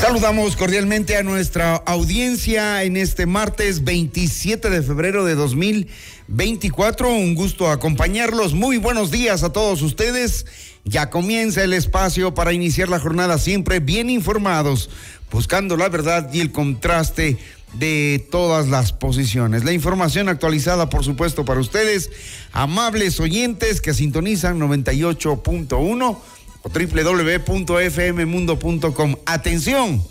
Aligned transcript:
Saludamos 0.00 0.56
cordialmente 0.56 1.18
a 1.18 1.22
nuestra 1.22 1.76
audiencia 1.76 2.84
en 2.84 2.96
este 2.96 3.26
martes 3.26 3.84
27 3.84 4.70
de 4.70 4.82
febrero 4.82 5.26
de 5.26 5.34
2024. 5.34 7.12
Un 7.12 7.34
gusto 7.34 7.68
acompañarlos. 7.70 8.54
Muy 8.54 8.78
buenos 8.78 9.10
días 9.10 9.42
a 9.42 9.52
todos 9.52 9.82
ustedes. 9.82 10.46
Ya 10.86 11.10
comienza 11.10 11.62
el 11.62 11.74
espacio 11.74 12.32
para 12.32 12.54
iniciar 12.54 12.88
la 12.88 12.98
jornada 12.98 13.36
siempre 13.36 13.78
bien 13.80 14.08
informados, 14.08 14.88
buscando 15.30 15.76
la 15.76 15.90
verdad 15.90 16.32
y 16.32 16.40
el 16.40 16.50
contraste 16.50 17.36
de 17.74 18.26
todas 18.30 18.68
las 18.68 18.94
posiciones. 18.94 19.64
La 19.64 19.72
información 19.72 20.30
actualizada, 20.30 20.88
por 20.88 21.04
supuesto, 21.04 21.44
para 21.44 21.60
ustedes, 21.60 22.10
amables 22.52 23.20
oyentes 23.20 23.82
que 23.82 23.92
sintonizan 23.92 24.58
98.1 24.58 26.02
o 26.02 26.16
www.fmmundo.com. 26.64 29.16
Atención, 29.26 30.02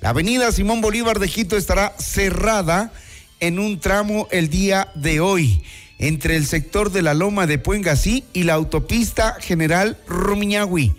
la 0.00 0.10
avenida 0.10 0.52
Simón 0.52 0.80
Bolívar 0.80 1.18
de 1.18 1.28
Quito 1.28 1.56
estará 1.56 1.94
cerrada 1.98 2.92
en 3.40 3.58
un 3.58 3.80
tramo 3.80 4.28
el 4.30 4.48
día 4.48 4.92
de 4.94 5.20
hoy 5.20 5.62
entre 5.98 6.36
el 6.36 6.46
sector 6.46 6.92
de 6.92 7.02
la 7.02 7.14
Loma 7.14 7.46
de 7.46 7.58
Puengasí 7.58 8.24
y 8.32 8.44
la 8.44 8.54
autopista 8.54 9.36
General 9.40 9.98
Rumiñahui. 10.06 10.94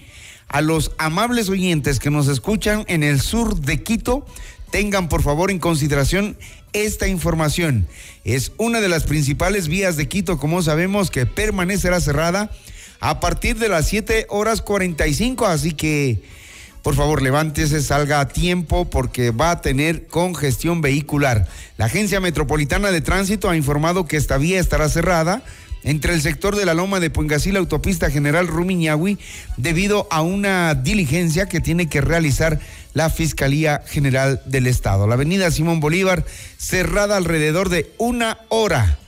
A 0.50 0.62
los 0.62 0.92
amables 0.98 1.50
oyentes 1.50 2.00
que 2.00 2.10
nos 2.10 2.28
escuchan 2.28 2.84
en 2.88 3.04
el 3.04 3.22
sur 3.22 3.62
de 3.62 3.82
Quito, 3.82 4.26
tengan 4.72 5.08
por 5.08 5.22
favor 5.22 5.52
en 5.52 5.60
consideración 5.60 6.38
esta 6.74 7.08
información. 7.08 7.88
Es 8.24 8.52
una 8.58 8.82
de 8.82 8.90
las 8.90 9.04
principales 9.04 9.68
vías 9.68 9.96
de 9.96 10.08
Quito, 10.08 10.38
como 10.38 10.62
sabemos, 10.62 11.12
que 11.12 11.26
permanecerá 11.26 12.02
cerrada 12.02 12.52
a 13.00 13.20
partir 13.20 13.58
de 13.58 13.70
las 13.70 13.88
7 13.88 14.28
horas 14.30 14.62
45, 14.62 15.46
así 15.46 15.72
que 15.72 16.22
por 16.82 16.96
favor 16.96 17.22
levántese, 17.22 17.82
salga 17.82 18.22
a 18.22 18.28
tiempo 18.30 18.90
porque 18.90 19.32
va 19.32 19.52
a 19.52 19.62
tener 19.62 20.08
congestión 20.08 20.82
vehicular. 20.82 21.48
La 21.78 21.86
Agencia 21.86 22.22
Metropolitana 22.22 22.92
de 22.92 23.02
Tránsito 23.02 23.50
ha 23.50 23.58
informado 23.58 24.06
que 24.06 24.18
esta 24.18 24.38
vía 24.38 24.60
estará 24.60 24.88
cerrada 24.88 25.44
entre 25.84 26.14
el 26.14 26.22
sector 26.22 26.56
de 26.56 26.66
la 26.66 26.74
Loma 26.74 27.00
de 27.00 27.10
Puengasí 27.10 27.52
la 27.52 27.60
autopista 27.60 28.10
General 28.10 28.48
Rumiñahui 28.48 29.18
debido 29.58 30.08
a 30.10 30.22
una 30.22 30.74
diligencia 30.74 31.48
que 31.48 31.62
tiene 31.62 31.88
que 31.88 32.02
realizar 32.02 32.60
la 32.94 33.10
Fiscalía 33.10 33.84
General 33.86 34.42
del 34.46 34.68
Estado. 34.68 35.08
La 35.08 35.16
avenida 35.16 35.52
Simón 35.52 35.80
Bolívar 35.80 36.26
cerrada 36.58 37.18
alrededor 37.18 37.70
de 37.70 37.92
una 37.98 38.40
hora. 38.50 39.00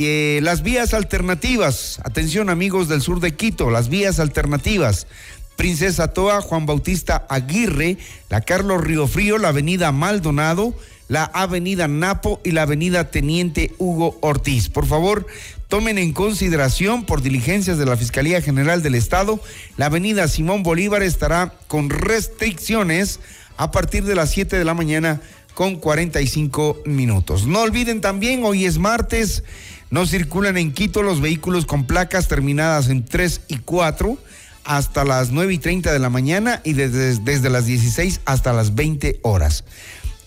Eh, 0.00 0.38
las 0.44 0.62
vías 0.62 0.94
alternativas, 0.94 2.00
atención 2.04 2.50
amigos 2.50 2.86
del 2.86 3.02
sur 3.02 3.18
de 3.18 3.34
Quito, 3.34 3.68
las 3.68 3.88
vías 3.88 4.20
alternativas. 4.20 5.08
Princesa 5.56 6.12
Toa, 6.12 6.40
Juan 6.40 6.66
Bautista 6.66 7.26
Aguirre, 7.28 7.98
la 8.30 8.42
Carlos 8.42 8.80
Río 8.80 9.08
Frío, 9.08 9.38
la 9.38 9.48
avenida 9.48 9.90
Maldonado, 9.90 10.72
la 11.08 11.24
avenida 11.24 11.88
Napo 11.88 12.40
y 12.44 12.52
la 12.52 12.62
avenida 12.62 13.10
Teniente 13.10 13.74
Hugo 13.78 14.18
Ortiz. 14.20 14.68
Por 14.68 14.86
favor, 14.86 15.26
tomen 15.66 15.98
en 15.98 16.12
consideración 16.12 17.04
por 17.04 17.20
diligencias 17.20 17.76
de 17.76 17.86
la 17.86 17.96
Fiscalía 17.96 18.40
General 18.40 18.84
del 18.84 18.94
Estado, 18.94 19.40
la 19.76 19.86
avenida 19.86 20.28
Simón 20.28 20.62
Bolívar 20.62 21.02
estará 21.02 21.54
con 21.66 21.90
restricciones 21.90 23.18
a 23.56 23.72
partir 23.72 24.04
de 24.04 24.14
las 24.14 24.30
7 24.30 24.56
de 24.56 24.64
la 24.64 24.74
mañana 24.74 25.20
con 25.54 25.74
45 25.74 26.82
minutos. 26.86 27.48
No 27.48 27.62
olviden 27.62 28.00
también, 28.00 28.44
hoy 28.44 28.64
es 28.64 28.78
martes, 28.78 29.42
no 29.90 30.06
circulan 30.06 30.56
en 30.56 30.72
Quito 30.72 31.02
los 31.02 31.20
vehículos 31.20 31.66
con 31.66 31.84
placas 31.84 32.28
terminadas 32.28 32.88
en 32.88 33.04
3 33.04 33.42
y 33.48 33.58
4 33.58 34.18
hasta 34.64 35.04
las 35.04 35.30
9 35.30 35.54
y 35.54 35.58
30 35.58 35.92
de 35.92 35.98
la 35.98 36.10
mañana 36.10 36.60
y 36.64 36.74
desde, 36.74 37.18
desde 37.20 37.50
las 37.50 37.66
16 37.66 38.20
hasta 38.26 38.52
las 38.52 38.74
20 38.74 39.20
horas. 39.22 39.64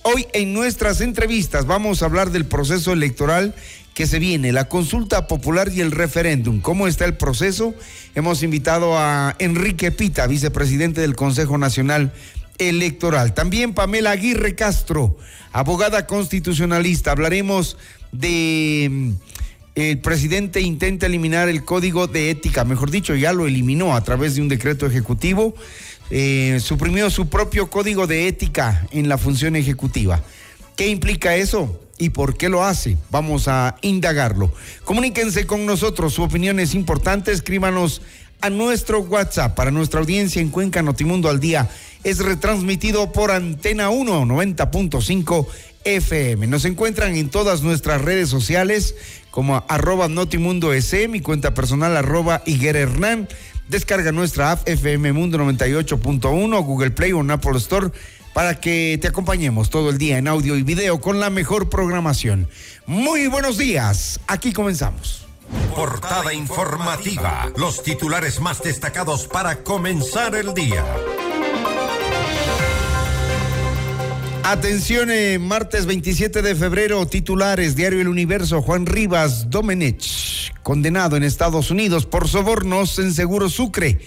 Hoy 0.04 0.26
en 0.34 0.54
nuestras 0.54 1.00
entrevistas 1.00 1.68
vamos 1.68 2.02
a 2.02 2.06
hablar 2.06 2.32
del 2.32 2.46
proceso 2.46 2.92
electoral 2.92 3.54
que 3.94 4.08
se 4.08 4.18
viene, 4.18 4.52
la 4.52 4.68
consulta 4.68 5.28
popular 5.28 5.70
y 5.72 5.82
el 5.82 5.92
referéndum. 5.92 6.60
¿Cómo 6.62 6.88
está 6.88 7.06
el 7.06 7.18
proceso? 7.18 7.76
Hemos 8.16 8.42
invitado 8.42 8.98
a 8.98 9.36
Enrique 9.38 9.92
Pita, 9.92 10.26
vicepresidente 10.26 11.02
del 11.02 11.16
Consejo 11.16 11.58
Nacional 11.60 12.12
Electoral. 12.58 13.36
También 13.36 13.74
Pamela 13.76 14.12
Aguirre 14.12 14.56
Castro, 14.56 15.18
abogada 15.52 16.08
constitucionalista. 16.08 17.12
Hablaremos 17.12 17.78
de 18.12 19.14
el 19.76 20.00
presidente 20.00 20.60
intenta 20.62 21.06
eliminar 21.06 21.48
el 21.48 21.64
código 21.64 22.08
de 22.08 22.30
ética, 22.30 22.66
mejor 22.66 22.92
dicho, 22.92 23.16
ya 23.16 23.32
lo 23.32 23.48
eliminó 23.48 23.96
a 23.96 24.04
través 24.04 24.36
de 24.36 24.42
un 24.42 24.50
decreto 24.50 24.86
ejecutivo, 24.86 25.56
eh, 26.10 26.60
suprimió 26.62 27.10
su 27.10 27.30
propio 27.30 27.70
código 27.70 28.06
de 28.06 28.28
ética 28.28 28.86
en 28.92 29.08
la 29.08 29.18
función 29.18 29.56
ejecutiva. 29.56 30.22
¿Qué 30.76 30.88
implica 30.88 31.36
eso? 31.36 31.80
¿Y 31.98 32.10
por 32.10 32.36
qué 32.36 32.50
lo 32.50 32.66
hace? 32.66 32.98
Vamos 33.12 33.48
a 33.48 33.78
indagarlo. 33.82 34.52
Comuníquense 34.84 35.46
con 35.46 35.66
nosotros, 35.66 36.14
su 36.14 36.24
opinión 36.24 36.60
es 36.60 36.76
importante, 36.76 37.32
escríbanos 37.32 38.02
a 38.42 38.50
nuestro 38.50 39.02
WhatsApp 39.02 39.56
para 39.56 39.72
nuestra 39.72 40.00
audiencia 40.00 40.42
en 40.42 40.50
Cuenca 40.50 40.82
Notimundo 40.82 41.30
al 41.30 41.40
día. 41.40 41.70
Es 42.04 42.18
retransmitido 42.18 43.12
por 43.12 43.32
Antena 43.32 43.90
1 43.90 44.26
90.5 44.26 45.48
FM. 45.84 46.48
Nos 46.48 46.66
encuentran 46.66 47.16
en 47.16 47.30
todas 47.30 47.62
nuestras 47.62 48.02
redes 48.02 48.30
sociales 48.30 48.96
como 49.32 49.64
arroba 49.68 50.08
Notimundo 50.08 50.74
S, 50.74 51.08
mi 51.08 51.22
cuenta 51.22 51.54
personal 51.54 51.98
arroba 51.98 52.44
Higuera 52.46 52.80
Hernán. 52.80 53.28
Descarga 53.70 54.12
nuestra 54.12 54.52
app 54.52 54.68
FM 54.68 55.14
Mundo 55.14 55.38
98.1, 55.40 56.64
Google 56.64 56.92
Play 56.92 57.14
o 57.14 57.22
Apple 57.32 57.58
Store 57.58 57.90
para 58.34 58.60
que 58.60 58.98
te 59.02 59.08
acompañemos 59.08 59.70
todo 59.70 59.90
el 59.90 59.98
día 59.98 60.18
en 60.18 60.28
audio 60.28 60.56
y 60.56 60.64
video 60.64 61.02
con 61.02 61.20
la 61.20 61.30
mejor 61.30 61.70
programación. 61.70 62.50
Muy 62.86 63.28
buenos 63.28 63.58
días, 63.58 64.20
aquí 64.28 64.54
comenzamos. 64.54 65.26
Portada 65.76 66.34
informativa, 66.34 67.52
los 67.58 67.84
titulares 67.84 68.40
más 68.40 68.62
destacados 68.62 69.28
para 69.28 69.64
comenzar 69.64 70.36
el 70.36 70.54
día. 70.54 70.86
Atención, 74.44 75.12
eh, 75.12 75.38
martes 75.38 75.86
27 75.86 76.42
de 76.42 76.56
febrero, 76.56 77.06
titulares, 77.06 77.76
Diario 77.76 78.02
El 78.02 78.08
Universo, 78.08 78.64
Juan 78.64 78.88
Rivas 78.88 79.52
Domenech, 79.52 80.52
condenado 80.64 81.16
en 81.16 81.24
Estados 81.24 81.70
Unidos 81.70 82.08
por 82.08 82.28
sobornos 82.28 82.98
en 82.98 83.14
Seguro 83.14 83.50
Sucre, 83.50 84.00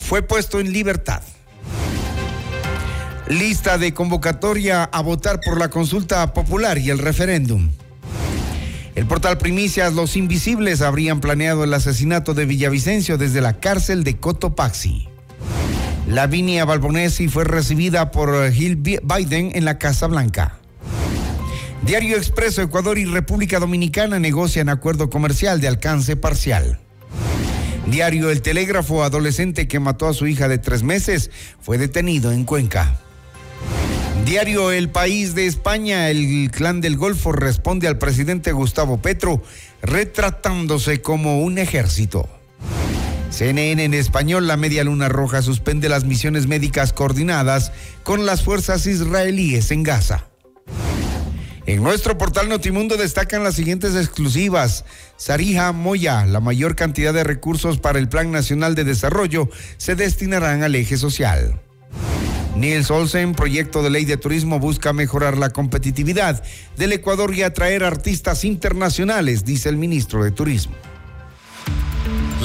fue 0.00 0.22
puesto 0.22 0.58
en 0.58 0.72
libertad. 0.72 1.22
Lista 3.28 3.78
de 3.78 3.94
convocatoria 3.94 4.82
a 4.82 5.00
votar 5.00 5.40
por 5.40 5.58
la 5.58 5.70
consulta 5.70 6.32
popular 6.34 6.78
y 6.78 6.90
el 6.90 6.98
referéndum. 6.98 7.70
El 8.96 9.06
portal 9.06 9.38
Primicias 9.38 9.94
Los 9.94 10.16
Invisibles 10.16 10.82
habrían 10.82 11.20
planeado 11.20 11.62
el 11.62 11.72
asesinato 11.72 12.34
de 12.34 12.46
Villavicencio 12.46 13.16
desde 13.16 13.40
la 13.40 13.60
cárcel 13.60 14.02
de 14.02 14.16
Cotopaxi. 14.16 15.08
Lavinia 16.08 16.64
Balbonesi 16.64 17.28
fue 17.28 17.44
recibida 17.44 18.12
por 18.12 18.52
Jill 18.52 18.76
Biden 18.76 19.50
en 19.54 19.64
la 19.64 19.78
Casa 19.78 20.06
Blanca. 20.06 20.58
Diario 21.82 22.16
Expreso, 22.16 22.62
Ecuador 22.62 22.98
y 22.98 23.04
República 23.04 23.58
Dominicana 23.58 24.18
negocian 24.18 24.68
acuerdo 24.68 25.10
comercial 25.10 25.60
de 25.60 25.68
alcance 25.68 26.16
parcial. 26.16 26.78
Diario 27.86 28.30
El 28.30 28.42
Telégrafo, 28.42 29.04
adolescente 29.04 29.68
que 29.68 29.80
mató 29.80 30.08
a 30.08 30.14
su 30.14 30.26
hija 30.26 30.48
de 30.48 30.58
tres 30.58 30.82
meses, 30.82 31.30
fue 31.60 31.78
detenido 31.78 32.32
en 32.32 32.44
Cuenca. 32.44 32.98
Diario 34.24 34.72
El 34.72 34.88
País 34.88 35.34
de 35.34 35.46
España, 35.46 36.10
el 36.10 36.50
clan 36.50 36.80
del 36.80 36.96
Golfo 36.96 37.30
responde 37.32 37.86
al 37.86 37.98
presidente 37.98 38.50
Gustavo 38.52 38.98
Petro, 38.98 39.42
retratándose 39.82 41.00
como 41.00 41.40
un 41.40 41.58
ejército. 41.58 42.28
CNN 43.30 43.84
en 43.84 43.94
español, 43.94 44.46
la 44.46 44.56
Media 44.56 44.84
Luna 44.84 45.08
Roja 45.08 45.42
suspende 45.42 45.88
las 45.88 46.04
misiones 46.04 46.46
médicas 46.46 46.92
coordinadas 46.92 47.72
con 48.02 48.24
las 48.24 48.42
fuerzas 48.42 48.86
israelíes 48.86 49.70
en 49.70 49.82
Gaza. 49.82 50.26
En 51.66 51.82
nuestro 51.82 52.16
portal 52.16 52.48
Notimundo 52.48 52.96
destacan 52.96 53.42
las 53.42 53.56
siguientes 53.56 53.96
exclusivas. 53.96 54.84
Sarija 55.16 55.72
Moya, 55.72 56.24
la 56.24 56.38
mayor 56.38 56.76
cantidad 56.76 57.12
de 57.12 57.24
recursos 57.24 57.78
para 57.78 57.98
el 57.98 58.08
Plan 58.08 58.30
Nacional 58.30 58.76
de 58.76 58.84
Desarrollo 58.84 59.50
se 59.76 59.96
destinarán 59.96 60.62
al 60.62 60.76
eje 60.76 60.96
social. 60.96 61.60
Niels 62.56 62.90
Olsen, 62.90 63.34
proyecto 63.34 63.82
de 63.82 63.90
ley 63.90 64.04
de 64.04 64.16
turismo, 64.16 64.60
busca 64.60 64.92
mejorar 64.92 65.36
la 65.36 65.50
competitividad 65.50 66.42
del 66.76 66.92
Ecuador 66.92 67.34
y 67.34 67.42
atraer 67.42 67.82
artistas 67.82 68.44
internacionales, 68.44 69.44
dice 69.44 69.68
el 69.68 69.76
ministro 69.76 70.22
de 70.22 70.30
Turismo. 70.30 70.74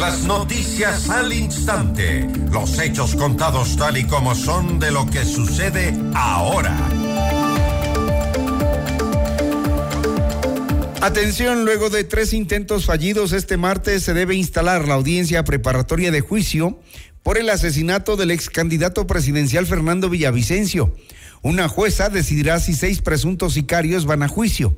Las 0.01 0.23
noticias 0.23 1.11
al 1.11 1.31
instante, 1.31 2.27
los 2.51 2.79
hechos 2.79 3.13
contados 3.13 3.77
tal 3.77 3.97
y 3.97 4.03
como 4.05 4.33
son 4.33 4.79
de 4.79 4.89
lo 4.89 5.05
que 5.05 5.23
sucede 5.23 5.93
ahora. 6.15 6.75
Atención, 11.01 11.65
luego 11.65 11.91
de 11.91 12.03
tres 12.03 12.33
intentos 12.33 12.87
fallidos 12.87 13.31
este 13.31 13.57
martes 13.57 14.01
se 14.01 14.15
debe 14.15 14.33
instalar 14.33 14.87
la 14.87 14.95
audiencia 14.95 15.43
preparatoria 15.43 16.09
de 16.09 16.21
juicio 16.21 16.79
por 17.21 17.37
el 17.37 17.47
asesinato 17.51 18.17
del 18.17 18.31
ex 18.31 18.49
candidato 18.49 19.05
presidencial 19.05 19.67
Fernando 19.67 20.09
Villavicencio. 20.09 20.95
Una 21.43 21.67
jueza 21.67 22.09
decidirá 22.09 22.59
si 22.59 22.73
seis 22.73 23.01
presuntos 23.01 23.53
sicarios 23.53 24.05
van 24.05 24.23
a 24.23 24.27
juicio. 24.27 24.75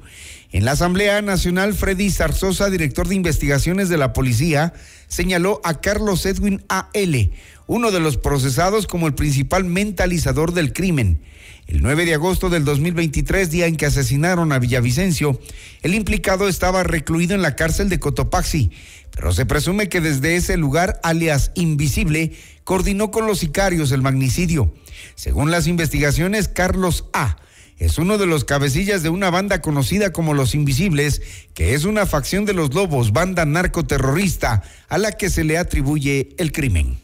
En 0.54 0.66
la 0.66 0.74
Asamblea 0.74 1.20
Nacional, 1.24 1.74
Freddy 1.74 2.12
Zarzosa, 2.12 2.70
director 2.70 3.08
de 3.08 3.16
investigaciones 3.16 3.90
de 3.90 3.98
la 3.98 4.14
policía, 4.14 4.74
señaló 5.08 5.60
a 5.64 5.82
Carlos 5.82 6.28
Edwin 6.28 6.64
A.L., 6.70 7.32
uno 7.66 7.90
de 7.90 8.00
los 8.00 8.18
procesados 8.18 8.86
como 8.86 9.08
el 9.08 9.16
principal 9.16 9.64
mentalizador 9.66 10.54
del 10.54 10.72
crimen. 10.72 11.24
El 11.66 11.82
9 11.82 12.06
de 12.06 12.14
agosto 12.14 12.52
del 12.52 12.66
2023, 12.66 13.50
día 13.50 13.66
en 13.66 13.78
que 13.78 13.88
asesinaron 13.88 14.52
a 14.52 14.60
Villavicencio, 14.60 15.40
el 15.82 15.96
implicado 15.96 16.48
estaba 16.48 16.84
recluido 16.84 17.34
en 17.34 17.42
la 17.42 17.56
cárcel 17.56 17.90
de 17.90 18.00
Cotopaxi, 18.00 18.70
pero 19.10 19.34
se 19.34 19.48
presume 19.48 19.90
que 19.90 20.02
desde 20.02 20.36
ese 20.36 20.56
lugar, 20.58 21.00
alias 21.02 21.52
Invisible, 21.56 22.32
coordinó 22.64 23.10
con 23.10 23.26
los 23.26 23.40
sicarios 23.40 23.92
el 23.92 24.04
magnicidio. 24.04 24.72
Según 25.16 25.50
las 25.50 25.66
investigaciones, 25.66 26.48
Carlos 26.48 27.06
A 27.12 27.38
es 27.84 27.98
uno 27.98 28.18
de 28.18 28.26
los 28.26 28.46
cabecillas 28.46 29.04
de 29.04 29.10
una 29.10 29.30
banda 29.30 29.60
conocida 29.60 30.14
como 30.14 30.34
Los 30.34 30.56
Invisibles, 30.56 31.22
que 31.54 31.74
es 31.74 31.84
una 31.84 32.06
facción 32.06 32.46
de 32.46 32.54
los 32.54 32.74
Lobos, 32.74 33.12
banda 33.12 33.44
narcoterrorista, 33.46 34.64
a 34.88 34.98
la 34.98 35.12
que 35.12 35.30
se 35.30 35.44
le 35.44 35.58
atribuye 35.58 36.30
el 36.38 36.54
crimen. 36.54 36.98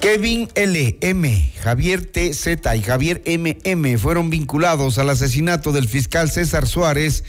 Kevin 0.00 0.48
L.M., 0.54 1.52
Javier 1.62 2.06
T.Z. 2.06 2.76
y 2.76 2.82
Javier 2.82 3.20
M.M. 3.26 3.98
fueron 3.98 4.30
vinculados 4.30 4.96
al 4.96 5.10
asesinato 5.10 5.72
del 5.72 5.88
fiscal 5.88 6.30
César 6.30 6.66
Suárez 6.66 7.22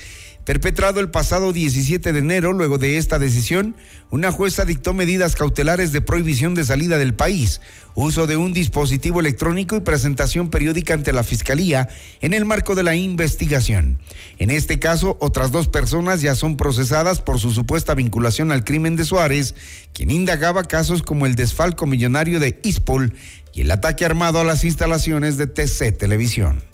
perpetrado 0.50 1.00
el 1.00 1.12
pasado 1.12 1.54
17 1.54 2.12
de 2.12 2.18
enero. 2.18 2.54
Luego 2.54 2.80
de 2.80 2.98
esta 2.98 3.20
decisión, 3.20 3.76
una 4.10 4.32
jueza 4.32 4.66
dictó 4.66 4.96
medidas 4.96 5.36
cautelares 5.36 5.92
de 5.92 6.02
prohibición 6.02 6.56
de 6.56 6.66
salida 6.66 6.98
del 6.98 7.14
país, 7.14 7.62
uso 7.94 8.26
de 8.26 8.36
un 8.36 8.52
dispositivo 8.52 9.20
electrónico 9.20 9.76
y 9.76 9.82
presentación 9.82 10.50
periódica 10.50 10.96
ante 10.96 11.14
la 11.14 11.22
Fiscalía 11.22 11.88
en 12.20 12.34
el 12.34 12.46
marco 12.46 12.74
de 12.74 12.82
la 12.82 12.96
investigación. 12.96 14.00
En 14.40 14.50
este 14.50 14.80
caso, 14.80 15.18
otras 15.22 15.52
dos 15.52 15.68
personas 15.68 16.22
ya 16.22 16.34
son 16.34 16.58
procesadas 16.58 17.22
por 17.22 17.38
su 17.38 17.52
supuesta 17.52 17.94
vinculación 17.94 18.52
al 18.52 18.64
crimen 18.64 18.96
de 18.96 19.06
Suárez, 19.06 19.54
quien 19.94 20.10
indagaba 20.10 20.64
casos 20.64 21.04
como 21.04 21.28
el 21.28 21.36
desfalco 21.36 21.86
millonario 21.86 22.40
de 22.40 22.60
Ispol 22.64 23.14
y 23.54 23.62
el 23.62 23.70
ataque 23.70 24.04
armado 24.04 24.40
a 24.40 24.44
las 24.44 24.64
instalaciones 24.64 25.38
de 25.38 25.46
TC 25.46 25.96
Televisión. 25.96 26.69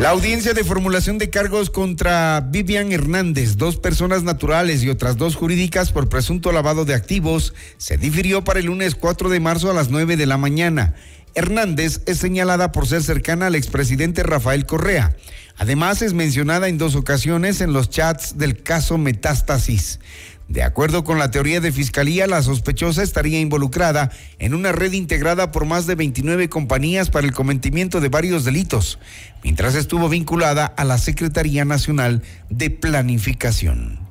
La 0.00 0.10
audiencia 0.10 0.54
de 0.54 0.64
formulación 0.64 1.18
de 1.18 1.30
cargos 1.30 1.70
contra 1.70 2.40
Vivian 2.40 2.92
Hernández, 2.92 3.56
dos 3.56 3.76
personas 3.76 4.24
naturales 4.24 4.82
y 4.82 4.90
otras 4.90 5.16
dos 5.16 5.36
jurídicas 5.36 5.92
por 5.92 6.08
presunto 6.08 6.50
lavado 6.50 6.84
de 6.84 6.94
activos, 6.94 7.54
se 7.78 7.96
difirió 7.96 8.42
para 8.42 8.58
el 8.58 8.66
lunes 8.66 8.96
4 8.96 9.28
de 9.28 9.40
marzo 9.40 9.70
a 9.70 9.74
las 9.74 9.90
9 9.90 10.16
de 10.16 10.26
la 10.26 10.36
mañana. 10.36 10.94
Hernández 11.34 12.02
es 12.06 12.18
señalada 12.18 12.72
por 12.72 12.86
ser 12.86 13.02
cercana 13.02 13.46
al 13.46 13.54
expresidente 13.54 14.24
Rafael 14.24 14.66
Correa. 14.66 15.16
Además, 15.56 16.02
es 16.02 16.12
mencionada 16.12 16.68
en 16.68 16.78
dos 16.78 16.96
ocasiones 16.96 17.60
en 17.60 17.72
los 17.72 17.88
chats 17.88 18.36
del 18.36 18.62
caso 18.62 18.98
Metástasis. 18.98 20.00
De 20.48 20.62
acuerdo 20.62 21.04
con 21.04 21.18
la 21.18 21.30
teoría 21.30 21.60
de 21.60 21.72
fiscalía, 21.72 22.26
la 22.26 22.42
sospechosa 22.42 23.02
estaría 23.02 23.40
involucrada 23.40 24.10
en 24.38 24.54
una 24.54 24.72
red 24.72 24.92
integrada 24.92 25.50
por 25.50 25.64
más 25.64 25.86
de 25.86 25.94
29 25.94 26.48
compañías 26.48 27.10
para 27.10 27.26
el 27.26 27.32
cometimiento 27.32 28.00
de 28.00 28.10
varios 28.10 28.44
delitos, 28.44 28.98
mientras 29.42 29.74
estuvo 29.74 30.08
vinculada 30.08 30.66
a 30.66 30.84
la 30.84 30.98
Secretaría 30.98 31.64
Nacional 31.64 32.22
de 32.50 32.70
Planificación. 32.70 34.04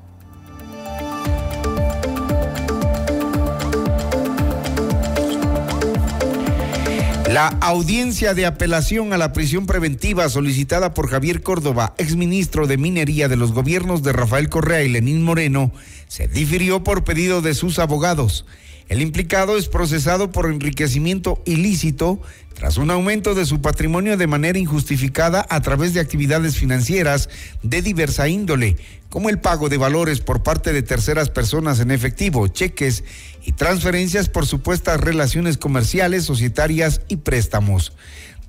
La 7.33 7.47
audiencia 7.61 8.35
de 8.35 8.45
apelación 8.45 9.11
a 9.11 9.17
la 9.17 9.33
prisión 9.33 9.65
preventiva 9.65 10.29
solicitada 10.29 10.93
por 10.93 11.09
Javier 11.09 11.41
Córdoba, 11.41 11.95
exministro 11.97 12.67
de 12.67 12.77
Minería 12.77 13.27
de 13.27 13.37
los 13.37 13.53
gobiernos 13.53 14.03
de 14.03 14.13
Rafael 14.13 14.49
Correa 14.49 14.83
y 14.83 14.89
Lenín 14.89 15.23
Moreno, 15.23 15.71
se 16.13 16.27
difirió 16.27 16.83
por 16.83 17.03
pedido 17.03 17.41
de 17.41 17.55
sus 17.55 17.79
abogados. 17.79 18.45
El 18.87 19.01
implicado 19.01 19.57
es 19.57 19.67
procesado 19.67 20.31
por 20.31 20.45
enriquecimiento 20.45 21.41
ilícito 21.43 22.21
tras 22.53 22.77
un 22.77 22.91
aumento 22.91 23.33
de 23.33 23.47
su 23.47 23.63
patrimonio 23.63 24.15
de 24.15 24.27
manera 24.27 24.59
injustificada 24.59 25.43
a 25.49 25.61
través 25.61 25.95
de 25.95 26.01
actividades 26.01 26.55
financieras 26.55 27.29
de 27.63 27.81
diversa 27.81 28.27
índole, 28.27 28.77
como 29.09 29.29
el 29.29 29.39
pago 29.39 29.69
de 29.69 29.77
valores 29.77 30.19
por 30.19 30.43
parte 30.43 30.71
de 30.71 30.83
terceras 30.83 31.31
personas 31.31 31.79
en 31.79 31.89
efectivo, 31.89 32.47
cheques 32.47 33.03
y 33.43 33.53
transferencias 33.53 34.29
por 34.29 34.45
supuestas 34.45 35.01
relaciones 35.01 35.57
comerciales, 35.57 36.25
societarias 36.25 37.01
y 37.07 37.15
préstamos. 37.15 37.93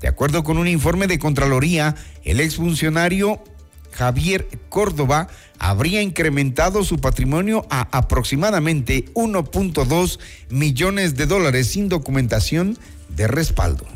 De 0.02 0.08
acuerdo 0.08 0.44
con 0.44 0.58
un 0.58 0.68
informe 0.68 1.06
de 1.06 1.18
Contraloría, 1.18 1.94
el 2.24 2.40
exfuncionario 2.40 3.42
Javier 3.96 4.48
Córdoba 4.68 5.28
habría 5.58 6.02
incrementado 6.02 6.82
su 6.82 6.98
patrimonio 6.98 7.64
a 7.70 7.88
aproximadamente 7.96 9.04
1.2 9.14 10.18
millones 10.50 11.16
de 11.16 11.26
dólares 11.26 11.68
sin 11.68 11.88
documentación 11.88 12.76
de 13.08 13.28
respaldo. 13.28 13.86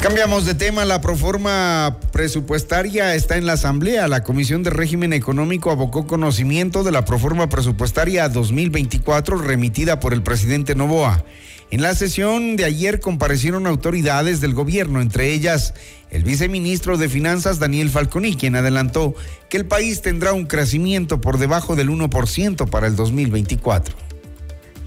Cambiamos 0.00 0.44
de 0.44 0.54
tema. 0.54 0.84
La 0.84 1.00
proforma 1.00 1.96
presupuestaria 2.12 3.14
está 3.14 3.38
en 3.38 3.46
la 3.46 3.54
Asamblea. 3.54 4.06
La 4.06 4.22
Comisión 4.22 4.62
de 4.62 4.68
Régimen 4.68 5.14
Económico 5.14 5.70
abocó 5.70 6.06
conocimiento 6.06 6.84
de 6.84 6.92
la 6.92 7.06
proforma 7.06 7.48
presupuestaria 7.48 8.28
2024 8.28 9.38
remitida 9.38 10.00
por 10.00 10.12
el 10.12 10.22
presidente 10.22 10.74
Novoa. 10.74 11.24
En 11.74 11.82
la 11.82 11.96
sesión 11.96 12.54
de 12.54 12.64
ayer 12.64 13.00
comparecieron 13.00 13.66
autoridades 13.66 14.40
del 14.40 14.54
gobierno, 14.54 15.00
entre 15.00 15.32
ellas 15.32 15.74
el 16.12 16.22
viceministro 16.22 16.98
de 16.98 17.08
Finanzas 17.08 17.58
Daniel 17.58 17.90
Falconi, 17.90 18.36
quien 18.36 18.54
adelantó 18.54 19.16
que 19.50 19.56
el 19.56 19.66
país 19.66 20.00
tendrá 20.00 20.34
un 20.34 20.46
crecimiento 20.46 21.20
por 21.20 21.36
debajo 21.36 21.74
del 21.74 21.88
1% 21.88 22.70
para 22.70 22.86
el 22.86 22.94
2024. 22.94 23.92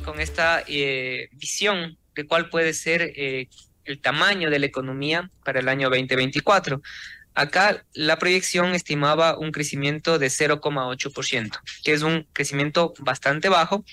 Con 0.06 0.22
esta 0.22 0.64
eh, 0.66 1.28
visión 1.34 1.98
de 2.16 2.26
cuál 2.26 2.48
puede 2.50 2.72
ser 2.72 3.02
eh, 3.18 3.50
el 3.84 4.00
tamaño 4.00 4.50
de 4.50 4.60
la 4.60 4.68
economía 4.68 5.30
para 5.44 5.60
el 5.60 5.68
año 5.68 5.90
2024. 5.90 6.82
Acá 7.34 7.84
la 7.92 8.18
proyección 8.18 8.76
estimaba 8.76 9.38
un 9.38 9.52
crecimiento 9.52 10.20
de 10.20 10.28
0,8%, 10.28 11.60
que 11.84 11.92
es 11.92 12.02
un 12.02 12.26
crecimiento 12.32 12.94
bastante 13.00 13.50
bajo 13.50 13.84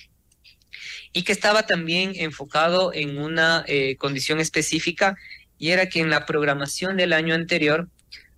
y 1.12 1.22
que 1.22 1.32
estaba 1.32 1.66
también 1.66 2.12
enfocado 2.16 2.92
en 2.92 3.18
una 3.18 3.64
eh, 3.66 3.96
condición 3.96 4.40
específica 4.40 5.16
y 5.58 5.70
era 5.70 5.88
que 5.88 6.00
en 6.00 6.10
la 6.10 6.26
programación 6.26 6.96
del 6.96 7.12
año 7.12 7.34
anterior 7.34 7.88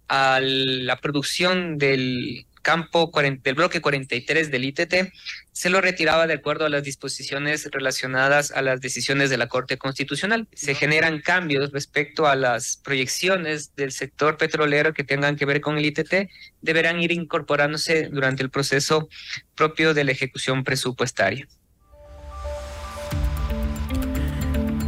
a 0.08 0.40
la 0.40 1.00
producción 1.00 1.78
del 1.78 2.46
campo 2.66 3.12
del 3.14 3.54
bloque 3.54 3.80
43 3.80 4.50
del 4.50 4.64
ITT 4.64 5.12
se 5.52 5.70
lo 5.70 5.80
retiraba 5.80 6.26
de 6.26 6.34
acuerdo 6.34 6.66
a 6.66 6.68
las 6.68 6.82
disposiciones 6.82 7.68
relacionadas 7.70 8.50
a 8.50 8.60
las 8.60 8.80
decisiones 8.80 9.30
de 9.30 9.36
la 9.36 9.46
Corte 9.46 9.78
Constitucional. 9.78 10.48
Se 10.52 10.74
generan 10.74 11.20
cambios 11.20 11.70
respecto 11.70 12.26
a 12.26 12.34
las 12.34 12.76
proyecciones 12.78 13.76
del 13.76 13.92
sector 13.92 14.36
petrolero 14.36 14.94
que 14.94 15.04
tengan 15.04 15.36
que 15.36 15.46
ver 15.46 15.60
con 15.60 15.78
el 15.78 15.86
ITT, 15.86 16.28
deberán 16.60 17.00
ir 17.00 17.12
incorporándose 17.12 18.08
durante 18.08 18.42
el 18.42 18.50
proceso 18.50 19.08
propio 19.54 19.94
de 19.94 20.02
la 20.02 20.10
ejecución 20.10 20.64
presupuestaria. 20.64 21.46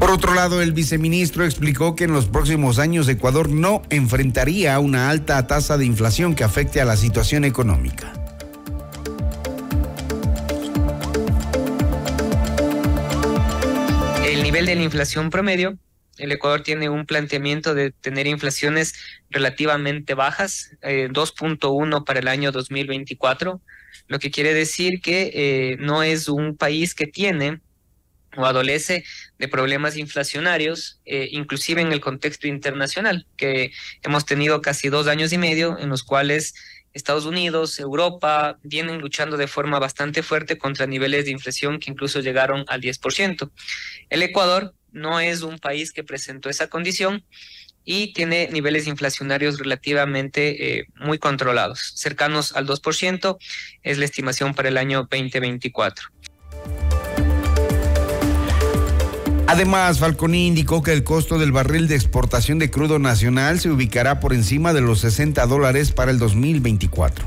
Por 0.09 0.15
otro 0.15 0.33
lado, 0.33 0.63
el 0.63 0.73
viceministro 0.73 1.45
explicó 1.45 1.95
que 1.95 2.05
en 2.05 2.13
los 2.13 2.29
próximos 2.29 2.79
años 2.79 3.07
Ecuador 3.09 3.51
no 3.51 3.83
enfrentaría 3.91 4.79
una 4.79 5.11
alta 5.11 5.47
tasa 5.47 5.77
de 5.77 5.85
inflación 5.85 6.35
que 6.35 6.45
afecte 6.45 6.81
a 6.81 6.87
la 6.87 6.97
situación 6.97 7.45
económica. 7.45 8.15
El 14.25 14.43
nivel 14.43 14.65
de 14.65 14.77
la 14.77 14.83
inflación 14.83 15.29
promedio, 15.29 15.77
el 16.17 16.33
Ecuador 16.33 16.63
tiene 16.63 16.89
un 16.89 17.05
planteamiento 17.05 17.75
de 17.75 17.91
tener 17.91 18.27
inflaciones 18.27 18.95
relativamente 19.29 20.15
bajas, 20.15 20.71
2.1 20.81 21.99
eh, 21.99 22.05
para 22.07 22.21
el 22.21 22.29
año 22.29 22.51
2024, 22.51 23.61
lo 24.07 24.19
que 24.19 24.31
quiere 24.31 24.55
decir 24.55 25.03
que 25.03 25.33
eh, 25.35 25.77
no 25.81 26.03
es 26.03 26.31
un 26.31 26.57
país 26.57 26.95
que 26.95 27.07
tiene 27.07 27.61
o 28.39 28.47
adolece 28.47 29.05
de 29.39 29.49
problemas 29.49 29.97
inflacionarios, 29.97 31.01
eh, 31.05 31.29
inclusive 31.33 31.81
en 31.81 31.93
el 31.93 32.01
contexto 32.01 32.49
internacional, 32.49 33.27
que 33.37 33.73
hemos 34.03 34.27
tenido 34.27 34.61
casi 34.61 34.89
dos 34.89 35.07
años 35.07 35.33
y 35.33 35.39
medio 35.39 35.79
en 35.79 35.89
los 35.89 36.03
cuales 36.03 36.55
Estados 36.93 37.27
Unidos, 37.27 37.79
Europa 37.79 38.59
vienen 38.63 38.99
luchando 38.99 39.37
de 39.37 39.47
forma 39.47 39.79
bastante 39.79 40.23
fuerte 40.23 40.59
contra 40.59 40.87
niveles 40.87 41.27
de 41.27 41.31
inflación 41.31 41.79
que 41.79 41.91
incluso 41.91 42.21
llegaron 42.21 42.65
al 42.69 42.81
10%. 42.81 43.51
El 44.11 44.23
Ecuador 44.23 44.75
no 44.91 45.21
es 45.21 45.43
un 45.43 45.59
país 45.59 45.93
que 45.93 46.03
presentó 46.03 46.49
esa 46.49 46.69
condición 46.69 47.25
y 47.85 48.13
tiene 48.13 48.49
niveles 48.53 48.87
inflacionarios 48.87 49.59
relativamente 49.59 50.81
eh, 50.81 50.87
muy 50.97 51.19
controlados, 51.19 51.93
cercanos 51.95 52.55
al 52.55 52.67
2%, 52.67 53.39
es 53.83 53.99
la 53.99 54.05
estimación 54.05 54.55
para 54.55 54.69
el 54.69 54.77
año 54.77 55.09
2024. 55.11 56.11
Además, 59.51 59.99
Falconi 59.99 60.47
indicó 60.47 60.83
que 60.83 60.93
el 60.93 61.05
costo 61.05 61.39
del 61.39 61.53
barril 61.53 61.89
de 61.89 61.95
exportación 61.95 62.59
de 62.59 62.71
crudo 62.71 62.99
nacional 62.99 63.59
se 63.59 63.71
ubicará 63.71 64.21
por 64.21 64.35
encima 64.35 64.75
de 64.75 64.83
los 64.83 65.01
60 65.01 65.47
dólares 65.47 65.91
para 65.91 66.11
el 66.11 66.19
2024. 66.19 67.25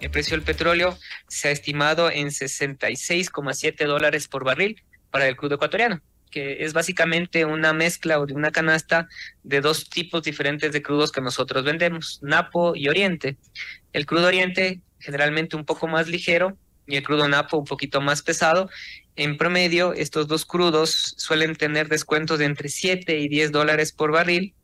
El 0.00 0.10
precio 0.10 0.36
del 0.36 0.44
petróleo 0.44 0.98
se 1.28 1.46
ha 1.46 1.50
estimado 1.52 2.10
en 2.10 2.30
66,7 2.30 3.86
dólares 3.86 4.26
por 4.26 4.42
barril 4.42 4.82
para 5.12 5.28
el 5.28 5.36
crudo 5.36 5.54
ecuatoriano, 5.54 6.00
que 6.32 6.64
es 6.64 6.72
básicamente 6.72 7.44
una 7.44 7.72
mezcla 7.72 8.18
o 8.18 8.26
de 8.26 8.34
una 8.34 8.50
canasta 8.50 9.08
de 9.44 9.60
dos 9.60 9.88
tipos 9.88 10.24
diferentes 10.24 10.72
de 10.72 10.82
crudos 10.82 11.12
que 11.12 11.20
nosotros 11.20 11.62
vendemos, 11.62 12.18
Napo 12.22 12.74
y 12.74 12.88
Oriente. 12.88 13.36
El 13.92 14.04
crudo 14.04 14.26
Oriente 14.26 14.80
generalmente 14.98 15.54
un 15.54 15.64
poco 15.64 15.86
más 15.86 16.08
ligero 16.08 16.58
y 16.88 16.96
el 16.96 17.04
crudo 17.04 17.28
Napo 17.28 17.56
un 17.56 17.66
poquito 17.66 18.00
más 18.00 18.22
pesado 18.22 18.68
en 19.16 19.36
promedio, 19.36 19.92
estos 19.92 20.26
dos 20.26 20.46
crudos 20.46 21.14
suelen 21.18 21.54
tener 21.54 21.88
descuentos 21.88 22.38
de 22.38 22.46
entre 22.46 22.68
7 22.68 23.18
y 23.18 23.28
10 23.28 23.52
dólares 23.52 23.92
por 23.92 24.10
barril. 24.10 24.54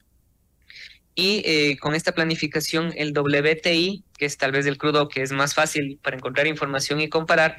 Y 1.15 1.43
eh, 1.45 1.77
con 1.79 1.95
esta 1.95 2.13
planificación, 2.13 2.93
el 2.97 3.13
WTI, 3.13 4.05
que 4.17 4.25
es 4.25 4.37
tal 4.39 4.53
vez 4.53 4.67
el 4.67 4.79
crudo 4.79 5.09
que 5.09 5.23
es 5.23 5.33
más 5.33 5.55
fácil 5.55 5.99
para 6.03 6.17
encontrar 6.17 6.47
información 6.47 7.01
y 7.01 7.09
comparar, 7.09 7.57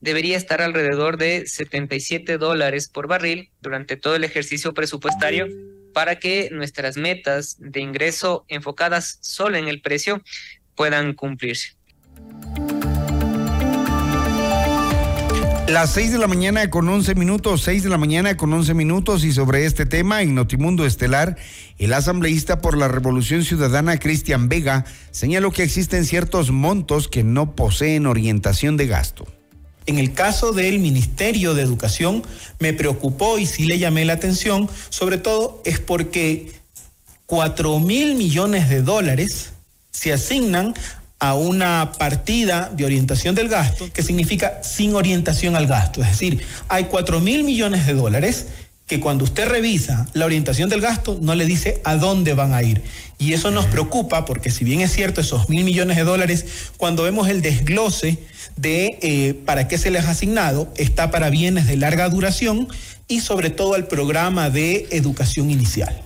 debería 0.00 0.36
estar 0.36 0.62
alrededor 0.62 1.16
de 1.16 1.46
77 1.46 2.38
dólares 2.38 2.88
por 2.88 3.08
barril 3.08 3.50
durante 3.60 3.96
todo 3.96 4.16
el 4.16 4.24
ejercicio 4.24 4.72
presupuestario 4.72 5.48
para 5.92 6.18
que 6.18 6.48
nuestras 6.50 6.96
metas 6.96 7.56
de 7.58 7.80
ingreso 7.80 8.44
enfocadas 8.48 9.18
solo 9.20 9.58
en 9.58 9.68
el 9.68 9.80
precio 9.80 10.22
puedan 10.74 11.12
cumplirse. 11.14 11.76
Las 15.72 15.94
6 15.94 16.12
de 16.12 16.18
la 16.18 16.28
mañana 16.28 16.68
con 16.68 16.86
11 16.86 17.14
minutos, 17.14 17.62
6 17.62 17.84
de 17.84 17.88
la 17.88 17.96
mañana 17.96 18.36
con 18.36 18.52
11 18.52 18.74
minutos 18.74 19.24
y 19.24 19.32
sobre 19.32 19.64
este 19.64 19.86
tema 19.86 20.20
en 20.20 20.34
Notimundo 20.34 20.84
Estelar, 20.84 21.38
el 21.78 21.94
asambleísta 21.94 22.60
por 22.60 22.76
la 22.76 22.88
Revolución 22.88 23.42
Ciudadana 23.42 23.98
Cristian 23.98 24.50
Vega 24.50 24.84
señaló 25.12 25.50
que 25.50 25.62
existen 25.62 26.04
ciertos 26.04 26.50
montos 26.50 27.08
que 27.08 27.24
no 27.24 27.56
poseen 27.56 28.06
orientación 28.06 28.76
de 28.76 28.86
gasto. 28.86 29.26
En 29.86 29.98
el 29.98 30.12
caso 30.12 30.52
del 30.52 30.78
Ministerio 30.78 31.54
de 31.54 31.62
Educación 31.62 32.22
me 32.58 32.74
preocupó 32.74 33.38
y 33.38 33.46
sí 33.46 33.64
le 33.64 33.78
llamé 33.78 34.04
la 34.04 34.12
atención, 34.12 34.68
sobre 34.90 35.16
todo 35.16 35.62
es 35.64 35.80
porque 35.80 36.52
4 37.24 37.80
mil 37.80 38.16
millones 38.16 38.68
de 38.68 38.82
dólares 38.82 39.54
se 39.90 40.12
asignan 40.12 40.74
a 41.22 41.34
una 41.34 41.92
partida 41.98 42.68
de 42.74 42.84
orientación 42.84 43.36
del 43.36 43.48
gasto 43.48 43.88
que 43.92 44.02
significa 44.02 44.60
sin 44.64 44.96
orientación 44.96 45.54
al 45.54 45.68
gasto. 45.68 46.02
Es 46.02 46.08
decir, 46.08 46.44
hay 46.68 46.86
4 46.86 47.20
mil 47.20 47.44
millones 47.44 47.86
de 47.86 47.94
dólares 47.94 48.48
que 48.88 48.98
cuando 48.98 49.22
usted 49.22 49.46
revisa 49.46 50.08
la 50.14 50.24
orientación 50.26 50.68
del 50.68 50.80
gasto 50.80 51.16
no 51.22 51.36
le 51.36 51.46
dice 51.46 51.80
a 51.84 51.94
dónde 51.94 52.34
van 52.34 52.54
a 52.54 52.64
ir. 52.64 52.82
Y 53.20 53.34
eso 53.34 53.52
nos 53.52 53.66
preocupa 53.66 54.24
porque 54.24 54.50
si 54.50 54.64
bien 54.64 54.80
es 54.80 54.90
cierto 54.90 55.20
esos 55.20 55.48
mil 55.48 55.62
millones 55.62 55.96
de 55.96 56.02
dólares, 56.02 56.44
cuando 56.76 57.04
vemos 57.04 57.28
el 57.28 57.40
desglose 57.40 58.18
de 58.56 58.98
eh, 59.00 59.34
para 59.46 59.68
qué 59.68 59.78
se 59.78 59.92
les 59.92 60.06
ha 60.06 60.10
asignado, 60.10 60.74
está 60.76 61.12
para 61.12 61.30
bienes 61.30 61.68
de 61.68 61.76
larga 61.76 62.08
duración 62.08 62.66
y 63.06 63.20
sobre 63.20 63.50
todo 63.50 63.74
al 63.74 63.86
programa 63.86 64.50
de 64.50 64.88
educación 64.90 65.52
inicial. 65.52 66.02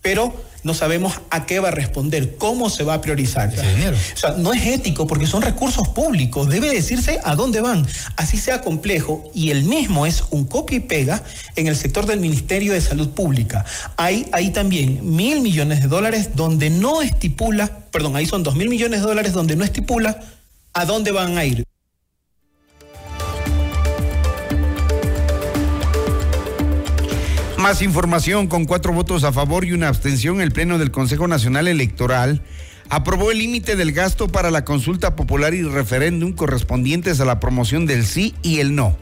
Pero 0.00 0.34
no 0.64 0.74
sabemos 0.74 1.20
a 1.30 1.46
qué 1.46 1.60
va 1.60 1.68
a 1.68 1.70
responder, 1.70 2.36
cómo 2.36 2.70
se 2.70 2.82
va 2.82 2.94
a 2.94 3.00
priorizar. 3.00 3.50
O 3.50 4.16
sea, 4.16 4.30
no 4.32 4.52
es 4.52 4.66
ético 4.66 5.06
porque 5.06 5.26
son 5.26 5.42
recursos 5.42 5.88
públicos, 5.88 6.48
debe 6.48 6.70
decirse 6.70 7.20
a 7.22 7.36
dónde 7.36 7.60
van, 7.60 7.86
así 8.16 8.38
sea 8.38 8.62
complejo, 8.62 9.30
y 9.34 9.50
el 9.50 9.64
mismo 9.64 10.06
es 10.06 10.24
un 10.30 10.46
copia 10.46 10.78
y 10.78 10.80
pega 10.80 11.22
en 11.56 11.66
el 11.66 11.76
sector 11.76 12.06
del 12.06 12.20
Ministerio 12.20 12.72
de 12.72 12.80
Salud 12.80 13.10
Pública. 13.10 13.64
Hay 13.96 14.26
ahí 14.32 14.50
también 14.50 15.14
mil 15.14 15.40
millones 15.40 15.82
de 15.82 15.88
dólares 15.88 16.30
donde 16.34 16.70
no 16.70 17.02
estipula, 17.02 17.70
perdón, 17.90 18.16
ahí 18.16 18.26
son 18.26 18.42
dos 18.42 18.56
mil 18.56 18.68
millones 18.68 19.00
de 19.00 19.06
dólares 19.06 19.32
donde 19.32 19.56
no 19.56 19.64
estipula 19.64 20.20
a 20.72 20.84
dónde 20.86 21.12
van 21.12 21.38
a 21.38 21.44
ir. 21.44 21.64
Más 27.64 27.80
información 27.80 28.46
con 28.46 28.66
cuatro 28.66 28.92
votos 28.92 29.24
a 29.24 29.32
favor 29.32 29.64
y 29.64 29.72
una 29.72 29.88
abstención. 29.88 30.42
El 30.42 30.52
Pleno 30.52 30.76
del 30.76 30.90
Consejo 30.90 31.28
Nacional 31.28 31.66
Electoral 31.66 32.42
aprobó 32.90 33.30
el 33.30 33.38
límite 33.38 33.74
del 33.74 33.92
gasto 33.92 34.28
para 34.28 34.50
la 34.50 34.66
consulta 34.66 35.16
popular 35.16 35.54
y 35.54 35.62
referéndum 35.62 36.34
correspondientes 36.34 37.22
a 37.22 37.24
la 37.24 37.40
promoción 37.40 37.86
del 37.86 38.04
sí 38.04 38.34
y 38.42 38.58
el 38.60 38.74
no. 38.74 38.98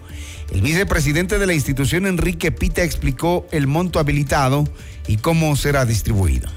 El 0.52 0.60
vicepresidente 0.60 1.40
de 1.40 1.46
la 1.48 1.54
institución, 1.54 2.06
Enrique 2.06 2.52
Pita, 2.52 2.84
explicó 2.84 3.48
el 3.50 3.66
monto 3.66 3.98
habilitado 3.98 4.62
y 5.08 5.16
cómo 5.16 5.56
será 5.56 5.84
distribuido. 5.84 6.48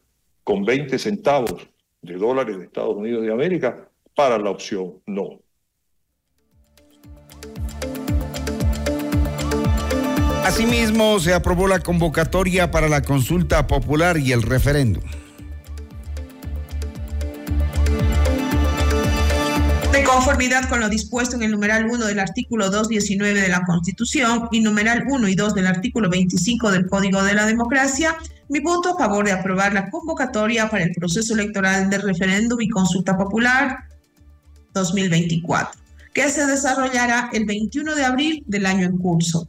con 0.42 0.64
20 0.64 0.99
centavos 0.99 1.68
de 2.02 2.14
dólares 2.14 2.59
de 2.59 2.64
Estados 2.64 2.97
Unidos 2.97 3.23
de 3.23 3.33
América 3.33 3.88
para 4.14 4.38
la 4.38 4.50
opción 4.50 4.95
no. 5.07 5.40
Asimismo, 10.45 11.21
se 11.21 11.35
aprobó 11.35 11.69
la 11.69 11.80
convocatoria 11.80 12.71
para 12.71 12.88
la 12.88 13.02
consulta 13.02 13.66
popular 13.66 14.16
y 14.16 14.33
el 14.33 14.42
referéndum. 14.42 15.02
De 19.92 20.02
conformidad 20.02 20.69
con 20.69 20.80
lo 20.80 20.88
dispuesto 20.88 21.37
en 21.37 21.42
el 21.42 21.50
numeral 21.52 21.87
1 21.88 22.07
del 22.07 22.19
artículo 22.19 22.71
219 22.71 23.40
de 23.40 23.49
la 23.49 23.64
Constitución 23.64 24.49
y 24.50 24.61
numeral 24.61 25.04
1 25.09 25.28
y 25.28 25.35
2 25.35 25.54
del 25.54 25.66
artículo 25.66 26.09
25 26.09 26.73
del 26.73 26.88
Código 26.88 27.23
de 27.23 27.35
la 27.35 27.47
Democracia, 27.47 28.16
mi 28.50 28.61
voto 28.61 28.90
a 28.90 28.99
favor 28.99 29.25
de 29.25 29.33
aprobar 29.33 29.73
la 29.73 29.88
convocatoria 29.88 30.69
para 30.69 30.85
el 30.85 30.92
proceso 30.92 31.33
electoral 31.35 31.88
de 31.88 31.99
referéndum 31.99 32.61
y 32.61 32.69
consulta 32.69 33.16
popular 33.16 33.78
2024, 34.75 35.80
que 36.12 36.28
se 36.30 36.47
desarrollará 36.47 37.30
el 37.33 37.47
21 37.47 37.95
de 37.95 38.04
abril 38.04 38.45
del 38.47 38.66
año 38.66 38.87
en 38.87 38.99
curso. 38.99 39.49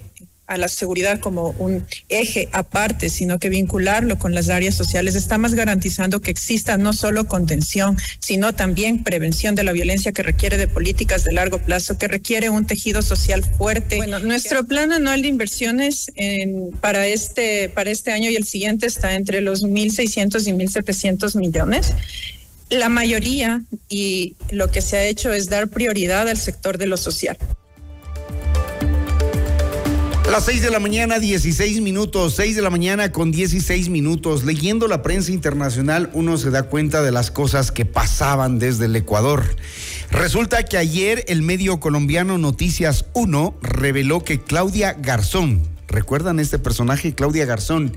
a 0.51 0.57
la 0.57 0.67
seguridad 0.67 1.19
como 1.19 1.55
un 1.59 1.85
eje 2.09 2.49
aparte, 2.51 3.09
sino 3.09 3.39
que 3.39 3.49
vincularlo 3.49 4.19
con 4.19 4.35
las 4.35 4.49
áreas 4.49 4.75
sociales, 4.75 5.15
estamos 5.15 5.53
garantizando 5.53 6.21
que 6.21 6.29
exista 6.29 6.77
no 6.77 6.91
solo 6.91 7.25
contención, 7.25 7.97
sino 8.19 8.53
también 8.53 9.03
prevención 9.03 9.55
de 9.55 9.63
la 9.63 9.71
violencia 9.71 10.11
que 10.11 10.23
requiere 10.23 10.57
de 10.57 10.67
políticas 10.67 11.23
de 11.23 11.31
largo 11.31 11.59
plazo, 11.59 11.97
que 11.97 12.09
requiere 12.09 12.49
un 12.49 12.67
tejido 12.67 13.01
social 13.01 13.45
fuerte. 13.57 13.95
Bueno, 13.95 14.19
nuestro 14.19 14.65
plan 14.65 14.91
anual 14.91 15.21
de 15.21 15.29
inversiones 15.29 16.11
en, 16.15 16.71
para, 16.81 17.07
este, 17.07 17.69
para 17.69 17.89
este 17.89 18.11
año 18.11 18.29
y 18.29 18.35
el 18.35 18.43
siguiente 18.43 18.87
está 18.87 19.15
entre 19.15 19.39
los 19.39 19.63
1.600 19.63 20.47
y 20.47 20.51
1.700 20.51 21.37
millones. 21.37 21.93
La 22.69 22.89
mayoría 22.89 23.63
y 23.89 24.35
lo 24.49 24.69
que 24.69 24.81
se 24.81 24.97
ha 24.97 25.05
hecho 25.05 25.31
es 25.31 25.49
dar 25.49 25.69
prioridad 25.69 26.27
al 26.27 26.37
sector 26.37 26.77
de 26.77 26.87
lo 26.87 26.97
social. 26.97 27.37
Las 30.31 30.45
6 30.45 30.61
de 30.61 30.71
la 30.71 30.79
mañana, 30.79 31.19
16 31.19 31.81
minutos, 31.81 32.35
6 32.35 32.55
de 32.55 32.61
la 32.61 32.69
mañana 32.69 33.11
con 33.11 33.31
16 33.31 33.89
minutos. 33.89 34.45
Leyendo 34.45 34.87
la 34.87 35.01
prensa 35.01 35.33
internacional, 35.33 36.09
uno 36.13 36.37
se 36.37 36.51
da 36.51 36.63
cuenta 36.63 37.01
de 37.01 37.11
las 37.11 37.31
cosas 37.31 37.73
que 37.73 37.83
pasaban 37.83 38.57
desde 38.57 38.85
el 38.85 38.95
Ecuador. 38.95 39.43
Resulta 40.09 40.63
que 40.63 40.77
ayer 40.77 41.25
el 41.27 41.41
medio 41.41 41.81
colombiano 41.81 42.37
Noticias 42.37 43.07
1 43.11 43.55
reveló 43.61 44.23
que 44.23 44.39
Claudia 44.39 44.93
Garzón, 44.93 45.63
¿recuerdan 45.91 46.39
este 46.39 46.59
personaje? 46.59 47.13
Claudia 47.13 47.45
Garzón 47.45 47.95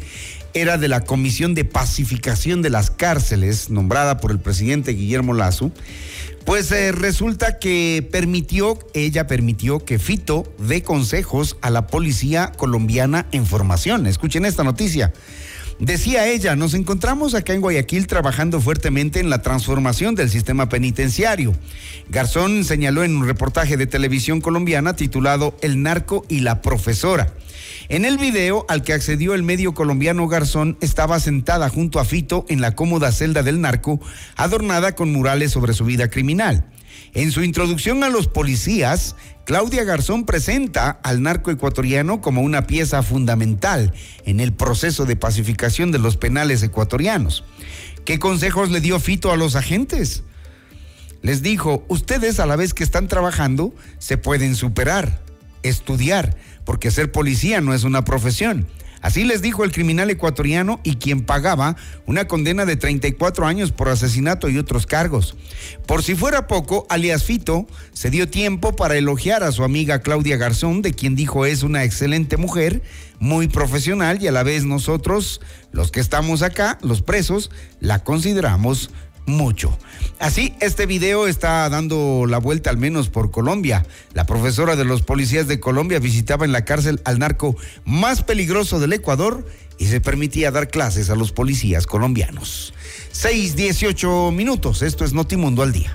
era 0.53 0.79
de 0.79 0.89
la 0.89 1.01
Comisión 1.01 1.55
de 1.55 1.65
Pacificación 1.65 2.63
de 2.63 2.71
las 2.71 2.91
Cárceles, 2.91 3.71
nombrada 3.71 4.19
por 4.19 4.31
el 4.31 4.39
presidente 4.39 4.93
Guillermo 4.93 5.35
Lazo 5.35 5.73
pues 6.45 6.71
eh, 6.73 6.93
resulta 6.93 7.59
que 7.59 8.07
permitió, 8.11 8.79
ella 8.93 9.27
permitió 9.27 9.85
que 9.85 9.99
Fito 9.99 10.45
dé 10.59 10.83
consejos 10.83 11.57
a 11.63 11.71
la 11.71 11.87
policía 11.87 12.53
colombiana 12.57 13.27
en 13.33 13.47
formación. 13.47 14.07
Escuchen 14.07 14.45
esta 14.45 14.63
noticia. 14.63 15.13
Decía 15.81 16.29
ella, 16.29 16.55
nos 16.55 16.75
encontramos 16.75 17.35
acá 17.35 17.53
en 17.53 17.61
Guayaquil 17.61 18.07
trabajando 18.07 18.61
fuertemente 18.61 19.19
en 19.19 19.29
la 19.29 19.43
transformación 19.43 20.15
del 20.15 20.31
sistema 20.31 20.69
penitenciario. 20.69 21.53
Garzón 22.09 22.65
señaló 22.65 23.03
en 23.03 23.17
un 23.17 23.27
reportaje 23.27 23.77
de 23.77 23.87
televisión 23.87 24.41
colombiana 24.41 24.95
titulado 24.95 25.57
El 25.63 25.83
narco 25.83 26.25
y 26.29 26.41
la 26.41 26.63
profesora. 26.63 27.33
En 27.89 28.05
el 28.05 28.19
video 28.19 28.65
al 28.69 28.83
que 28.83 28.93
accedió 28.93 29.35
el 29.35 29.43
medio 29.43 29.75
colombiano 29.75 30.29
Garzón 30.29 30.79
estaba 30.81 31.19
sentada 31.19 31.69
junto 31.69 31.99
a 31.99 32.05
Fito 32.05 32.47
en 32.49 32.61
la 32.61 32.77
cómoda 32.77 33.11
celda 33.13 33.43
del 33.43 33.61
narco, 33.61 34.01
adornada 34.37 34.95
con 34.95 35.13
murales 35.13 35.51
sobre 35.51 35.75
su 35.75 35.85
vida 35.85 36.09
criminal. 36.09 36.65
En 37.15 37.31
su 37.31 37.45
introducción 37.45 38.03
a 38.03 38.09
los 38.09 38.27
policías, 38.27 39.15
Claudia 39.45 39.85
Garzón 39.85 40.27
presenta 40.27 40.91
al 40.91 41.23
narco 41.23 41.53
ecuatoriano 41.53 42.21
como 42.21 42.43
una 42.43 42.67
pieza 42.67 43.05
fundamental 43.05 43.95
en 44.25 44.41
el 44.41 44.53
proceso 44.53 45.07
de 45.07 45.15
pacificación 45.15 45.93
de 45.93 46.01
los 46.01 46.17
penales 46.17 46.65
ecuatorianos. 46.65 47.45
¿Qué 48.05 48.19
consejos 48.19 48.73
le 48.73 48.81
dio 48.81 48.99
Fito 48.99 49.31
a 49.31 49.37
los 49.37 49.55
agentes? 49.55 50.25
Les 51.23 51.41
dijo, 51.41 51.85
ustedes 51.89 52.41
a 52.41 52.47
la 52.47 52.57
vez 52.57 52.75
que 52.75 52.83
están 52.83 53.07
trabajando 53.07 53.73
se 53.99 54.19
pueden 54.19 54.57
superar, 54.57 55.23
estudiar, 55.63 56.37
porque 56.65 56.91
ser 56.91 57.13
policía 57.13 57.61
no 57.61 57.75
es 57.75 57.85
una 57.85 58.05
profesión. 58.05 58.67
Así 59.05 59.23
les 59.25 59.43
dijo 59.43 59.65
el 59.65 59.73
criminal 59.73 60.09
ecuatoriano 60.09 60.81
y 60.83 60.97
quien 60.97 61.27
pagaba 61.27 61.77
una 62.07 62.27
condena 62.27 62.65
de 62.65 62.77
34 62.77 63.47
años 63.47 63.71
por 63.71 63.91
asesinato 63.91 64.49
y 64.49 64.57
otros 64.57 64.87
cargos. 64.87 65.37
Por 65.85 66.03
si 66.03 66.15
fuera 66.15 66.47
poco, 66.47 66.87
alias 66.89 67.23
Fito 67.23 67.67
se 67.93 68.09
dio 68.09 68.31
tiempo 68.31 68.75
para 68.75 68.97
elogiar 68.97 69.43
a 69.43 69.53
su 69.53 69.63
amiga 69.63 70.01
Claudia 70.01 70.39
Garzón, 70.39 70.81
de 70.81 70.95
quien 70.95 71.17
dijo 71.17 71.45
es 71.45 71.63
una 71.63 71.85
excelente 71.85 72.39
mujer, 72.39 72.81
muy 73.19 73.47
profesional 73.47 74.23
y 74.23 74.27
a 74.29 74.33
la 74.33 74.43
vez 74.43 74.65
nosotros, 74.65 75.43
los 75.71 75.91
que 75.91 76.01
estamos 76.01 76.41
acá, 76.41 76.79
los 76.81 77.03
presos, 77.03 77.51
la 77.81 78.03
consideramos 78.05 78.89
mucho. 79.27 79.77
Así, 80.19 80.55
este 80.61 80.87
video 80.87 81.27
está 81.27 81.69
dando 81.69 82.27
la 82.29 82.39
vuelta 82.39 82.71
al 82.71 82.77
menos 82.77 83.09
por 83.09 83.31
Colombia. 83.31 83.87
La 84.13 84.27
profesora 84.27 84.77
de 84.77 84.85
los 84.85 85.03
policías 85.03 85.49
de 85.49 85.61
Colombia 85.61 85.99
visitaba 85.99 86.45
en 86.45 86.53
la 86.53 86.65
cárcel 86.65 87.01
al 87.05 87.19
narco 87.19 87.57
más 87.85 88.23
peligroso 88.23 88.81
del 88.81 88.93
Ecuador 88.93 89.47
y 89.79 89.87
se 89.87 90.01
permitía 90.01 90.51
dar 90.51 90.69
clases 90.69 91.11
a 91.11 91.17
los 91.17 91.33
policías 91.33 91.87
colombianos. 91.87 92.75
6, 93.13 93.57
18 93.57 94.31
minutos. 94.33 94.83
Esto 94.83 95.05
es 95.05 95.13
Notimundo 95.13 95.63
al 95.63 95.73
día. 95.73 95.95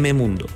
Mundo. 0.00 0.46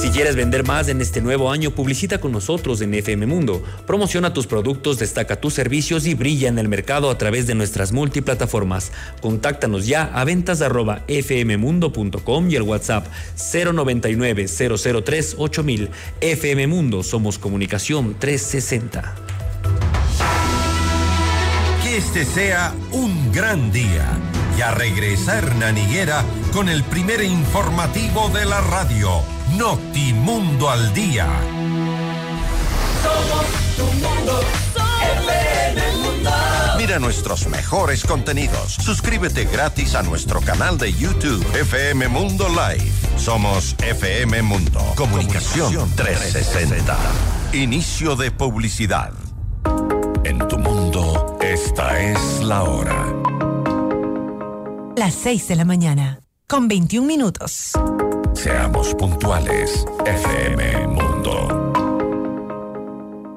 Si 0.00 0.08
quieres 0.08 0.34
vender 0.34 0.66
más 0.66 0.88
en 0.88 1.02
este 1.02 1.20
nuevo 1.20 1.52
año, 1.52 1.72
publicita 1.72 2.18
con 2.18 2.32
nosotros 2.32 2.80
en 2.80 2.94
FM 2.94 3.26
Mundo. 3.26 3.62
Promociona 3.86 4.32
tus 4.32 4.46
productos, 4.46 4.98
destaca 4.98 5.38
tus 5.38 5.52
servicios 5.52 6.06
y 6.06 6.14
brilla 6.14 6.48
en 6.48 6.58
el 6.58 6.68
mercado 6.68 7.10
a 7.10 7.18
través 7.18 7.46
de 7.46 7.54
nuestras 7.54 7.92
multiplataformas. 7.92 8.92
Contáctanos 9.20 9.86
ya 9.86 10.04
a 10.04 10.24
ventas 10.24 10.60
fmmundo.com 11.06 12.50
y 12.50 12.56
el 12.56 12.62
WhatsApp 12.62 13.06
099 13.36 14.46
003 14.48 15.34
8000. 15.36 15.90
FM 16.22 16.66
Mundo, 16.66 17.02
somos 17.02 17.38
comunicación 17.38 18.16
360. 18.18 19.14
Que 21.84 21.98
este 21.98 22.24
sea 22.24 22.74
un 22.90 23.30
gran 23.32 23.70
día 23.70 24.18
a 24.62 24.70
regresa 24.72 25.38
Hernán 25.38 25.78
Higuera 25.78 26.24
con 26.52 26.68
el 26.68 26.82
primer 26.84 27.22
informativo 27.22 28.28
de 28.28 28.44
la 28.44 28.60
radio, 28.60 29.22
Notimundo 29.56 30.68
al 30.68 30.92
Día. 30.92 31.26
Somos 33.02 33.46
tu 33.76 33.84
mundo, 33.84 34.42
mundo. 36.02 36.30
Mira 36.76 36.98
nuestros 36.98 37.46
mejores 37.48 38.04
contenidos. 38.04 38.74
Suscríbete 38.74 39.44
gratis 39.44 39.94
a 39.94 40.02
nuestro 40.02 40.40
canal 40.40 40.76
de 40.78 40.92
YouTube, 40.92 41.46
FM 41.54 42.08
Mundo 42.08 42.48
Live. 42.48 42.92
Somos 43.16 43.76
FM 43.78 44.42
Mundo. 44.42 44.80
Comunicación 44.96 45.90
360. 45.96 46.96
Inicio 47.52 48.16
de 48.16 48.30
publicidad. 48.30 49.12
En 50.24 50.38
tu 50.48 50.58
mundo, 50.58 51.38
esta 51.40 51.98
es 52.00 52.40
la 52.42 52.62
hora 52.62 53.19
las 54.96 55.14
6 55.14 55.48
de 55.48 55.56
la 55.56 55.64
mañana, 55.64 56.20
con 56.46 56.68
21 56.68 57.06
minutos. 57.06 57.72
Seamos 58.34 58.94
puntuales, 58.94 59.84
FM 60.06 60.86
Mundo. 60.88 61.59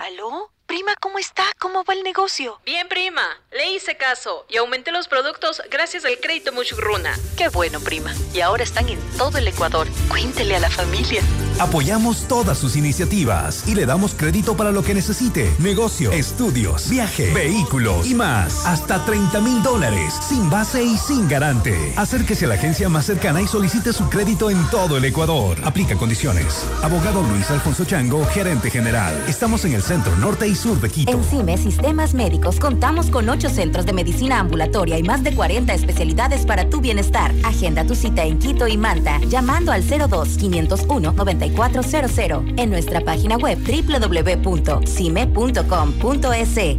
¿Aló? 0.00 0.50
Prima, 0.64 0.94
¿cómo 0.98 1.18
está? 1.18 1.44
¿Cómo 1.58 1.84
va 1.84 1.92
el 1.92 2.02
negocio? 2.02 2.58
Bien, 2.64 2.88
prima. 2.88 3.22
Le 3.50 3.70
hice 3.70 3.98
caso 3.98 4.46
y 4.48 4.56
aumenté 4.56 4.92
los 4.92 5.08
productos 5.08 5.60
gracias 5.70 6.06
al 6.06 6.18
crédito 6.18 6.54
Muchugruna. 6.54 7.14
Qué 7.36 7.50
bueno, 7.50 7.80
prima. 7.80 8.14
Y 8.32 8.40
ahora 8.40 8.64
están 8.64 8.88
en 8.88 8.98
todo 9.18 9.36
el 9.36 9.46
Ecuador. 9.46 9.86
Cuéntele 10.08 10.56
a 10.56 10.60
la 10.60 10.70
familia. 10.70 11.20
Apoyamos 11.60 12.26
todas 12.28 12.58
sus 12.58 12.76
iniciativas 12.76 13.64
y 13.66 13.74
le 13.74 13.86
damos 13.86 14.14
crédito 14.14 14.56
para 14.56 14.72
lo 14.72 14.82
que 14.82 14.94
necesite. 14.94 15.52
Negocio, 15.58 16.10
estudios, 16.12 16.88
viaje, 16.88 17.32
vehículos 17.32 18.06
y 18.06 18.14
más. 18.14 18.66
Hasta 18.66 19.04
30 19.04 19.40
mil 19.40 19.62
dólares, 19.62 20.14
sin 20.28 20.50
base 20.50 20.82
y 20.82 20.96
sin 20.96 21.28
garante. 21.28 21.92
Acérquese 21.96 22.46
a 22.46 22.48
la 22.48 22.54
agencia 22.54 22.88
más 22.88 23.06
cercana 23.06 23.40
y 23.40 23.46
solicite 23.46 23.92
su 23.92 24.08
crédito 24.08 24.50
en 24.50 24.62
todo 24.70 24.96
el 24.96 25.04
Ecuador. 25.04 25.58
Aplica 25.64 25.96
condiciones. 25.96 26.64
Abogado 26.82 27.22
Luis 27.22 27.50
Alfonso 27.50 27.84
Chango, 27.84 28.24
gerente 28.26 28.70
general. 28.70 29.14
Estamos 29.28 29.64
en 29.64 29.74
el 29.74 29.82
centro 29.82 30.16
norte 30.16 30.48
y 30.48 30.54
sur 30.54 30.80
de 30.80 30.90
Quito. 30.90 31.12
En 31.12 31.24
CIME 31.24 31.58
Sistemas 31.58 32.14
Médicos 32.14 32.58
contamos 32.58 33.06
con 33.06 33.28
ocho 33.28 33.48
centros 33.48 33.86
de 33.86 33.92
medicina 33.92 34.40
ambulatoria 34.40 34.98
y 34.98 35.02
más 35.02 35.22
de 35.22 35.34
40 35.34 35.72
especialidades 35.74 36.44
para 36.46 36.68
tu 36.68 36.80
bienestar. 36.80 37.32
Agenda 37.44 37.84
tu 37.84 37.94
cita 37.94 38.24
en 38.24 38.38
Quito 38.38 38.66
y 38.68 38.76
Manta 38.76 39.18
llamando 39.28 39.72
al 39.72 39.82
02 39.82 40.28
501 40.38 41.14
9400 41.54 42.44
en 42.56 42.70
nuestra 42.70 43.00
página 43.00 43.36
web 43.36 43.58
www.cime.com.es 43.58 44.92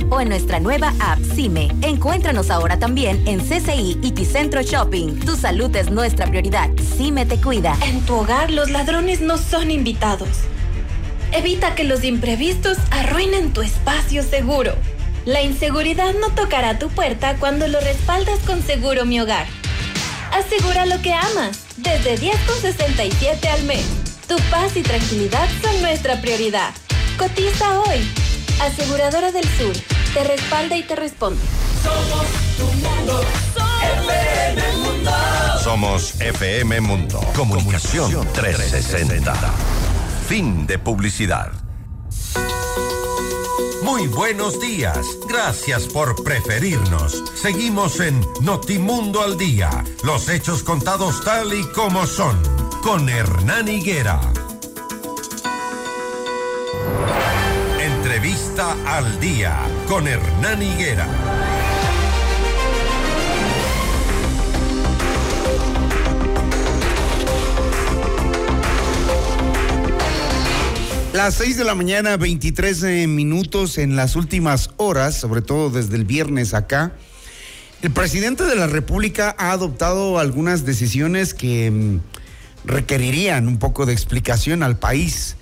o 0.10 0.22
en 0.22 0.30
nuestra 0.30 0.60
nueva 0.60 0.94
app 1.00 1.20
CIME. 1.36 1.72
Encuéntranos 1.82 2.50
ahora 2.50 2.80
también 2.80 3.22
en 3.28 3.40
CCI 3.40 4.00
y 4.02 4.12
Ticentro 4.12 4.62
Shopping. 4.62 5.20
Tu 5.20 5.36
salud 5.36 5.76
es 5.76 5.92
nuestra 5.92 6.28
prioridad. 6.28 6.70
CIME 6.98 7.26
te 7.26 7.40
cuida. 7.40 7.78
En 7.86 8.02
tu 8.02 8.16
hogar 8.16 8.52
los 8.52 8.70
ladrones 8.70 9.22
no 9.22 9.38
son 9.38 9.72
invitados. 9.72 10.30
Evita 11.32 11.74
que 11.74 11.84
los 11.84 12.04
imprevistos 12.04 12.78
arruinen 12.92 13.54
tu 13.54 13.62
espacio 13.62 14.22
seguro. 14.24 14.74
La 15.26 15.42
inseguridad 15.42 16.14
no 16.14 16.30
tocará 16.30 16.78
tu 16.78 16.90
puerta 16.90 17.38
cuando 17.40 17.68
lo 17.68 17.80
respaldas 17.80 18.40
con 18.40 18.62
Seguro 18.62 19.06
Mi 19.06 19.20
Hogar. 19.20 19.48
Asegura 20.32 20.86
lo 20.86 21.02
que 21.02 21.14
amas, 21.14 21.66
desde 21.78 22.18
10,67 22.18 23.48
al 23.48 23.64
mes. 23.64 24.03
Tu 24.28 24.36
paz 24.50 24.76
y 24.76 24.84
tranquilidad 24.84 25.48
son 25.62 25.82
nuestra 25.82 26.22
prioridad. 26.22 26.74
Cotiza 27.18 27.80
hoy. 27.82 28.10
Aseguradora 28.62 29.32
del 29.32 29.44
Sur, 29.58 29.74
te 30.14 30.24
respalda 30.24 30.78
y 30.78 30.84
te 30.84 30.96
responde. 30.96 31.42
Somos 31.84 32.28
tu 32.58 32.66
mundo, 32.66 33.22
FM 34.08 34.78
Mundo. 34.78 35.12
Somos 35.64 36.22
FM 36.22 36.82
Mundo. 36.82 37.20
Comunicación 37.36 38.28
360. 38.34 39.34
Fin 40.28 40.66
de 40.66 40.80
publicidad. 40.80 41.52
Muy 43.84 44.08
buenos 44.08 44.62
días. 44.62 45.06
Gracias 45.28 45.88
por 45.88 46.24
preferirnos. 46.24 47.22
Seguimos 47.36 48.00
en 48.00 48.26
Notimundo 48.42 49.22
al 49.22 49.38
Día. 49.38 49.84
Los 50.04 50.30
hechos 50.30 50.64
contados 50.64 51.22
tal 51.26 51.54
y 51.54 51.64
como 51.72 52.08
son. 52.08 52.40
Con 52.84 53.08
Hernán 53.08 53.70
Higuera. 53.70 54.20
Entrevista 57.80 58.76
al 58.86 59.22
Día. 59.22 59.58
Con 59.88 60.06
Hernán 60.06 60.62
Higuera. 60.62 61.08
Las 71.14 71.36
6 71.36 71.56
de 71.56 71.64
la 71.64 71.76
mañana, 71.76 72.18
23 72.18 72.84
eh, 72.84 73.08
minutos 73.08 73.78
en 73.78 73.96
las 73.96 74.18
últimas 74.18 74.72
horas, 74.76 75.18
sobre 75.18 75.42
todo 75.42 75.70
desde 75.70 75.96
el 75.96 76.04
viernes 76.04 76.54
acá. 76.54 76.92
El 77.82 77.92
presidente 77.92 78.44
de 78.44 78.56
la 78.58 78.68
República 78.68 79.34
ha 79.38 79.52
adoptado 79.52 80.20
algunas 80.20 80.66
decisiones 80.66 81.34
que 81.34 81.72
mm, 81.72 82.13
requerirían 82.66 83.48
un 83.48 83.58
poco 83.58 83.86
de 83.86 83.94
explicación 83.94 84.64
al 84.64 84.78
país. 84.78 85.36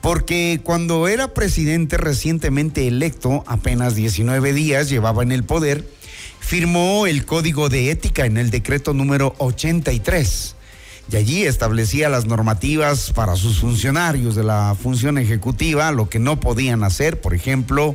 Porque 0.00 0.60
cuando 0.62 1.08
era 1.08 1.32
presidente 1.32 1.96
recientemente 1.96 2.86
electo, 2.86 3.42
apenas 3.46 3.94
19 3.94 4.52
días 4.52 4.90
llevaba 4.90 5.22
en 5.22 5.32
el 5.32 5.44
poder, 5.44 5.88
firmó 6.40 7.06
el 7.06 7.24
código 7.24 7.68
de 7.68 7.90
ética 7.90 8.26
en 8.26 8.36
el 8.36 8.50
decreto 8.50 8.92
número 8.92 9.34
83 9.38 10.56
y 11.10 11.16
allí 11.16 11.44
establecía 11.44 12.08
las 12.08 12.26
normativas 12.26 13.12
para 13.12 13.36
sus 13.36 13.60
funcionarios 13.60 14.34
de 14.34 14.44
la 14.44 14.74
función 14.80 15.18
ejecutiva, 15.18 15.92
lo 15.92 16.08
que 16.08 16.18
no 16.18 16.40
podían 16.40 16.82
hacer, 16.82 17.20
por 17.20 17.34
ejemplo, 17.34 17.94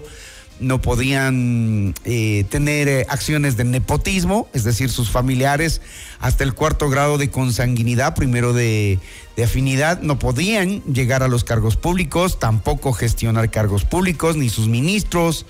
no 0.60 0.82
podían 0.82 1.96
eh, 2.06 2.46
tener 2.50 2.88
eh, 2.88 3.06
acciones 3.10 3.58
de 3.58 3.64
nepotismo, 3.64 4.48
es 4.54 4.64
decir, 4.64 4.90
sus 4.90 5.10
familiares 5.10 5.82
hasta 6.20 6.44
el 6.44 6.54
cuarto 6.54 6.90
grado 6.90 7.18
de 7.18 7.30
consanguinidad, 7.30 8.16
primero 8.16 8.54
de, 8.54 9.00
de 9.36 9.44
afinidad, 9.44 10.02
no 10.02 10.20
podían 10.20 10.82
llegar 10.84 11.24
a 11.24 11.28
los 11.28 11.44
cargos 11.44 11.78
públicos, 11.78 12.40
tampoco 12.40 12.94
gestionar 12.94 13.50
cargos 13.50 13.86
públicos, 13.86 14.36
ni 14.36 14.50
sus 14.50 14.68
ministros, 14.68 15.46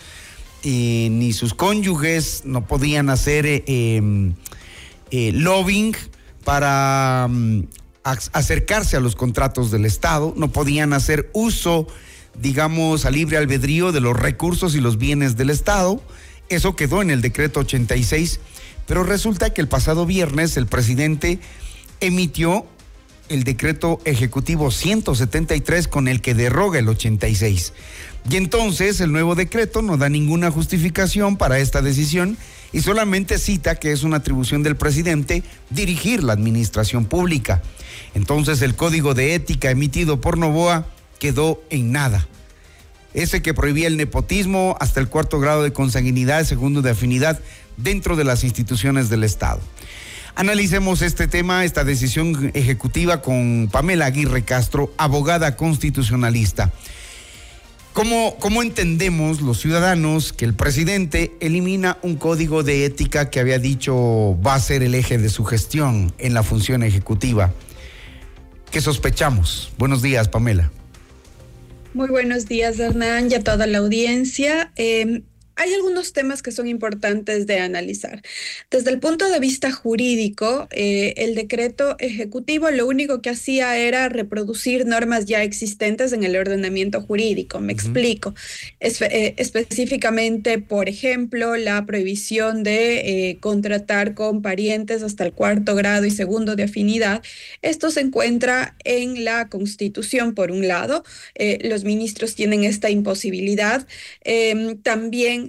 eh, 0.63 1.10
ni 1.12 1.34
sus 1.34 1.54
cónyuges, 1.54 2.43
no 2.45 2.67
podían 2.67 3.10
hacer 3.10 3.63
em, 3.65 4.36
lobbying 5.12 5.95
para 6.43 7.28
mm, 7.30 7.63
acercarse 8.04 8.98
a 8.98 9.00
los 9.00 9.15
contratos 9.15 9.72
del 9.72 9.86
Estado, 9.86 10.34
no 10.38 10.52
podían 10.52 10.93
hacer 10.93 11.30
uso 11.34 11.88
digamos, 12.41 13.06
a 13.06 13.12
libre 13.12 13.38
albedrío 13.38 13.91
de 13.91 14.02
los 14.02 14.17
recursos 14.17 14.75
y 14.75 14.80
los 14.80 14.97
bienes 14.97 15.38
del 15.38 15.49
Estado. 15.49 16.02
Eso 16.49 16.75
quedó 16.75 17.02
en 17.02 17.12
el 17.12 17.21
decreto 17.21 17.60
86, 17.60 18.39
pero 18.88 19.04
resulta 19.04 19.54
que 19.54 19.62
el 19.62 19.67
pasado 19.67 20.06
viernes 20.06 20.58
el 20.58 20.65
presidente 20.65 21.39
emitió 21.99 22.65
el 23.30 23.43
decreto 23.43 24.02
ejecutivo 24.06 24.71
173 24.71 25.88
con 25.88 26.08
el 26.08 26.21
que 26.21 26.34
derroga 26.34 26.80
el 26.80 26.89
86. 26.89 27.73
Y 28.30 28.38
entonces 28.38 28.99
el 28.99 29.12
nuevo 29.12 29.36
decreto 29.36 29.82
no 29.82 29.97
da 29.97 30.10
ninguna 30.10 30.49
justificación 30.52 31.38
para 31.38 31.60
esta 31.60 31.82
decisión 31.82 32.38
y 32.73 32.82
solamente 32.82 33.38
cita 33.38 33.75
que 33.75 33.91
es 33.91 34.04
una 34.04 34.17
atribución 34.17 34.63
del 34.63 34.75
presidente 34.75 35.43
dirigir 35.69 36.23
la 36.23 36.34
administración 36.34 37.06
pública. 37.06 37.62
Entonces 38.15 38.62
el 38.62 38.75
código 38.75 39.13
de 39.13 39.36
ética 39.36 39.69
emitido 39.69 40.19
por 40.19 40.38
Novoa 40.38 40.88
quedó 41.19 41.62
en 41.69 41.91
nada. 41.91 42.27
Ese 43.13 43.41
que 43.41 43.53
prohibía 43.53 43.88
el 43.88 43.97
nepotismo 43.97 44.75
hasta 44.79 44.99
el 44.99 45.10
cuarto 45.10 45.39
grado 45.39 45.63
de 45.63 45.73
consanguinidad, 45.73 46.43
segundo 46.45 46.82
de 46.82 46.91
afinidad 46.91 47.39
dentro 47.77 48.15
de 48.15 48.23
las 48.23 48.43
instituciones 48.43 49.10
del 49.10 49.23
Estado. 49.23 49.60
Analicemos 50.36 51.01
este 51.01 51.27
tema, 51.27 51.65
esta 51.65 51.84
decisión 51.84 52.51
ejecutiva 52.53 53.21
con 53.21 53.67
Pamela 53.71 54.05
Aguirre 54.05 54.43
Castro, 54.43 54.93
abogada 54.97 55.55
constitucionalista. 55.55 56.71
¿Cómo, 57.93 58.38
¿Cómo, 58.39 58.62
entendemos 58.62 59.41
los 59.41 59.60
ciudadanos 59.60 60.32
que 60.32 60.45
el 60.45 60.53
presidente 60.53 61.36
elimina 61.41 61.97
un 62.03 62.15
código 62.15 62.63
de 62.63 62.86
ética 62.86 63.29
que 63.29 63.39
había 63.39 63.60
dicho 63.60 64.39
va 64.41 64.53
a 64.53 64.60
ser 64.60 64.84
el 64.84 64.95
eje 64.95 65.17
de 65.17 65.27
su 65.29 65.43
gestión 65.43 66.13
en 66.19 66.34
la 66.34 66.43
función 66.43 66.84
ejecutiva? 66.84 67.51
¿Qué 68.71 68.79
sospechamos? 68.79 69.73
Buenos 69.77 70.01
días, 70.01 70.29
Pamela. 70.29 70.71
Muy 71.93 72.10
buenos 72.10 72.45
días, 72.45 72.80
Hernán, 72.80 73.32
y 73.32 73.36
a 73.36 73.43
toda 73.43 73.65
la 73.65 73.80
audiencia. 73.80 74.71
Em, 74.75 75.28
hay 75.60 75.74
algunos 75.74 76.13
temas 76.13 76.41
que 76.41 76.54
son 76.54 76.69
importantes 76.69 77.45
de 77.45 77.60
analizar. 77.60 78.22
Desde 78.72 78.91
el 78.91 79.00
punto 79.00 79.30
de 79.30 79.39
vista 79.41 79.74
jurídico, 79.74 80.69
eh, 80.72 81.13
el 81.17 81.36
decreto 81.36 81.98
ejecutivo 82.00 82.72
lo 82.72 82.88
único 82.88 83.22
que 83.22 83.30
hacía 83.30 83.78
era 83.78 84.08
reproducir 84.08 84.86
normas 84.86 85.26
ya 85.26 85.43
existentes 85.43 86.13
en 86.13 86.24
el 86.24 86.38
ordenamiento 86.38 87.02
jurídico. 87.02 87.60
Me 87.60 87.74
explico. 87.74 88.34
Eh, 88.80 89.34
específicamente, 89.36 90.60
por 90.60 90.88
ejemplo, 90.88 91.58
la 91.58 91.86
prohibición 91.86 92.63
de 92.63 93.30
eh, 93.30 93.38
contratar 93.41 94.13
con 94.13 94.41
parientes 94.41 95.04
hasta 95.04 95.26
el 95.26 95.34
cuarto 95.34 95.76
grado 95.76 96.06
y 96.06 96.12
segundo 96.12 96.56
de 96.56 96.63
afinidad. 96.63 97.22
Esto 97.62 97.91
se 97.91 98.00
encuentra 98.00 98.78
en 98.86 99.26
la 99.26 99.50
Constitución, 99.50 100.36
por 100.36 100.52
un 100.52 100.69
lado. 100.69 101.04
los 101.62 101.84
ministros 101.84 102.36
tienen 102.36 102.63
esta 102.63 102.89
imposibilidad. 102.89 103.86
Em, 104.24 104.78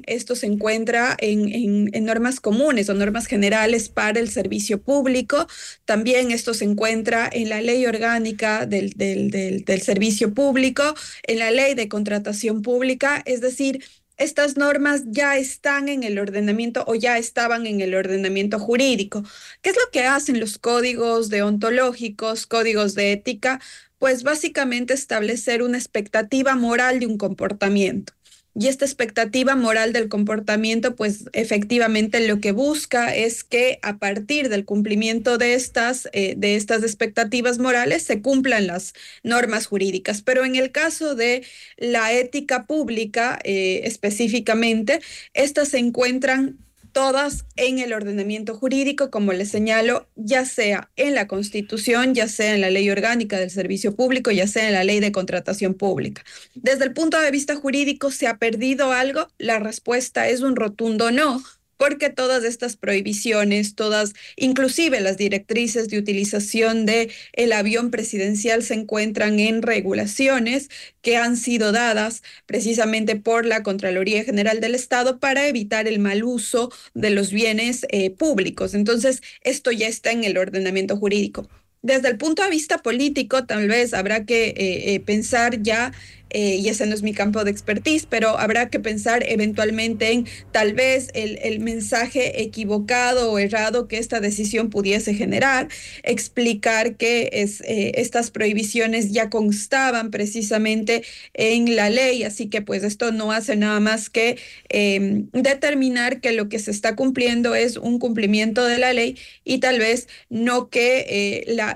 esto 0.06 0.36
se 0.36 0.46
encuentra 0.46 1.16
en, 1.18 1.90
normas 2.04 2.40
comunes 2.40 2.88
o 2.88 2.94
normas 2.94 3.26
generales 3.26 3.88
para 3.88 4.20
el 4.20 4.30
servicio 4.30 4.80
público. 4.82 5.46
También 5.84 6.30
esto 6.30 6.54
se 6.54 6.64
encuentra 6.64 7.28
en 7.32 7.48
la 7.48 7.60
ley 7.60 7.86
orgánica 7.86 8.66
del, 8.66 8.92
del 8.94 9.82
servicio 9.82 10.34
público, 10.34 10.94
en 11.24 11.38
la 11.38 11.50
ley 11.50 11.74
de 11.74 11.88
contratación 11.88 12.62
pública, 12.62 13.22
es 13.26 13.40
decir, 13.40 13.82
estas 14.20 14.58
normas 14.58 15.04
ya 15.06 15.38
están 15.38 15.88
en 15.88 16.02
el 16.02 16.18
ordenamiento 16.18 16.84
o 16.86 16.94
ya 16.94 17.16
estaban 17.16 17.66
en 17.66 17.80
el 17.80 17.94
ordenamiento 17.94 18.58
jurídico. 18.58 19.24
¿Qué 19.62 19.70
es 19.70 19.76
lo 19.76 19.90
que 19.90 20.02
hacen 20.02 20.38
los 20.38 20.58
códigos 20.58 21.30
deontológicos, 21.30 22.46
códigos 22.46 22.94
de 22.94 23.12
ética? 23.12 23.60
Pues 23.98 24.22
básicamente 24.22 24.92
establecer 24.92 25.62
una 25.62 25.78
expectativa 25.78 26.54
moral 26.54 27.00
de 27.00 27.06
un 27.06 27.16
comportamiento. 27.16 28.12
Y 28.54 28.66
esta 28.66 28.84
expectativa 28.84 29.54
moral 29.54 29.92
del 29.92 30.08
comportamiento, 30.08 30.96
pues 30.96 31.26
efectivamente 31.32 32.26
lo 32.26 32.40
que 32.40 32.50
busca 32.50 33.14
es 33.14 33.44
que 33.44 33.78
a 33.82 33.98
partir 33.98 34.48
del 34.48 34.64
cumplimiento 34.64 35.38
de 35.38 35.54
estas, 35.54 36.08
eh, 36.12 36.34
de 36.36 36.56
estas 36.56 36.82
expectativas 36.82 37.58
morales 37.58 38.02
se 38.02 38.20
cumplan 38.22 38.66
las 38.66 38.92
normas 39.22 39.66
jurídicas. 39.66 40.22
Pero 40.22 40.44
en 40.44 40.56
el 40.56 40.72
caso 40.72 41.14
de 41.14 41.44
la 41.76 42.12
ética 42.12 42.66
pública 42.66 43.38
eh, 43.44 43.82
específicamente, 43.84 45.00
estas 45.32 45.68
se 45.68 45.78
encuentran 45.78 46.58
todas 46.92 47.44
en 47.56 47.78
el 47.78 47.92
ordenamiento 47.92 48.54
jurídico, 48.54 49.10
como 49.10 49.32
les 49.32 49.50
señalo, 49.50 50.08
ya 50.16 50.44
sea 50.44 50.90
en 50.96 51.14
la 51.14 51.26
Constitución, 51.26 52.14
ya 52.14 52.28
sea 52.28 52.54
en 52.54 52.60
la 52.60 52.70
Ley 52.70 52.90
Orgánica 52.90 53.38
del 53.38 53.50
Servicio 53.50 53.94
Público, 53.94 54.30
ya 54.30 54.46
sea 54.46 54.66
en 54.66 54.74
la 54.74 54.84
Ley 54.84 55.00
de 55.00 55.12
Contratación 55.12 55.74
Pública. 55.74 56.22
Desde 56.54 56.84
el 56.84 56.92
punto 56.92 57.20
de 57.20 57.30
vista 57.30 57.56
jurídico, 57.56 58.10
¿se 58.10 58.26
ha 58.26 58.38
perdido 58.38 58.92
algo? 58.92 59.28
La 59.38 59.58
respuesta 59.58 60.28
es 60.28 60.40
un 60.40 60.56
rotundo 60.56 61.10
no 61.10 61.42
porque 61.80 62.10
todas 62.10 62.44
estas 62.44 62.76
prohibiciones, 62.76 63.74
todas, 63.74 64.12
inclusive 64.36 65.00
las 65.00 65.16
directrices 65.16 65.88
de 65.88 65.96
utilización 65.96 66.84
de 66.84 67.10
el 67.32 67.52
avión 67.52 67.90
presidencial 67.90 68.62
se 68.62 68.74
encuentran 68.74 69.40
en 69.40 69.62
regulaciones 69.62 70.68
que 71.00 71.16
han 71.16 71.38
sido 71.38 71.72
dadas 71.72 72.22
precisamente 72.44 73.16
por 73.16 73.46
la 73.46 73.62
Contraloría 73.62 74.24
General 74.24 74.60
del 74.60 74.74
Estado 74.74 75.20
para 75.20 75.48
evitar 75.48 75.88
el 75.88 76.00
mal 76.00 76.22
uso 76.22 76.70
de 76.92 77.08
los 77.08 77.32
bienes 77.32 77.86
eh, 77.88 78.10
públicos. 78.10 78.74
Entonces, 78.74 79.22
esto 79.40 79.70
ya 79.72 79.88
está 79.88 80.12
en 80.12 80.24
el 80.24 80.36
ordenamiento 80.36 80.98
jurídico. 80.98 81.48
Desde 81.80 82.08
el 82.08 82.18
punto 82.18 82.42
de 82.42 82.50
vista 82.50 82.82
político, 82.82 83.46
tal 83.46 83.66
vez 83.68 83.94
habrá 83.94 84.26
que 84.26 84.48
eh, 84.48 84.94
eh, 84.94 85.00
pensar 85.00 85.62
ya 85.62 85.92
eh, 86.30 86.56
y 86.56 86.68
ese 86.68 86.86
no 86.86 86.94
es 86.94 87.02
mi 87.02 87.12
campo 87.12 87.44
de 87.44 87.50
expertise, 87.50 88.06
pero 88.08 88.38
habrá 88.38 88.70
que 88.70 88.80
pensar 88.80 89.24
eventualmente 89.28 90.12
en 90.12 90.26
tal 90.52 90.74
vez 90.74 91.08
el, 91.14 91.60
mensaje 91.60 92.42
equivocado 92.42 93.32
o 93.32 93.38
errado 93.38 93.86
que 93.86 93.98
esta 93.98 94.20
decisión 94.20 94.70
pudiese 94.70 95.14
generar, 95.14 95.68
explicar 96.04 96.96
que 96.96 97.28
es, 97.32 97.60
eh, 97.62 97.92
estas 97.96 98.30
prohibiciones 98.30 99.12
ya 99.12 99.28
constaban 99.28 100.10
precisamente 100.10 101.02
en 101.34 101.76
la 101.76 101.90
ley, 101.90 102.22
así 102.22 102.48
que 102.48 102.62
pues 102.62 102.82
esto 102.84 103.12
no 103.12 103.32
hace 103.32 103.56
nada 103.56 103.80
más 103.80 104.08
que 104.08 104.38
em, 104.68 105.28
determinar 105.32 106.20
que 106.20 106.32
lo 106.32 106.48
que 106.48 106.58
se 106.58 106.70
está 106.70 106.96
cumpliendo 106.96 107.54
es 107.54 107.76
un 107.76 107.98
cumplimiento 107.98 108.64
de 108.64 108.78
la 108.78 108.92
ley 108.92 109.18
y 109.44 109.58
tal 109.58 109.78
vez 109.78 110.08
no 110.28 110.70
que 110.70 111.06
eh, 111.08 111.44
la, 111.48 111.74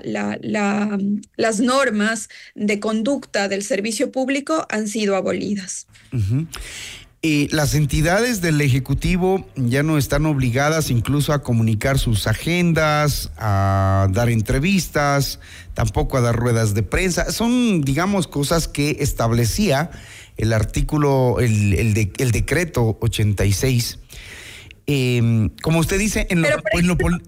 las 1.35 1.59
normas 1.59 2.29
de 2.55 2.79
conducta 2.79 3.47
del 3.49 3.63
servicio 3.63 4.11
público 4.11 4.44
han 4.69 4.87
sido 4.87 5.15
abolidas. 5.15 5.87
Y 7.21 7.47
las 7.47 7.73
entidades 7.73 8.41
del 8.41 8.61
Ejecutivo 8.61 9.47
ya 9.55 9.81
no 9.81 9.97
están 9.97 10.25
obligadas 10.27 10.91
incluso 10.91 11.33
a 11.33 11.41
comunicar 11.41 11.97
sus 11.97 12.27
agendas, 12.27 13.31
a 13.37 14.07
dar 14.11 14.29
entrevistas, 14.29 15.39
tampoco 15.73 16.17
a 16.17 16.21
dar 16.21 16.35
ruedas 16.35 16.75
de 16.75 16.83
prensa. 16.83 17.31
Son, 17.31 17.81
digamos, 17.81 18.27
cosas 18.27 18.67
que 18.67 18.97
establecía 18.99 19.89
el 20.37 20.53
artículo, 20.53 21.39
el, 21.39 21.73
el 21.73 22.31
decreto 22.31 22.97
86 23.01 23.99
Em, 24.87 25.49
como 25.63 25.79
usted 25.79 25.97
dice, 25.97 26.27
en 26.29 26.43
lo, 26.43 26.47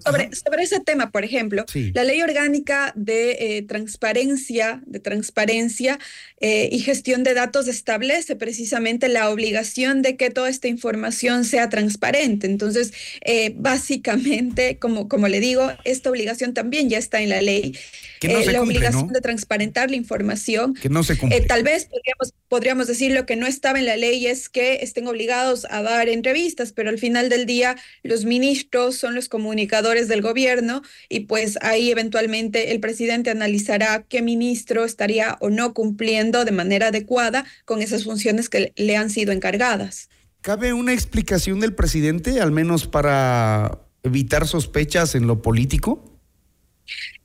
sobre, 0.04 0.62
ese 0.62 0.80
tema, 0.80 1.10
por 1.10 1.24
ejemplo, 1.24 1.64
la 1.92 2.04
ley 2.04 2.22
orgánica 2.22 2.92
de 2.94 3.32
eh, 3.58 3.62
transparencia, 3.62 4.80
de 4.86 5.00
transparencia 5.00 5.98
eh, 6.40 6.68
y 6.70 6.78
gestión 6.78 7.24
de 7.24 7.34
datos 7.34 7.66
establece 7.66 8.36
precisamente 8.36 9.08
la 9.08 9.28
obligación 9.30 10.02
de 10.02 10.16
que 10.16 10.30
toda 10.30 10.48
esta 10.48 10.68
información 10.68 11.44
sea 11.44 11.68
transparente. 11.68 12.46
Entonces, 12.46 12.92
eh, 13.22 13.52
básicamente, 13.56 14.78
como, 14.78 15.08
como 15.08 15.26
le 15.26 15.40
digo, 15.40 15.72
esta 15.84 16.10
obligación 16.10 16.54
también 16.54 16.88
ya 16.88 16.98
está 16.98 17.20
en 17.22 17.30
la 17.30 17.42
ley. 17.42 17.76
la 18.22 18.62
obligación 18.62 19.08
de 19.08 19.20
transparentar 19.20 19.90
la 19.90 19.96
información. 19.96 20.74
Que 20.74 20.88
no 20.88 21.02
se 21.02 21.18
cumple. 21.18 21.40
tal 21.40 21.64
vez 21.64 21.86
podríamos 21.86 22.32
podríamos 22.48 22.86
decir, 22.86 23.12
lo 23.12 23.26
que 23.26 23.36
no 23.36 23.46
estaba 23.46 23.78
en 23.78 23.86
la 23.86 23.96
ley 23.96 24.26
es 24.26 24.48
que 24.48 24.76
estén 24.76 25.06
obligados 25.06 25.66
a 25.70 25.82
dar 25.82 26.08
entrevistas, 26.08 26.72
pero 26.72 26.88
al 26.90 26.98
final 26.98 27.28
del 27.28 27.46
día 27.48 27.76
los 28.04 28.24
ministros 28.24 28.94
son 28.94 29.16
los 29.16 29.28
comunicadores 29.28 30.06
del 30.06 30.22
gobierno 30.22 30.82
y 31.08 31.20
pues 31.20 31.58
ahí 31.62 31.90
eventualmente 31.90 32.70
el 32.70 32.78
presidente 32.78 33.30
analizará 33.30 34.04
qué 34.08 34.22
ministro 34.22 34.84
estaría 34.84 35.36
o 35.40 35.50
no 35.50 35.74
cumpliendo 35.74 36.44
de 36.44 36.52
manera 36.52 36.88
adecuada 36.88 37.44
con 37.64 37.82
esas 37.82 38.04
funciones 38.04 38.48
que 38.48 38.72
le 38.76 38.96
han 38.96 39.10
sido 39.10 39.32
encargadas. 39.32 40.08
¿Cabe 40.40 40.72
una 40.72 40.92
explicación 40.92 41.58
del 41.58 41.74
presidente, 41.74 42.40
al 42.40 42.52
menos 42.52 42.86
para 42.86 43.80
evitar 44.04 44.46
sospechas 44.46 45.16
en 45.16 45.26
lo 45.26 45.42
político? 45.42 46.20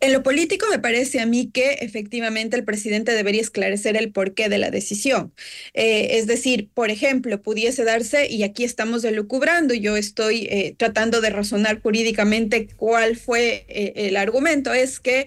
En 0.04 0.12
lo 0.12 0.22
político 0.22 0.66
me 0.70 0.80
parece 0.80 1.22
a 1.22 1.26
mí 1.26 1.50
que 1.50 1.76
efectivamente 1.80 2.58
el 2.58 2.66
presidente 2.66 3.14
debería 3.14 3.40
esclarecer 3.40 3.96
el 3.96 4.12
porqué 4.12 4.50
de 4.50 4.58
la 4.58 4.70
decisión. 4.70 5.32
Eh, 5.74 6.18
es 6.18 6.28
decir, 6.28 6.68
por 6.74 6.90
ejemplo, 6.90 7.42
pudiese 7.42 7.86
darse, 7.86 8.30
y 8.30 8.44
aquí 8.44 8.66
estamos 8.66 9.02
delucubrando, 9.02 9.74
yo 9.74 9.96
estoy 9.96 10.50
eh, 10.52 10.76
tratando 10.78 11.22
de 11.22 11.30
razonar 11.30 11.82
jurídicamente 11.82 12.68
cuál 12.76 13.16
fue 13.16 13.64
eh, 13.70 13.94
el 13.96 14.18
argumento, 14.18 14.74
es 14.74 15.00
que 15.00 15.26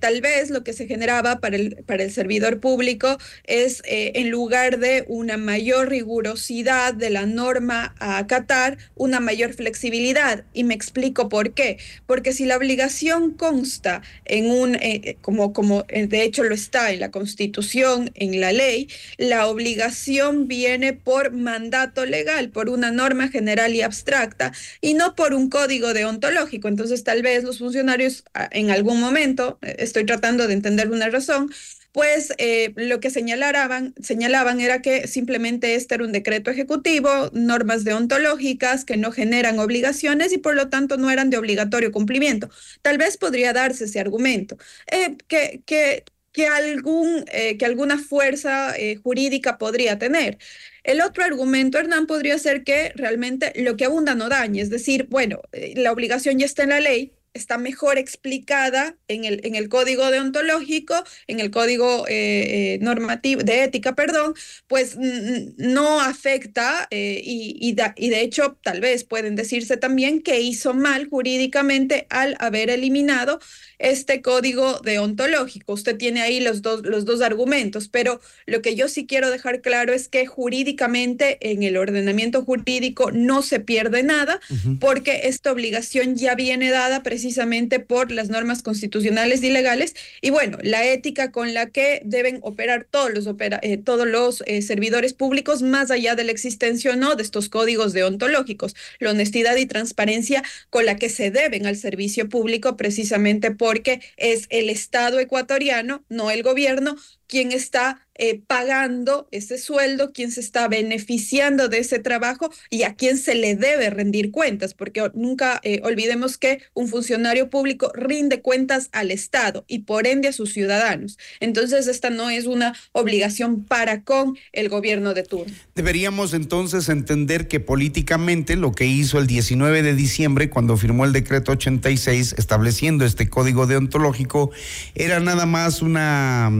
tal 0.00 0.22
vez 0.22 0.48
lo 0.48 0.64
que 0.64 0.72
se 0.72 0.86
generaba 0.86 1.40
para 1.40 1.56
el, 1.56 1.84
para 1.84 2.02
el 2.02 2.10
servidor 2.10 2.58
público 2.58 3.18
es, 3.44 3.82
en 3.84 4.30
lugar 4.30 4.78
de 4.78 5.04
una 5.08 5.36
mayor 5.36 5.90
rigurosidad 5.90 6.94
de 6.94 7.10
la 7.10 7.26
norma 7.26 7.94
a 7.98 8.16
acatar, 8.16 8.78
una 8.94 9.20
mayor 9.20 9.52
flexibilidad. 9.52 10.44
Y 10.54 10.64
me 10.64 10.72
explico 10.72 11.28
por 11.28 11.52
qué. 11.52 11.76
Porque 12.06 12.32
si 12.32 12.46
la 12.46 12.56
obligación 12.56 13.34
consta 13.34 13.97
en 14.24 14.50
un, 14.50 14.74
eh, 14.76 15.16
como, 15.20 15.52
como 15.52 15.84
de 15.88 16.22
hecho 16.22 16.44
lo 16.44 16.54
está 16.54 16.92
en 16.92 17.00
la 17.00 17.10
Constitución, 17.10 18.10
en 18.14 18.40
la 18.40 18.52
ley, 18.52 18.88
la 19.16 19.46
obligación 19.46 20.48
viene 20.48 20.92
por 20.92 21.32
mandato 21.32 22.06
legal, 22.06 22.50
por 22.50 22.68
una 22.68 22.90
norma 22.90 23.28
general 23.28 23.74
y 23.74 23.82
abstracta, 23.82 24.52
y 24.80 24.94
no 24.94 25.14
por 25.14 25.34
un 25.34 25.50
código 25.50 25.94
deontológico. 25.94 26.68
Entonces, 26.68 27.04
tal 27.04 27.22
vez 27.22 27.44
los 27.44 27.58
funcionarios 27.58 28.24
ah, 28.34 28.48
en 28.52 28.70
algún 28.70 29.00
momento 29.00 29.58
estoy 29.62 30.04
tratando 30.04 30.46
de 30.46 30.54
entender 30.54 30.90
una 30.90 31.08
razón, 31.08 31.50
pues 31.98 32.32
eh, 32.38 32.72
lo 32.76 33.00
que 33.00 33.10
señalaban, 33.10 33.92
señalaban 34.00 34.60
era 34.60 34.80
que 34.82 35.08
simplemente 35.08 35.74
este 35.74 35.96
era 35.96 36.04
un 36.04 36.12
decreto 36.12 36.48
ejecutivo, 36.48 37.28
normas 37.32 37.82
deontológicas 37.82 38.84
que 38.84 38.96
no 38.96 39.10
generan 39.10 39.58
obligaciones 39.58 40.32
y 40.32 40.38
por 40.38 40.54
lo 40.54 40.68
tanto 40.68 40.96
no 40.96 41.10
eran 41.10 41.28
de 41.28 41.38
obligatorio 41.38 41.90
cumplimiento. 41.90 42.50
Tal 42.82 42.98
vez 42.98 43.16
podría 43.16 43.52
darse 43.52 43.86
ese 43.86 43.98
argumento, 43.98 44.56
eh, 44.86 45.16
que, 45.26 45.64
que, 45.66 46.04
que, 46.30 46.46
algún, 46.46 47.24
eh, 47.32 47.58
que 47.58 47.66
alguna 47.66 47.98
fuerza 47.98 48.74
jurídica 49.02 49.58
podría 49.58 49.98
tener. 49.98 50.38
El 50.84 51.00
otro 51.00 51.24
argumento, 51.24 51.78
Hernán, 51.78 52.06
podría 52.06 52.38
ser 52.38 52.62
que 52.62 52.92
realmente 52.94 53.52
lo 53.56 53.76
que 53.76 53.86
abunda 53.86 54.14
no 54.14 54.28
dañe, 54.28 54.60
es 54.60 54.70
decir, 54.70 55.08
bueno, 55.10 55.40
la 55.74 55.90
obligación 55.90 56.38
ya 56.38 56.46
está 56.46 56.62
en 56.62 56.68
la 56.68 56.80
ley, 56.80 57.17
está 57.38 57.56
mejor 57.56 57.98
explicada 57.98 58.96
en 59.08 59.24
el, 59.24 59.40
en 59.44 59.54
el 59.54 59.68
código 59.68 60.10
deontológico, 60.10 60.94
en 61.26 61.40
el 61.40 61.50
código 61.50 62.06
eh, 62.08 62.74
eh, 62.74 62.78
normativo 62.82 63.42
de 63.42 63.64
ética, 63.64 63.94
perdón, 63.94 64.34
pues 64.66 64.96
no 64.98 66.00
afecta 66.00 66.86
eh, 66.90 67.20
y, 67.24 67.56
y, 67.60 67.76
y, 67.96 68.10
de 68.10 68.20
hecho 68.20 68.58
tal 68.62 68.80
vez 68.80 69.04
pueden 69.04 69.36
decirse 69.36 69.76
también 69.76 70.20
que 70.20 70.40
hizo 70.40 70.74
mal 70.74 71.08
jurídicamente 71.08 72.06
al 72.10 72.36
haber 72.40 72.70
eliminado 72.70 73.38
este 73.78 74.22
código 74.22 74.80
deontológico. 74.80 75.72
Usted 75.72 75.96
tiene 75.96 76.20
ahí 76.20 76.40
los 76.40 76.62
dos, 76.62 76.82
los 76.84 77.04
dos 77.04 77.20
argumentos, 77.20 77.88
pero 77.88 78.20
lo 78.46 78.60
que 78.62 78.74
yo 78.74 78.88
sí 78.88 79.06
quiero 79.06 79.30
dejar 79.30 79.60
claro 79.60 79.92
es 79.92 80.08
que 80.08 80.26
jurídicamente 80.26 81.38
en 81.40 81.62
el 81.62 81.76
ordenamiento 81.76 82.44
jurídico 82.44 83.10
no 83.12 83.42
se 83.42 83.60
pierde 83.60 84.02
nada 84.02 84.40
uh 84.50 84.54
-huh. 84.54 84.78
porque 84.78 85.22
esta 85.24 85.52
obligación 85.52 86.16
ya 86.16 86.34
viene 86.34 86.70
dada 86.70 87.02
precisamente 87.02 87.78
por 87.80 88.10
las 88.10 88.28
normas 88.28 88.62
constitucionales 88.62 89.42
y 89.42 89.50
legales 89.50 89.94
y 90.20 90.30
bueno, 90.30 90.58
la 90.62 90.84
ética 90.84 91.30
con 91.30 91.54
la 91.54 91.66
que 91.66 92.02
deben 92.04 92.40
operar 92.42 92.86
todos 92.90 93.12
los, 93.12 93.26
opera, 93.26 93.60
eh, 93.62 93.76
todos 93.76 94.06
los 94.06 94.42
eh, 94.46 94.62
servidores 94.62 95.14
públicos 95.14 95.62
más 95.62 95.90
allá 95.90 96.14
de 96.14 96.24
la 96.24 96.32
existencia 96.32 96.92
o 96.92 96.96
no 96.96 97.14
de 97.14 97.22
estos 97.22 97.48
códigos 97.48 97.92
deontológicos, 97.92 98.74
la 98.98 99.10
honestidad 99.10 99.56
y 99.56 99.66
transparencia 99.66 100.42
con 100.70 100.86
la 100.86 100.96
que 100.96 101.08
se 101.08 101.30
deben 101.30 101.66
al 101.66 101.76
servicio 101.76 102.28
público 102.28 102.76
precisamente 102.76 103.50
por 103.50 103.67
porque 103.68 104.00
es 104.16 104.46
el 104.48 104.70
Estado 104.70 105.20
ecuatoriano, 105.20 106.02
no 106.08 106.30
el 106.30 106.42
gobierno, 106.42 106.96
quien 107.28 107.52
está 107.52 108.08
eh, 108.20 108.42
pagando 108.44 109.28
ese 109.30 109.58
sueldo, 109.58 110.12
quien 110.12 110.32
se 110.32 110.40
está 110.40 110.66
beneficiando 110.66 111.68
de 111.68 111.78
ese 111.78 112.00
trabajo 112.00 112.50
y 112.68 112.82
a 112.82 112.94
quien 112.94 113.16
se 113.16 113.36
le 113.36 113.54
debe 113.54 113.90
rendir 113.90 114.32
cuentas, 114.32 114.74
porque 114.74 115.08
nunca 115.14 115.60
eh, 115.62 115.80
olvidemos 115.84 116.36
que 116.36 116.60
un 116.74 116.88
funcionario 116.88 117.48
público 117.48 117.92
rinde 117.94 118.42
cuentas 118.42 118.88
al 118.90 119.12
Estado 119.12 119.64
y 119.68 119.80
por 119.80 120.08
ende 120.08 120.26
a 120.26 120.32
sus 120.32 120.52
ciudadanos. 120.52 121.16
Entonces, 121.38 121.86
esta 121.86 122.10
no 122.10 122.28
es 122.28 122.46
una 122.46 122.74
obligación 122.90 123.62
para 123.62 124.02
con 124.02 124.36
el 124.52 124.68
gobierno 124.68 125.14
de 125.14 125.22
turno. 125.22 125.54
Deberíamos 125.76 126.34
entonces 126.34 126.88
entender 126.88 127.46
que 127.46 127.60
políticamente 127.60 128.56
lo 128.56 128.72
que 128.72 128.86
hizo 128.86 129.20
el 129.20 129.28
19 129.28 129.84
de 129.84 129.94
diciembre, 129.94 130.50
cuando 130.50 130.76
firmó 130.76 131.04
el 131.04 131.12
decreto 131.12 131.52
86 131.52 132.34
estableciendo 132.36 133.04
este 133.04 133.28
código 133.28 133.68
deontológico, 133.68 134.50
era 134.96 135.20
nada 135.20 135.46
más 135.46 135.82
una, 135.82 136.50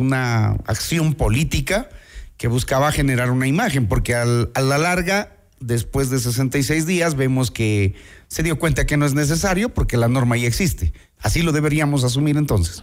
una 0.00 0.52
acción 0.66 1.14
política 1.14 1.88
que 2.36 2.48
buscaba 2.48 2.92
generar 2.92 3.30
una 3.30 3.46
imagen, 3.46 3.88
porque 3.88 4.14
al, 4.14 4.50
a 4.54 4.60
la 4.60 4.78
larga, 4.78 5.36
después 5.60 6.10
de 6.10 6.18
66 6.18 6.86
días, 6.86 7.14
vemos 7.14 7.50
que 7.50 7.94
se 8.28 8.42
dio 8.42 8.58
cuenta 8.58 8.86
que 8.86 8.96
no 8.96 9.06
es 9.06 9.14
necesario 9.14 9.68
porque 9.68 9.96
la 9.96 10.08
norma 10.08 10.36
ya 10.36 10.48
existe. 10.48 10.92
Así 11.18 11.42
lo 11.42 11.52
deberíamos 11.52 12.04
asumir 12.04 12.36
entonces. 12.36 12.82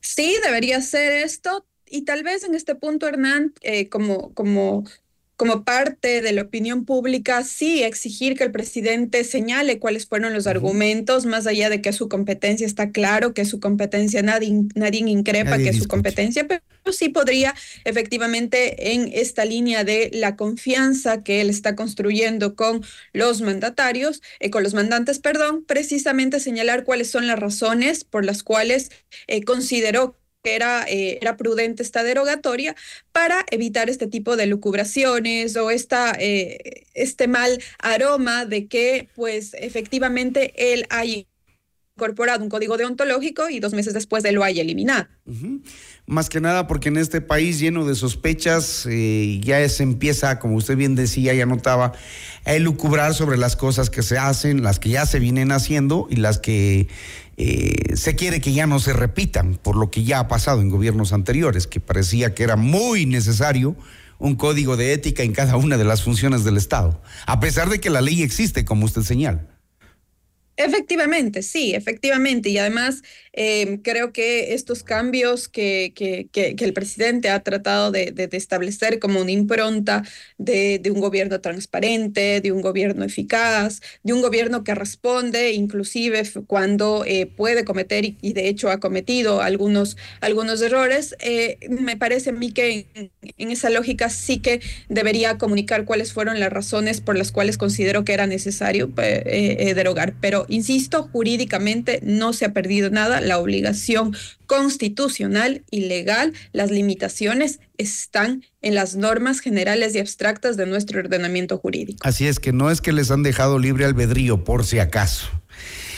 Sí, 0.00 0.36
debería 0.44 0.80
ser 0.80 1.12
esto. 1.24 1.66
Y 1.86 2.04
tal 2.04 2.22
vez 2.22 2.44
en 2.44 2.54
este 2.54 2.74
punto, 2.74 3.08
Hernán, 3.08 3.54
eh, 3.62 3.88
como, 3.88 4.32
como 4.34 4.84
como 5.38 5.62
parte 5.62 6.20
de 6.20 6.32
la 6.32 6.42
opinión 6.42 6.84
pública, 6.84 7.44
sí 7.44 7.84
exigir 7.84 8.36
que 8.36 8.42
el 8.42 8.50
presidente 8.50 9.22
señale 9.22 9.78
cuáles 9.78 10.04
fueron 10.04 10.34
los 10.34 10.48
argumentos, 10.48 11.26
más 11.26 11.46
allá 11.46 11.70
de 11.70 11.80
que 11.80 11.92
su 11.92 12.08
competencia 12.08 12.66
está 12.66 12.90
claro, 12.90 13.34
que 13.34 13.44
su 13.44 13.60
competencia 13.60 14.20
nadie, 14.20 14.52
nadie 14.74 14.98
increpa, 15.06 15.50
nadie 15.50 15.66
que 15.66 15.70
discute. 15.70 15.84
su 15.84 15.88
competencia, 15.88 16.48
pero 16.48 16.60
sí 16.92 17.08
podría 17.08 17.54
efectivamente 17.84 18.92
en 18.94 19.12
esta 19.14 19.44
línea 19.44 19.84
de 19.84 20.10
la 20.12 20.34
confianza 20.34 21.22
que 21.22 21.40
él 21.40 21.50
está 21.50 21.76
construyendo 21.76 22.56
con 22.56 22.82
los 23.12 23.40
mandatarios, 23.40 24.22
eh, 24.40 24.50
con 24.50 24.64
los 24.64 24.74
mandantes, 24.74 25.20
perdón, 25.20 25.64
precisamente 25.64 26.40
señalar 26.40 26.82
cuáles 26.82 27.12
son 27.12 27.28
las 27.28 27.38
razones 27.38 28.02
por 28.02 28.24
las 28.24 28.42
cuales 28.42 28.90
eh, 29.28 29.44
consideró 29.44 30.16
era, 30.54 30.84
eh, 30.88 31.18
era 31.20 31.36
prudente 31.36 31.82
esta 31.82 32.02
derogatoria 32.02 32.74
para 33.12 33.44
evitar 33.50 33.90
este 33.90 34.06
tipo 34.06 34.36
de 34.36 34.46
lucubraciones 34.46 35.56
o 35.56 35.70
esta, 35.70 36.12
eh, 36.18 36.86
este 36.94 37.28
mal 37.28 37.62
aroma 37.78 38.44
de 38.44 38.66
que 38.66 39.08
pues 39.14 39.54
efectivamente 39.54 40.52
él 40.72 40.86
haya 40.90 41.24
incorporado 41.98 42.44
un 42.44 42.48
código 42.48 42.76
deontológico 42.76 43.48
y 43.48 43.58
dos 43.58 43.74
meses 43.74 43.92
después 43.92 44.24
él 44.24 44.36
lo 44.36 44.44
haya 44.44 44.62
eliminado. 44.62 45.08
Más 46.06 46.28
que 46.28 46.40
nada 46.40 46.68
porque 46.68 46.90
en 46.90 46.96
este 46.96 47.20
país 47.20 47.58
lleno 47.58 47.84
de 47.84 47.96
sospechas 47.96 48.86
eh, 48.88 49.40
ya 49.42 49.68
se 49.68 49.82
empieza, 49.82 50.38
como 50.38 50.54
usted 50.54 50.76
bien 50.76 50.94
decía 50.94 51.34
y 51.34 51.40
anotaba, 51.40 51.92
a 52.44 52.54
elucubrar 52.54 53.14
sobre 53.14 53.36
las 53.36 53.56
cosas 53.56 53.90
que 53.90 54.02
se 54.02 54.16
hacen, 54.16 54.62
las 54.62 54.78
que 54.78 54.90
ya 54.90 55.06
se 55.06 55.18
vienen 55.18 55.50
haciendo 55.50 56.06
y 56.08 56.16
las 56.16 56.38
que 56.38 56.86
eh, 57.40 57.94
se 57.94 58.16
quiere 58.16 58.40
que 58.40 58.52
ya 58.52 58.66
no 58.66 58.80
se 58.80 58.92
repitan 58.92 59.54
por 59.62 59.76
lo 59.76 59.92
que 59.92 60.02
ya 60.02 60.18
ha 60.18 60.26
pasado 60.26 60.60
en 60.60 60.70
gobiernos 60.70 61.12
anteriores, 61.12 61.68
que 61.68 61.78
parecía 61.78 62.34
que 62.34 62.42
era 62.42 62.56
muy 62.56 63.06
necesario 63.06 63.76
un 64.18 64.34
código 64.34 64.76
de 64.76 64.92
ética 64.92 65.22
en 65.22 65.32
cada 65.32 65.56
una 65.56 65.76
de 65.76 65.84
las 65.84 66.02
funciones 66.02 66.42
del 66.42 66.56
Estado, 66.56 67.00
a 67.26 67.38
pesar 67.38 67.68
de 67.68 67.78
que 67.78 67.90
la 67.90 68.00
ley 68.00 68.22
existe, 68.22 68.64
como 68.64 68.84
usted 68.84 69.02
señala. 69.02 69.46
Efectivamente, 70.60 71.42
sí, 71.42 71.72
efectivamente. 71.76 72.48
Y 72.48 72.58
además 72.58 73.02
eh, 73.32 73.78
creo 73.84 74.12
que 74.12 74.54
estos 74.54 74.82
cambios 74.82 75.48
que, 75.48 75.92
que, 75.94 76.28
que, 76.32 76.56
que 76.56 76.64
el 76.64 76.72
presidente 76.72 77.30
ha 77.30 77.44
tratado 77.44 77.92
de, 77.92 78.28
establecer 78.32 78.98
como 78.98 79.20
una 79.20 79.30
impronta 79.30 80.02
de, 80.36 80.82
un 80.92 81.00
gobierno 81.00 81.40
transparente, 81.40 82.40
de 82.40 82.50
un 82.50 82.60
gobierno 82.60 83.04
eficaz, 83.04 83.80
de 84.02 84.12
un 84.12 84.20
gobierno 84.20 84.64
que 84.64 84.74
responde 84.74 85.52
inclusive 85.52 86.24
cuando 86.48 87.04
eh, 87.06 87.26
puede 87.26 87.64
cometer 87.64 88.04
y, 88.04 88.18
y, 88.20 88.32
de 88.32 88.48
hecho 88.48 88.70
ha 88.70 88.80
cometido 88.80 89.40
algunos, 89.42 89.96
algunos 90.20 90.60
errores, 90.60 91.14
eh, 91.20 91.58
me 91.68 91.96
parece 91.96 92.30
a 92.30 92.32
mí 92.32 92.50
que 92.50 92.88
en, 92.94 93.12
en, 93.36 93.50
esa 93.52 93.70
lógica 93.70 94.10
sí 94.10 94.40
que 94.40 94.60
debería 94.88 95.38
comunicar 95.38 95.84
cuáles 95.84 96.12
fueron 96.12 96.40
las 96.40 96.52
razones 96.52 97.00
por 97.00 97.16
las 97.16 97.30
cuales 97.32 97.58
considero 97.58 98.04
que 98.04 98.12
era 98.12 98.26
necesario 98.26 98.90
eh, 98.98 99.56
eh, 99.60 99.74
derogar. 99.74 100.14
Pero 100.20 100.46
insisto, 100.48 101.08
jurídicamente 101.12 102.00
no 102.02 102.32
se 102.32 102.44
ha 102.44 102.52
perdido 102.52 102.90
nada, 102.90 103.20
la 103.20 103.38
obligación 103.38 104.16
constitucional 104.46 105.62
y 105.70 105.80
legal, 105.82 106.32
las 106.52 106.70
limitaciones 106.70 107.60
están 107.76 108.44
en 108.62 108.74
las 108.74 108.96
normas 108.96 109.40
generales 109.40 109.94
y 109.94 110.00
abstractas 110.00 110.56
de 110.56 110.66
nuestro 110.66 111.00
ordenamiento 111.00 111.58
jurídico. 111.58 111.98
Así 112.02 112.26
es 112.26 112.40
que 112.40 112.52
no 112.52 112.70
es 112.70 112.80
que 112.80 112.92
les 112.92 113.10
han 113.10 113.22
dejado 113.22 113.58
libre 113.58 113.84
albedrío, 113.84 114.44
por 114.44 114.64
si 114.64 114.78
acaso. 114.78 115.28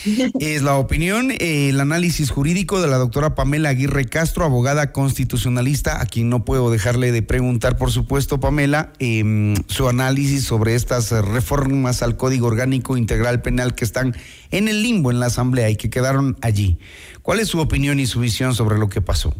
Es 0.39 0.61
la 0.63 0.75
opinión, 0.75 1.31
el 1.39 1.79
análisis 1.79 2.31
jurídico 2.31 2.81
de 2.81 2.87
la 2.87 2.97
doctora 2.97 3.35
Pamela 3.35 3.69
Aguirre 3.69 4.05
Castro, 4.05 4.45
abogada 4.45 4.91
constitucionalista, 4.91 6.01
a 6.01 6.05
quien 6.05 6.29
no 6.29 6.43
puedo 6.43 6.71
dejarle 6.71 7.11
de 7.11 7.21
preguntar, 7.21 7.77
por 7.77 7.91
supuesto, 7.91 8.39
Pamela, 8.39 8.93
em, 8.99 9.55
su 9.67 9.87
análisis 9.87 10.43
sobre 10.43 10.75
estas 10.75 11.11
reformas 11.11 12.01
al 12.01 12.17
Código 12.17 12.47
Orgánico 12.47 12.97
Integral 12.97 13.41
Penal 13.41 13.75
que 13.75 13.85
están 13.85 14.15
en 14.49 14.67
el 14.67 14.81
limbo 14.81 15.11
en 15.11 15.19
la 15.19 15.27
Asamblea 15.27 15.69
y 15.69 15.75
que 15.75 15.89
quedaron 15.89 16.37
allí. 16.41 16.79
¿Cuál 17.21 17.39
es 17.39 17.49
su 17.49 17.59
opinión 17.59 17.99
y 17.99 18.07
su 18.07 18.19
visión 18.19 18.55
sobre 18.55 18.77
lo 18.77 18.89
que 18.89 19.01
pasó? 19.01 19.33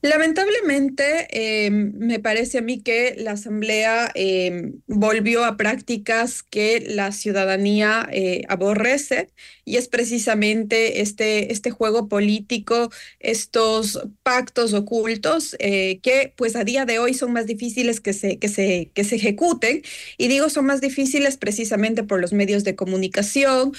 Lamentablemente, 0.00 1.26
eh, 1.32 1.70
me 1.72 2.20
parece 2.20 2.58
a 2.58 2.62
mí 2.62 2.80
que 2.80 3.16
la 3.18 3.32
Asamblea 3.32 4.12
eh, 4.14 4.74
volvió 4.86 5.44
a 5.44 5.56
prácticas 5.56 6.44
que 6.44 6.78
la 6.88 7.10
ciudadanía 7.10 8.08
eh, 8.12 8.42
aborrece 8.48 9.32
y 9.68 9.76
es 9.76 9.88
precisamente 9.88 11.02
este, 11.02 11.52
este 11.52 11.70
juego 11.70 12.08
político, 12.08 12.90
estos 13.20 14.00
pactos 14.22 14.72
ocultos 14.72 15.56
que 15.58 16.32
pues 16.36 16.56
a 16.56 16.64
día 16.64 16.84
de 16.86 16.98
hoy 16.98 17.14
son 17.14 17.32
más 17.32 17.46
difíciles 17.46 18.00
que 18.00 18.12
se, 18.12 18.38
que, 18.38 18.48
se, 18.48 18.90
que 18.94 19.04
se 19.04 19.16
ejecuten 19.16 19.82
y 20.16 20.28
digo 20.28 20.48
son 20.48 20.66
más 20.66 20.80
difíciles 20.80 21.36
precisamente 21.36 22.02
por 22.02 22.20
los 22.20 22.32
medios 22.32 22.64
de 22.64 22.76
comunicación, 22.76 23.72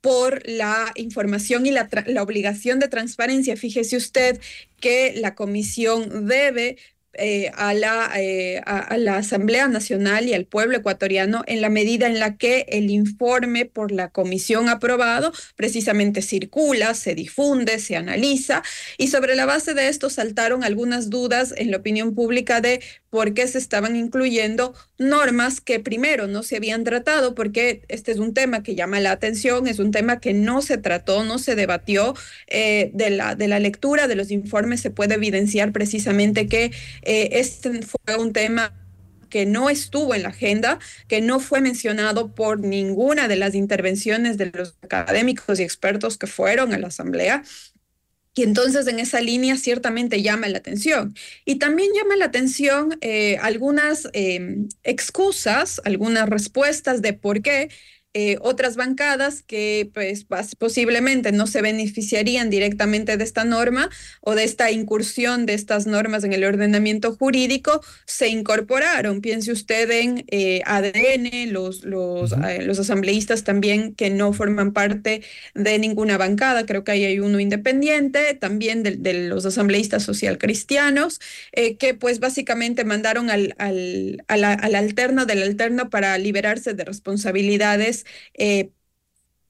por 0.00 0.42
la 0.48 0.92
información 0.96 1.66
y 1.66 1.70
la, 1.70 1.88
la 2.06 2.22
obligación 2.22 2.80
de 2.80 2.88
transparencia. 2.88 3.56
Fíjese 3.56 3.96
usted 3.96 4.40
que 4.80 5.14
la 5.16 5.34
comisión 5.34 6.26
debe 6.26 6.76
eh, 7.18 7.50
a, 7.54 7.74
la, 7.74 8.10
eh, 8.16 8.60
a, 8.64 8.96
la 8.98 9.16
Asamblea 9.16 9.68
Nacional 9.68 10.28
y 10.28 10.34
al 10.34 10.44
pueblo 10.44 10.76
ecuatoriano 10.76 11.42
en 11.46 11.60
la 11.60 11.68
medida 11.68 12.06
en 12.06 12.20
la 12.20 12.36
que 12.36 12.66
el 12.68 12.90
informe 12.90 13.64
por 13.64 13.92
la 13.92 14.08
comisión 14.08 14.68
aprobado 14.68 15.32
precisamente 15.56 16.22
circula, 16.22 16.94
se 16.94 17.14
difunde, 17.14 17.78
se 17.78 17.96
analiza 17.96 18.62
y 18.98 19.08
sobre 19.08 19.34
la 19.34 19.46
base 19.46 19.74
de 19.74 19.88
esto 19.88 20.10
saltaron 20.10 20.64
algunas 20.64 21.10
dudas 21.10 21.54
en 21.56 21.70
la 21.70 21.78
opinión 21.78 22.14
pública 22.14 22.60
de 22.60 22.80
por 23.10 23.34
qué 23.34 23.46
se 23.48 23.58
estaban 23.58 23.96
incluyendo 23.96 24.74
normas 24.98 25.60
que 25.60 25.80
primero 25.80 26.26
no 26.26 26.42
se 26.42 26.56
habían 26.56 26.84
tratado, 26.84 27.34
porque 27.34 27.82
este 27.88 28.12
es 28.12 28.18
un 28.18 28.34
tema 28.34 28.62
que 28.62 28.74
llama 28.74 29.00
la 29.00 29.12
atención, 29.12 29.66
es 29.66 29.78
un 29.78 29.90
tema 29.90 30.20
que 30.20 30.32
no 30.32 30.62
se 30.62 30.78
trató, 30.78 31.24
no 31.24 31.38
se 31.38 31.54
debatió. 31.54 32.14
Eh, 32.46 32.90
de, 32.94 33.10
la, 33.10 33.34
de 33.34 33.48
la 33.48 33.58
lectura 33.58 34.08
de 34.08 34.16
los 34.16 34.30
informes 34.30 34.80
se 34.80 34.90
puede 34.90 35.14
evidenciar 35.14 35.72
precisamente 35.72 36.46
que 36.46 36.72
eh, 37.02 37.28
este 37.32 37.82
fue 37.82 38.16
un 38.16 38.32
tema 38.32 38.72
que 39.28 39.44
no 39.44 39.68
estuvo 39.70 40.14
en 40.14 40.22
la 40.22 40.30
agenda, 40.30 40.78
que 41.08 41.20
no 41.20 41.40
fue 41.40 41.60
mencionado 41.60 42.34
por 42.34 42.60
ninguna 42.60 43.28
de 43.28 43.36
las 43.36 43.54
intervenciones 43.54 44.38
de 44.38 44.50
los 44.52 44.76
académicos 44.82 45.60
y 45.60 45.62
expertos 45.62 46.16
que 46.16 46.26
fueron 46.26 46.72
a 46.72 46.78
la 46.78 46.88
Asamblea. 46.88 47.42
Y 48.36 48.42
entonces 48.42 48.86
en 48.86 48.98
esa 48.98 49.22
línea 49.22 49.56
ciertamente 49.56 50.20
llama 50.20 50.46
la 50.48 50.58
atención. 50.58 51.14
Y 51.46 51.56
también 51.56 51.88
llama 51.94 52.16
la 52.16 52.26
atención 52.26 52.98
eh, 53.00 53.38
algunas 53.38 54.08
em, 54.12 54.68
excusas, 54.82 55.80
algunas 55.86 56.28
respuestas 56.28 57.00
de 57.00 57.14
por 57.14 57.40
qué 57.40 57.70
eh, 58.18 58.38
otras 58.40 58.76
bancadas 58.76 59.42
que 59.42 59.90
pues, 59.92 60.24
posiblemente 60.58 61.32
no 61.32 61.46
se 61.46 61.60
beneficiarían 61.60 62.48
directamente 62.48 63.18
de 63.18 63.24
esta 63.24 63.44
norma 63.44 63.90
o 64.22 64.34
de 64.34 64.42
esta 64.42 64.70
incursión 64.70 65.44
de 65.44 65.52
estas 65.52 65.86
normas 65.86 66.24
en 66.24 66.32
el 66.32 66.42
ordenamiento 66.42 67.14
jurídico 67.14 67.82
se 68.06 68.28
incorporaron. 68.28 69.20
Piense 69.20 69.52
usted 69.52 69.90
en 69.90 70.24
eh, 70.28 70.62
ADN, 70.64 71.52
los, 71.52 71.84
los, 71.84 72.32
eh, 72.32 72.62
los 72.62 72.78
asambleístas 72.78 73.44
también 73.44 73.94
que 73.94 74.08
no 74.08 74.32
forman 74.32 74.72
parte 74.72 75.20
de 75.54 75.78
ninguna 75.78 76.16
bancada, 76.16 76.64
creo 76.64 76.84
que 76.84 76.92
ahí 76.92 77.04
hay 77.04 77.20
uno 77.20 77.38
independiente, 77.38 78.32
también 78.32 78.82
de, 78.82 78.96
los 79.28 79.44
asambleístas 79.44 80.02
social 80.02 80.38
cristianos, 80.38 81.20
que 81.52 81.92
pues 81.92 82.18
básicamente 82.18 82.84
mandaron 82.84 83.28
al, 83.28 83.54
al, 83.58 84.24
al, 84.28 84.44
al 84.44 84.74
alterno 84.74 85.26
del 85.26 85.42
alterno 85.42 85.90
para 85.90 86.16
liberarse 86.16 86.72
de 86.72 86.84
responsabilidades 86.84 88.05
eh, 88.34 88.70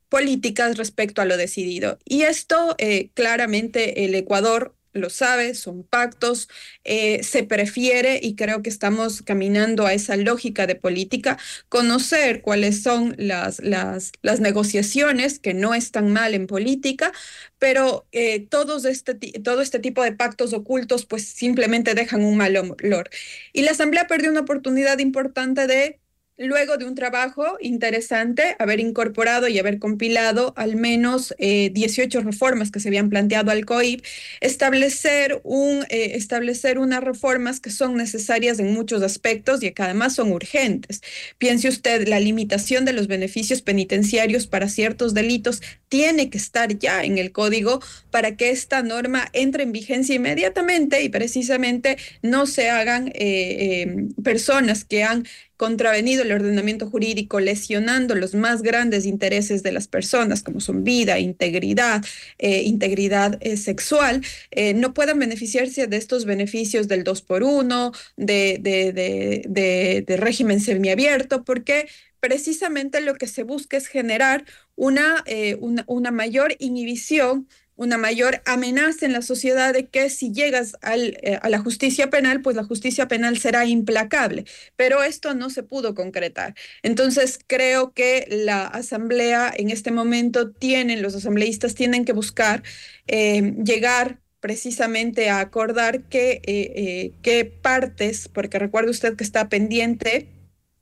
políticas 0.09 0.77
respecto 0.77 1.21
a 1.21 1.25
lo 1.25 1.37
decidido. 1.37 1.99
Y 2.05 2.23
esto 2.23 2.75
eh, 2.79 3.11
claramente 3.15 4.05
el 4.05 4.15
Ecuador 4.15 4.75
lo 4.93 5.11
sabe, 5.11 5.55
son 5.55 5.83
pactos, 5.83 6.49
eh, 6.85 7.23
se 7.23 7.43
prefiere, 7.43 8.19
y 8.23 8.35
creo 8.35 8.63
que 8.63 8.71
estamos 8.71 9.21
caminando 9.21 9.85
a 9.85 9.93
esa 9.93 10.17
lógica 10.17 10.67
de 10.67 10.75
política, 10.75 11.39
conocer 11.69 12.41
cuáles 12.41 12.83
son 12.83 13.15
las, 13.19 13.61
las, 13.61 14.13
las 14.23 14.41
negociaciones, 14.41 15.39
que 15.39 15.53
no 15.53 15.75
están 15.75 16.13
mal 16.15 16.33
en 16.33 16.47
política, 16.47 17.13
pero 17.59 18.07
todos 18.49 18.87
este, 18.87 19.15
todo 19.15 19.61
este 19.61 19.81
tipo 19.81 20.03
de 20.03 20.13
pactos 20.13 20.55
ocultos 20.55 21.05
pues 21.05 21.29
simplemente 21.29 21.95
dejan 21.95 22.25
un 22.25 22.39
mal 22.39 22.57
olor. 22.57 23.11
Y 23.53 23.63
la 23.63 23.73
Asamblea 23.73 24.07
perdió 24.07 24.31
una 24.31 24.41
oportunidad 24.41 24.99
importante 24.99 25.67
de 25.67 26.01
luego 26.39 26.77
de 26.77 26.85
un 26.85 26.95
trabajo 26.95 27.57
interesante, 27.61 28.57
haber 28.59 28.81
incorporado 28.81 29.49
y 29.49 29.59
haber 29.59 29.79
compilado 29.79 30.53
al 30.57 30.77
menos 30.77 31.35
18 31.39 32.19
eh, 32.19 32.23
reformas 32.23 32.71
que 32.71 32.81
se 32.81 32.89
habían 32.89 33.09
planteado 33.09 33.51
al 33.51 33.65
COIP, 33.65 34.05
establecer, 34.41 35.41
un, 35.45 35.85
eh, 35.89 36.13
establecer 36.15 36.79
unas 36.79 37.03
reformas 37.03 37.61
que 37.61 37.71
son 37.71 37.97
necesarias 37.97 38.59
en 38.59 38.73
muchos 38.73 39.03
aspectos 39.03 39.63
y 39.63 39.71
que 39.73 39.83
además 39.83 40.15
son 40.15 40.33
urgentes. 40.33 41.01
Piense 41.39 41.69
usted, 41.69 42.07
la 42.07 42.21
limitación 42.21 42.85
de 42.85 42.93
los 42.93 43.07
beneficios 43.07 43.63
penitenciarios 43.63 44.47
para 44.47 44.69
ciertos 44.69 45.15
delitos 45.15 45.63
tiene 45.89 46.29
que 46.31 46.39
estar 46.39 46.79
ya 46.79 47.03
en 47.05 47.17
el 47.19 47.33
código 47.33 47.81
para 48.11 48.37
que 48.37 48.51
esta 48.51 48.83
norma 48.83 49.29
entre 49.33 49.63
en 49.63 49.73
vigencia 49.73 50.15
inmediatamente 50.15 51.03
y 51.03 51.09
precisamente 51.09 51.97
no 52.23 52.47
se 52.47 52.69
hagan 52.69 53.11
eh, 53.15 54.09
personas 54.23 54.85
que 54.85 55.05
han 55.05 55.27
contravenido 55.57 56.23
el 56.23 56.33
ordenamiento 56.33 56.89
jurídico, 56.89 57.41
lesionando 57.41 58.15
los 58.15 58.35
más 58.35 58.63
grandes 58.63 59.07
intereses 59.07 59.63
de 59.63 59.73
las 59.73 59.89
personas, 59.89 60.43
como 60.43 60.61
son 60.61 60.85
vida, 60.85 61.19
integridad, 61.19 62.05
eh, 62.39 62.63
integridad 62.63 63.39
eh, 63.41 63.57
sexual, 63.57 64.23
eh, 64.51 64.75
no 64.75 64.93
puedan 64.95 65.19
beneficiarse 65.19 65.87
de 65.87 65.97
estos 65.97 66.25
beneficios 66.25 66.89
del 66.89 67.05
2 67.05 67.23
por 67.23 67.43
1 67.43 67.93
de, 68.17 68.59
de, 68.61 70.05
de, 70.07 70.17
régimen 70.17 70.61
semiabierto, 70.61 71.45
porque 71.45 71.89
precisamente 72.21 73.01
lo 73.01 73.15
que 73.15 73.27
se 73.27 73.43
busca 73.43 73.77
es 73.77 73.87
generar 73.87 74.45
una, 74.75 75.25
una, 75.61 75.85
una 75.87 76.11
mayor 76.11 76.55
inhibición 76.59 77.47
una 77.77 77.99
mayor 77.99 78.43
amenaza 78.47 79.07
en 79.07 79.13
la 79.13 79.23
sociedad 79.23 79.73
de 79.73 79.87
que 79.87 80.11
si 80.11 80.33
llegas 80.33 80.77
eh, 80.83 81.39
a 81.41 81.49
la 81.49 81.59
justicia 81.59 82.11
penal, 82.11 82.41
pues 82.41 82.57
la 82.57 82.65
justicia 82.65 83.07
penal 83.07 83.39
será 83.39 83.67
implacable. 83.67 84.45
Pero 84.77 85.03
esto 85.03 85.35
no 85.35 85.51
se 85.51 85.63
pudo 85.63 85.95
concretar. 85.95 86.55
Entonces, 86.83 87.39
creo 87.47 87.93
que 87.93 88.27
la 88.31 88.67
asamblea 88.67 89.53
en 89.55 89.71
este 89.71 89.91
momento 89.91 90.51
tienen, 90.51 91.03
los 91.03 91.15
asambleístas 91.15 91.75
tienen 91.75 92.05
que 92.05 92.13
buscar 92.13 92.63
eh, 93.07 93.55
llegar 93.63 94.21
precisamente 94.41 95.29
a 95.29 95.41
acordar 95.41 96.03
qué 96.05 96.41
eh, 96.47 97.13
qué 97.23 97.45
partes, 97.45 98.29
porque 98.29 98.59
recuerde 98.59 98.91
usted 98.91 99.17
que 99.17 99.25
está 99.25 99.49
pendiente 99.49 100.29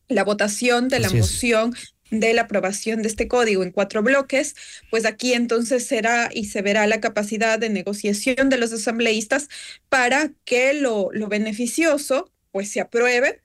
la 0.09 0.25
votación 0.25 0.89
de 0.89 1.01
la 1.01 1.11
moción 1.11 1.75
de 2.11 2.35
la 2.35 2.43
aprobación 2.43 3.03
de 3.03 3.09
este 3.09 3.29
código 3.29 3.63
en 3.63 3.73
cuatro 3.73 4.03
bloques, 4.03 4.55
pues 4.91 5.05
aquí 5.05 5.33
entonces 5.33 5.87
será 5.87 6.31
y 6.33 6.47
se 6.47 6.63
verá 6.63 6.87
la 6.87 7.01
capacidad 7.01 7.59
de 7.59 7.71
negociación 7.71 8.49
de 8.51 8.59
los 8.59 8.73
asambleístas 8.73 9.49
para 9.89 10.31
que 10.45 10.75
lo, 10.75 11.09
lo 11.13 11.29
beneficioso 11.29 12.31
pues 12.53 12.71
se 12.71 12.81
apruebe. 12.81 13.41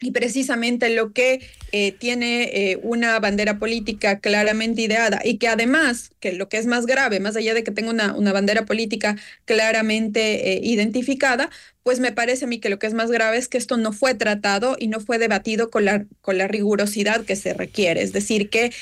Y 0.00 0.12
precisamente 0.12 0.90
lo 0.90 1.12
que 1.12 1.40
eh, 1.72 1.90
tiene 1.90 2.44
eh, 2.52 2.78
una 2.84 3.18
bandera 3.18 3.58
política 3.58 4.20
claramente 4.20 4.82
ideada 4.82 5.20
y 5.24 5.38
que 5.38 5.48
además, 5.48 6.12
que 6.20 6.32
lo 6.32 6.48
que 6.48 6.58
es 6.58 6.66
más 6.66 6.86
grave, 6.86 7.18
más 7.18 7.34
allá 7.34 7.52
de 7.52 7.64
que 7.64 7.72
tenga 7.72 7.90
una, 7.90 8.14
una 8.14 8.32
bandera 8.32 8.64
política 8.64 9.16
claramente 9.44 10.52
eh, 10.52 10.60
identificada, 10.62 11.50
pues 11.82 12.00
me 12.00 12.12
parece 12.12 12.44
a 12.44 12.48
mí 12.48 12.58
que 12.58 12.68
lo 12.68 12.78
que 12.78 12.86
es 12.86 12.94
más 12.94 13.10
grave 13.10 13.38
es 13.38 13.48
que 13.48 13.58
esto 13.58 13.76
no 13.76 13.92
fue 13.92 14.14
tratado 14.14 14.76
y 14.78 14.88
no 14.88 15.00
fue 15.00 15.18
debatido 15.18 15.70
con 15.70 15.84
la, 15.84 16.04
con 16.20 16.36
la 16.36 16.46
rigurosidad 16.46 17.24
que 17.24 17.36
se 17.36 17.54
requiere. 17.54 18.02
Es 18.02 18.12
decir, 18.12 18.50
que 18.50 18.72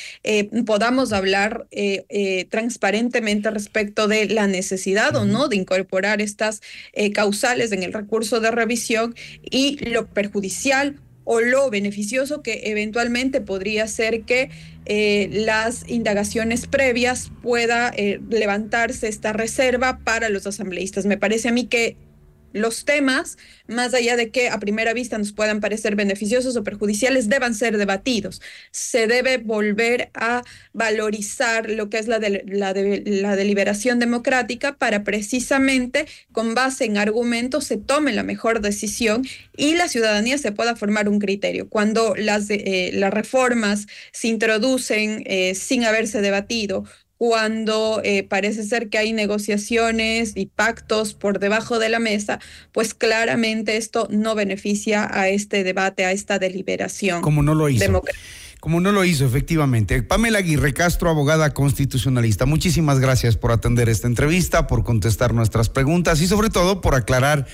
podamos 0.65 1.13
hablar 1.13 1.67
transparentemente 2.51 3.51
respecto 3.51 4.09
de 4.09 4.27
la 4.27 4.49
necesidad 4.49 5.15
o 5.15 5.25
no 5.25 5.49
de 5.49 5.57
incorporar 5.57 6.21
estas 6.21 6.63
causales 7.15 7.71
en 7.71 7.85
el 7.85 7.93
recurso 7.93 8.41
de 8.41 8.51
revisión 8.51 9.15
y 9.43 9.77
lo 9.89 10.07
perjudicial 10.07 11.01
o 11.27 11.41
lo 11.41 11.69
beneficioso 11.71 12.41
que 12.41 12.63
eventualmente 12.67 13.41
podría 13.41 13.89
ser 13.89 14.23
que 14.23 14.49
eh, 14.87 15.29
las 15.33 15.85
indagaciones 15.89 16.69
previas 16.69 17.33
pueda 17.43 17.93
eh, 17.97 18.21
levantarse 18.31 19.09
esta 19.09 19.33
reserva 19.33 19.99
para 20.05 20.29
los 20.29 20.47
asambleístas. 20.47 21.05
Me 21.05 21.19
parece 21.19 21.49
a 21.49 21.53
mí 21.53 21.67
que 21.67 21.97
los 22.53 22.85
temas, 22.85 23.37
más 23.67 23.95
allá 23.95 24.17
de 24.17 24.31
que 24.31 24.49
a 24.49 24.59
primera 24.59 24.93
vista 24.93 25.19
nos 25.19 25.33
puedan 25.33 25.61
parecer 25.61 25.97
beneficiosos 25.97 26.57
o 26.57 26.65
perjudiciales, 26.65 27.29
deban 27.29 27.55
ser 27.55 27.77
debatidos. 27.77 28.41
Se 28.71 29.07
debe 29.07 29.39
volver 29.39 30.11
a 30.15 30.43
valorizar 30.73 31.71
lo 31.71 31.91
que 31.91 31.99
es 31.99 32.09
la, 32.09 32.19
la, 32.19 33.37
deliberación 33.37 33.99
democrática 33.99 34.77
para 34.77 35.05
precisamente, 35.05 36.07
con 36.33 36.55
base 36.55 36.85
en 36.85 36.99
argumentos, 36.99 37.65
se 37.65 37.77
tome 37.77 38.13
la 38.13 38.23
mejor 38.23 38.61
decisión 38.61 39.27
y 39.57 39.75
la 39.75 39.89
ciudadanía 39.89 40.39
se 40.39 40.53
pueda 40.53 40.77
formar 40.77 41.09
un 41.09 41.19
criterio. 41.19 41.69
Cuando 41.69 42.15
las, 42.17 42.49
eh, 42.51 42.91
las 42.95 43.13
reformas 43.13 43.87
se 44.13 44.29
introducen 44.29 45.23
eh, 45.27 45.55
sin 45.55 45.85
haberse 45.85 46.21
debatido 46.21 46.85
cuando 47.19 48.01
eh, 48.05 48.23
parece 48.23 48.65
ser 48.65 48.89
que 48.89 48.99
hay 48.99 49.13
negociaciones 49.13 50.33
y 50.35 50.47
pactos 50.47 51.15
por 51.15 51.39
debajo 51.39 51.79
de 51.79 51.89
la 51.89 51.99
mesa, 51.99 52.41
pues 52.73 52.95
claramente 52.95 53.77
esto 53.77 54.07
no 54.11 54.35
beneficia 54.35 55.09
a 55.11 55.29
este 55.29 55.65
debate, 55.65 56.05
a 56.05 56.13
esta 56.13 56.39
deliberación. 56.39 57.23
Como 57.23 57.43
no 57.43 57.55
lo 57.55 57.69
hizo. 57.69 58.03
Como 58.61 58.81
no 58.81 58.91
lo 58.91 59.05
hizo, 59.05 59.25
efectivamente. 59.25 60.03
Pamela 60.03 60.39
Aguirre 60.39 60.75
Castro, 60.75 61.09
abogada 61.09 61.55
constitucionalista, 61.55 62.47
muchísimas 62.47 62.99
gracias 62.99 63.37
por 63.37 63.53
atender 63.53 63.89
esta 63.89 64.09
entrevista, 64.09 64.67
por 64.67 64.83
contestar 64.83 65.35
nuestras 65.35 65.69
preguntas 65.69 66.21
y 66.21 66.27
sobre 66.27 66.51
todo 66.51 66.81
por 66.81 66.95
aclarar 66.95 67.47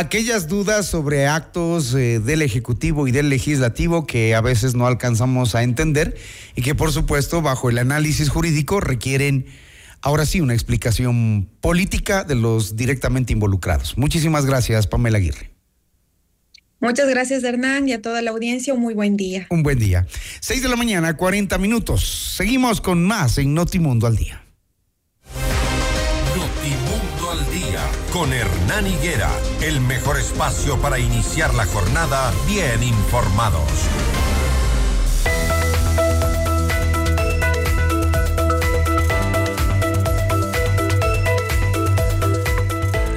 aquellas 0.00 0.48
dudas 0.48 0.86
sobre 0.86 1.26
actos 1.26 1.94
eh, 1.94 2.20
del 2.20 2.42
Ejecutivo 2.42 3.06
y 3.06 3.12
del 3.12 3.28
Legislativo 3.28 4.06
que 4.06 4.34
a 4.34 4.40
veces 4.40 4.74
no 4.74 4.86
alcanzamos 4.86 5.54
a 5.54 5.62
entender 5.62 6.16
y 6.56 6.62
que 6.62 6.74
por 6.74 6.90
supuesto 6.90 7.42
bajo 7.42 7.68
el 7.68 7.78
análisis 7.78 8.30
jurídico 8.30 8.80
requieren 8.80 9.46
ahora 10.00 10.24
sí 10.24 10.40
una 10.40 10.54
explicación 10.54 11.50
política 11.60 12.24
de 12.24 12.34
los 12.34 12.76
directamente 12.76 13.34
involucrados. 13.34 13.98
Muchísimas 13.98 14.46
gracias, 14.46 14.86
Pamela 14.86 15.18
Aguirre. 15.18 15.50
Muchas 16.80 17.10
gracias, 17.10 17.44
Hernán, 17.44 17.86
y 17.86 17.92
a 17.92 18.00
toda 18.00 18.22
la 18.22 18.30
audiencia. 18.30 18.72
Un 18.72 18.80
muy 18.80 18.94
buen 18.94 19.18
día. 19.18 19.46
Un 19.50 19.62
buen 19.62 19.78
día. 19.78 20.06
Seis 20.40 20.62
de 20.62 20.70
la 20.70 20.76
mañana, 20.76 21.14
40 21.14 21.58
minutos. 21.58 22.34
Seguimos 22.36 22.80
con 22.80 23.04
más 23.04 23.36
en 23.36 23.52
Notimundo 23.52 24.06
al 24.06 24.16
Día. 24.16 24.42
Con 28.12 28.32
Hernán 28.32 28.86
Higuera, 28.86 29.30
el 29.60 29.80
mejor 29.80 30.18
espacio 30.18 30.78
para 30.80 30.98
iniciar 30.98 31.54
la 31.54 31.66
jornada 31.66 32.32
bien 32.46 32.82
informados. 32.82 33.62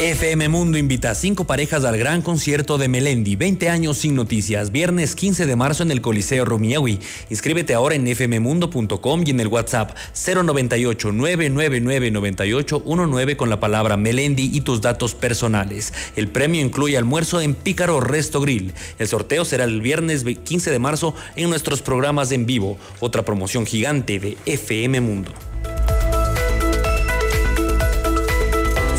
FM 0.00 0.50
Mundo 0.50 0.76
invita 0.76 1.10
a 1.10 1.14
cinco 1.14 1.46
parejas 1.46 1.82
al 1.86 1.96
gran 1.96 2.20
concierto 2.20 2.76
de 2.76 2.86
Melendi, 2.86 3.34
20 3.34 3.70
años 3.70 3.96
sin 3.96 4.14
noticias, 4.14 4.70
viernes 4.70 5.14
15 5.14 5.46
de 5.46 5.56
marzo 5.56 5.82
en 5.82 5.90
el 5.90 6.02
Coliseo 6.02 6.44
Rumiahui. 6.44 7.00
Inscríbete 7.30 7.72
ahora 7.72 7.94
en 7.94 8.06
fmmundo.com 8.06 9.22
y 9.24 9.30
en 9.30 9.40
el 9.40 9.48
WhatsApp 9.48 9.96
098 10.12 11.12
999 11.12 12.10
9819 12.10 13.36
con 13.38 13.48
la 13.48 13.58
palabra 13.58 13.96
Melendi 13.96 14.50
y 14.52 14.60
tus 14.60 14.82
datos 14.82 15.14
personales. 15.14 15.94
El 16.14 16.28
premio 16.28 16.60
incluye 16.60 16.98
almuerzo 16.98 17.40
en 17.40 17.54
Pícaro 17.54 17.98
Resto 18.00 18.42
Grill. 18.42 18.74
El 18.98 19.08
sorteo 19.08 19.46
será 19.46 19.64
el 19.64 19.80
viernes 19.80 20.24
15 20.24 20.70
de 20.70 20.78
marzo 20.78 21.14
en 21.36 21.48
nuestros 21.48 21.80
programas 21.80 22.32
en 22.32 22.44
vivo. 22.44 22.76
Otra 23.00 23.24
promoción 23.24 23.64
gigante 23.64 24.20
de 24.20 24.36
FM 24.44 25.00
Mundo. 25.00 25.32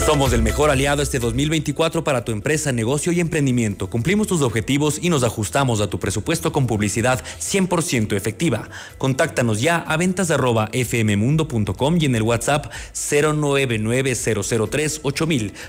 Somos 0.08 0.32
el 0.32 0.41
mejor 0.41 0.70
aliado 0.70 1.01
este 1.01 1.20
2024 1.20 2.01
para 2.05 2.24
tu 2.24 2.32
empresa, 2.32 2.72
negocio 2.72 3.12
y 3.12 3.20
emprendimiento. 3.20 3.89
Cumplimos 3.89 4.28
tus 4.28 4.41
objetivos 4.41 4.99
y 5.01 5.10
nos 5.10 5.22
ajustamos 5.26 5.82
a 5.82 5.89
tu 5.89 5.99
presupuesto 5.99 6.53
con 6.53 6.66
publicidad 6.66 7.22
100% 7.41 8.16
efectiva. 8.16 8.70
Contáctanos 8.97 9.60
ya 9.60 9.80
a 9.80 9.97
ventas 9.97 10.30
fmmundo.com 10.72 11.97
y 11.99 12.05
en 12.05 12.16
el 12.16 12.22
WhatsApp 12.22 12.72
099 13.12 14.16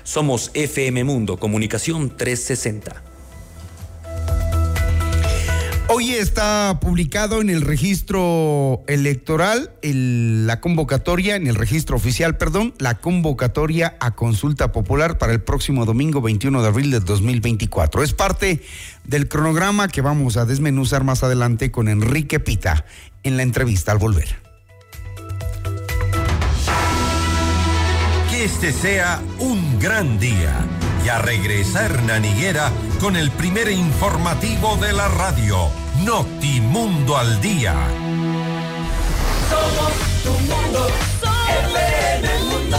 Somos 0.03 0.51
FM 0.53 1.03
Mundo, 1.03 1.35
Comunicación 1.35 2.15
360. 2.15 3.08
Hoy 5.99 6.11
está 6.11 6.79
publicado 6.79 7.41
en 7.41 7.49
el 7.49 7.59
registro 7.59 8.85
electoral 8.87 9.73
la 9.83 10.61
convocatoria, 10.61 11.35
en 11.35 11.45
el 11.47 11.55
registro 11.55 11.97
oficial, 11.97 12.37
perdón, 12.37 12.73
la 12.77 12.95
convocatoria 12.99 13.97
a 13.99 14.11
consulta 14.11 14.71
popular 14.71 15.17
para 15.17 15.33
el 15.33 15.41
próximo 15.41 15.83
domingo 15.83 16.21
21 16.21 16.61
de 16.61 16.67
abril 16.69 16.91
de 16.91 17.01
2024. 17.01 18.01
Es 18.01 18.13
parte 18.13 18.61
del 19.03 19.27
cronograma 19.27 19.89
que 19.89 19.99
vamos 19.99 20.37
a 20.37 20.45
desmenuzar 20.45 21.03
más 21.03 21.21
adelante 21.21 21.69
con 21.69 21.89
Enrique 21.89 22.39
Pita 22.39 22.85
en 23.23 23.35
la 23.35 23.43
entrevista 23.43 23.91
al 23.91 23.97
volver. 23.97 24.37
Que 28.29 28.45
este 28.45 28.71
sea 28.71 29.21
un 29.39 29.79
gran 29.81 30.17
día 30.17 30.65
y 31.05 31.09
a 31.09 31.19
regresar 31.19 32.03
Naniguera 32.03 32.71
con 33.01 33.15
el 33.15 33.31
primer 33.31 33.69
informativo 33.69 34.77
de 34.77 34.93
la 34.93 35.09
radio, 35.09 35.69
Notimundo 36.05 37.17
al 37.17 37.41
Día. 37.41 37.75
Somos 39.49 39.93
tu 40.23 40.31
mundo, 40.31 40.87
FM 41.71 42.39
Mundo. 42.49 42.77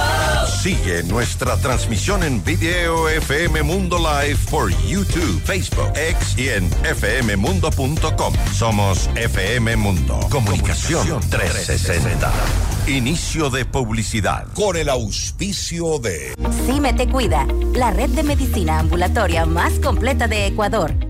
Sigue 0.63 1.03
nuestra 1.03 1.57
transmisión 1.59 2.23
en 2.23 2.43
video 2.43 3.09
FM 3.09 3.63
Mundo 3.63 3.99
Live 3.99 4.39
por 4.51 4.71
YouTube, 4.87 5.41
Facebook, 5.45 5.93
X 5.97 6.39
y 6.39 6.49
en 6.49 6.71
fmmundo.com. 6.71 8.35
Somos 8.55 9.11
FM 9.17 9.77
Mundo. 9.77 10.21
Comunicación 10.31 11.21
360. 11.29 12.33
Inicio 12.87 13.51
de 13.51 13.67
publicidad. 13.67 14.47
Con 14.55 14.77
el 14.77 14.89
auspicio 14.89 15.99
de... 15.99 16.35
Cime 16.67 16.95
Te 16.95 17.07
Cuida, 17.07 17.47
la 17.75 17.91
red 17.91 18.11
de 18.11 18.23
medicina 18.23 18.79
ambulatoria 18.79 19.45
más 19.45 19.75
completa 19.81 20.27
de 20.27 20.47
Ecuador. 20.47 21.10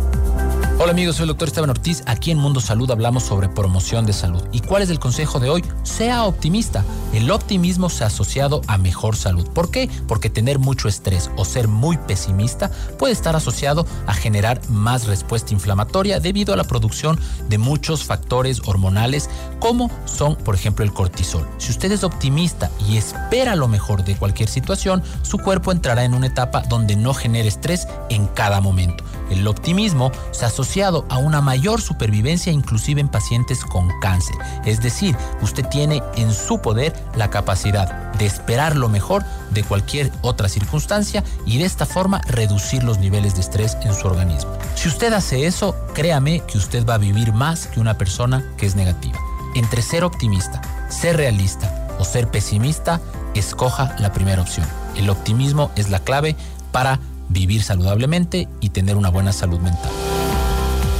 Hola 0.83 0.93
amigos, 0.93 1.17
soy 1.17 1.25
el 1.25 1.27
doctor 1.27 1.47
Esteban 1.47 1.69
Ortiz. 1.69 2.01
Aquí 2.07 2.31
en 2.31 2.39
Mundo 2.39 2.59
Salud 2.59 2.89
hablamos 2.89 3.21
sobre 3.21 3.47
promoción 3.47 4.07
de 4.07 4.13
salud. 4.13 4.41
¿Y 4.51 4.61
cuál 4.61 4.81
es 4.81 4.89
el 4.89 4.97
consejo 4.97 5.39
de 5.39 5.47
hoy? 5.47 5.63
Sea 5.83 6.23
optimista. 6.23 6.83
El 7.13 7.29
optimismo 7.29 7.87
se 7.87 8.03
ha 8.03 8.07
asociado 8.07 8.61
a 8.65 8.79
mejor 8.79 9.15
salud. 9.15 9.47
¿Por 9.47 9.69
qué? 9.69 9.91
Porque 10.07 10.31
tener 10.31 10.57
mucho 10.57 10.87
estrés 10.87 11.29
o 11.37 11.45
ser 11.45 11.67
muy 11.67 11.97
pesimista 11.97 12.71
puede 12.97 13.13
estar 13.13 13.35
asociado 13.35 13.85
a 14.07 14.15
generar 14.15 14.59
más 14.69 15.05
respuesta 15.05 15.53
inflamatoria 15.53 16.19
debido 16.19 16.51
a 16.51 16.57
la 16.57 16.63
producción 16.63 17.19
de 17.47 17.59
muchos 17.59 18.03
factores 18.03 18.63
hormonales 18.65 19.29
como 19.59 19.91
son, 20.05 20.35
por 20.35 20.55
ejemplo, 20.55 20.83
el 20.83 20.93
cortisol. 20.93 21.47
Si 21.59 21.69
usted 21.69 21.91
es 21.91 22.03
optimista 22.03 22.71
y 22.89 22.97
espera 22.97 23.55
lo 23.55 23.67
mejor 23.67 24.03
de 24.03 24.15
cualquier 24.15 24.49
situación, 24.49 25.03
su 25.21 25.37
cuerpo 25.37 25.71
entrará 25.71 26.05
en 26.05 26.15
una 26.15 26.25
etapa 26.25 26.61
donde 26.61 26.95
no 26.95 27.13
genere 27.13 27.49
estrés 27.49 27.87
en 28.09 28.25
cada 28.25 28.61
momento. 28.61 29.03
El 29.31 29.47
optimismo 29.47 30.11
se 30.31 30.43
ha 30.43 30.49
asociado 30.49 31.05
a 31.09 31.17
una 31.17 31.39
mayor 31.39 31.81
supervivencia 31.81 32.51
inclusive 32.51 32.99
en 32.99 33.07
pacientes 33.07 33.63
con 33.63 33.87
cáncer. 34.01 34.35
Es 34.65 34.81
decir, 34.81 35.15
usted 35.41 35.65
tiene 35.67 36.03
en 36.17 36.33
su 36.33 36.61
poder 36.61 36.93
la 37.15 37.29
capacidad 37.29 38.11
de 38.13 38.25
esperar 38.25 38.75
lo 38.75 38.89
mejor 38.89 39.23
de 39.51 39.63
cualquier 39.63 40.11
otra 40.21 40.49
circunstancia 40.49 41.23
y 41.45 41.59
de 41.59 41.65
esta 41.65 41.85
forma 41.85 42.19
reducir 42.27 42.83
los 42.83 42.99
niveles 42.99 43.35
de 43.35 43.41
estrés 43.41 43.77
en 43.83 43.93
su 43.93 44.05
organismo. 44.05 44.51
Si 44.75 44.89
usted 44.89 45.13
hace 45.13 45.47
eso, 45.47 45.75
créame 45.93 46.41
que 46.41 46.57
usted 46.57 46.85
va 46.85 46.95
a 46.95 46.99
vivir 46.99 47.31
más 47.31 47.67
que 47.67 47.79
una 47.79 47.97
persona 47.97 48.45
que 48.57 48.65
es 48.65 48.75
negativa. 48.75 49.17
Entre 49.55 49.81
ser 49.81 50.03
optimista, 50.03 50.61
ser 50.89 51.15
realista 51.15 51.87
o 51.99 52.03
ser 52.03 52.27
pesimista, 52.27 52.99
escoja 53.33 53.95
la 53.97 54.11
primera 54.11 54.41
opción. 54.41 54.67
El 54.97 55.09
optimismo 55.09 55.71
es 55.77 55.89
la 55.89 55.99
clave 55.99 56.35
para 56.71 56.99
vivir 57.31 57.63
saludablemente 57.63 58.47
y 58.59 58.69
tener 58.69 58.97
una 58.97 59.09
buena 59.09 59.31
salud 59.33 59.59
mental. 59.59 59.91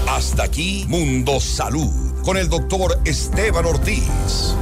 Hasta 0.07 0.43
aquí, 0.43 0.85
Mundo 0.87 1.39
Salud, 1.39 2.23
con 2.23 2.37
el 2.37 2.49
doctor 2.49 2.99
Esteban 3.05 3.65
Ortiz 3.65 4.55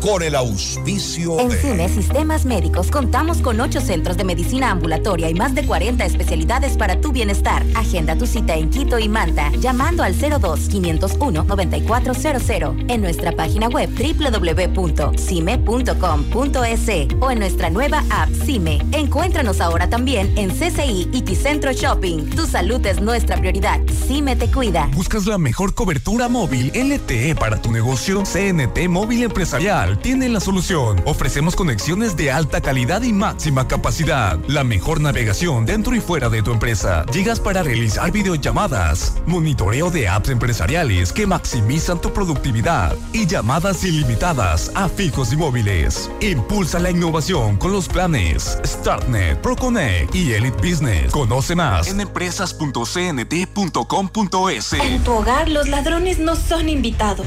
con 0.00 0.22
el 0.22 0.34
auspicio 0.34 1.38
en 1.38 1.48
de... 1.48 1.56
Cine 1.56 1.88
Sistemas 1.88 2.44
Médicos 2.44 2.90
contamos 2.90 3.38
con 3.38 3.60
ocho 3.60 3.80
centros 3.80 4.16
de 4.16 4.24
medicina 4.24 4.70
ambulatoria 4.70 5.30
y 5.30 5.34
más 5.34 5.54
de 5.54 5.64
40 5.64 6.04
especialidades 6.04 6.76
para 6.76 7.00
tu 7.00 7.12
bienestar. 7.12 7.64
Agenda 7.74 8.16
tu 8.16 8.26
cita 8.26 8.54
en 8.54 8.70
Quito 8.70 8.98
y 8.98 9.08
Manta 9.08 9.50
llamando 9.60 10.02
al 10.02 10.14
02-501-9400 10.14 12.90
en 12.90 13.00
nuestra 13.00 13.30
página 13.32 13.68
web 13.68 13.88
www.cime.com.es 13.90 16.86
o 17.20 17.30
en 17.30 17.38
nuestra 17.38 17.70
nueva 17.70 18.02
app 18.10 18.28
CIME. 18.44 18.82
Encuéntranos 18.92 19.60
ahora 19.60 19.88
también 19.88 20.36
en 20.36 20.50
CCI 20.50 21.10
y 21.12 21.22
Ticentro 21.22 21.72
Shopping. 21.72 22.30
Tu 22.30 22.46
salud 22.46 22.84
es 22.86 23.00
nuestra 23.00 23.36
prioridad. 23.36 23.80
CIME 24.06 24.36
te 24.36 24.50
cuida. 24.50 24.88
¿Buscas 24.94 25.26
la 25.26 25.38
mejor 25.38 25.74
cobertura 25.74 26.28
móvil 26.28 26.72
LTE 26.74 27.34
para 27.34 27.62
tu 27.62 27.70
negocio? 27.70 28.24
CNT 28.24 28.88
Móvil 28.88 29.24
Empresarial 29.24 29.85
tiene 29.94 30.28
la 30.28 30.40
solución. 30.40 31.00
Ofrecemos 31.04 31.54
conexiones 31.54 32.16
de 32.16 32.32
alta 32.32 32.60
calidad 32.60 33.02
y 33.02 33.12
máxima 33.12 33.68
capacidad. 33.68 34.38
La 34.48 34.64
mejor 34.64 35.00
navegación 35.00 35.64
dentro 35.64 35.94
y 35.94 36.00
fuera 36.00 36.28
de 36.28 36.42
tu 36.42 36.52
empresa. 36.52 37.04
Llegas 37.12 37.40
para 37.40 37.62
realizar 37.62 38.10
videollamadas, 38.10 39.14
monitoreo 39.26 39.90
de 39.90 40.08
apps 40.08 40.30
empresariales 40.30 41.12
que 41.12 41.26
maximizan 41.26 42.00
tu 42.00 42.12
productividad 42.12 42.96
y 43.12 43.26
llamadas 43.26 43.84
ilimitadas 43.84 44.72
a 44.74 44.88
fijos 44.88 45.32
y 45.32 45.36
móviles. 45.36 46.10
Impulsa 46.20 46.78
la 46.78 46.90
innovación 46.90 47.56
con 47.56 47.72
los 47.72 47.88
planes 47.88 48.58
StartNet, 48.66 49.40
ProConnect 49.40 50.14
y 50.14 50.32
Elite 50.32 50.56
Business. 50.56 51.12
Conoce 51.12 51.54
más 51.54 51.88
en 51.88 52.00
empresas.cnt.com.es. 52.00 54.72
En 54.72 55.04
tu 55.04 55.12
hogar 55.12 55.48
los 55.48 55.68
ladrones 55.68 56.18
no 56.18 56.36
son 56.36 56.68
invitados. 56.68 57.26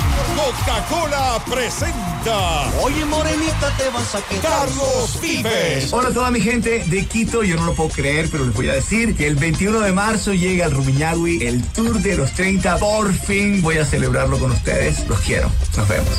Coca-Cola 0.41 1.39
presenta. 1.47 2.71
Oye, 2.81 3.05
morenita, 3.05 3.75
te 3.77 3.89
vas 3.89 4.15
a 4.15 4.21
quedar. 4.21 4.41
Carlos 4.41 5.19
Vives. 5.21 5.93
Hola 5.93 6.09
a 6.09 6.13
toda 6.13 6.31
mi 6.31 6.41
gente 6.41 6.83
de 6.87 7.05
Quito, 7.05 7.43
yo 7.43 7.57
no 7.57 7.67
lo 7.67 7.73
puedo 7.75 7.89
creer, 7.89 8.27
pero 8.31 8.45
les 8.45 8.53
voy 8.55 8.69
a 8.69 8.73
decir 8.73 9.15
que 9.15 9.27
el 9.27 9.35
21 9.35 9.81
de 9.81 9.91
marzo 9.91 10.33
llega 10.33 10.65
al 10.65 10.71
Rumiñahui 10.71 11.45
el 11.45 11.63
Tour 11.67 11.99
de 11.99 12.17
los 12.17 12.31
30. 12.31 12.77
Por 12.77 13.13
fin 13.13 13.61
voy 13.61 13.77
a 13.77 13.85
celebrarlo 13.85 14.39
con 14.39 14.51
ustedes. 14.51 15.07
Los 15.07 15.19
quiero. 15.19 15.51
Nos 15.77 15.87
vemos. 15.87 16.09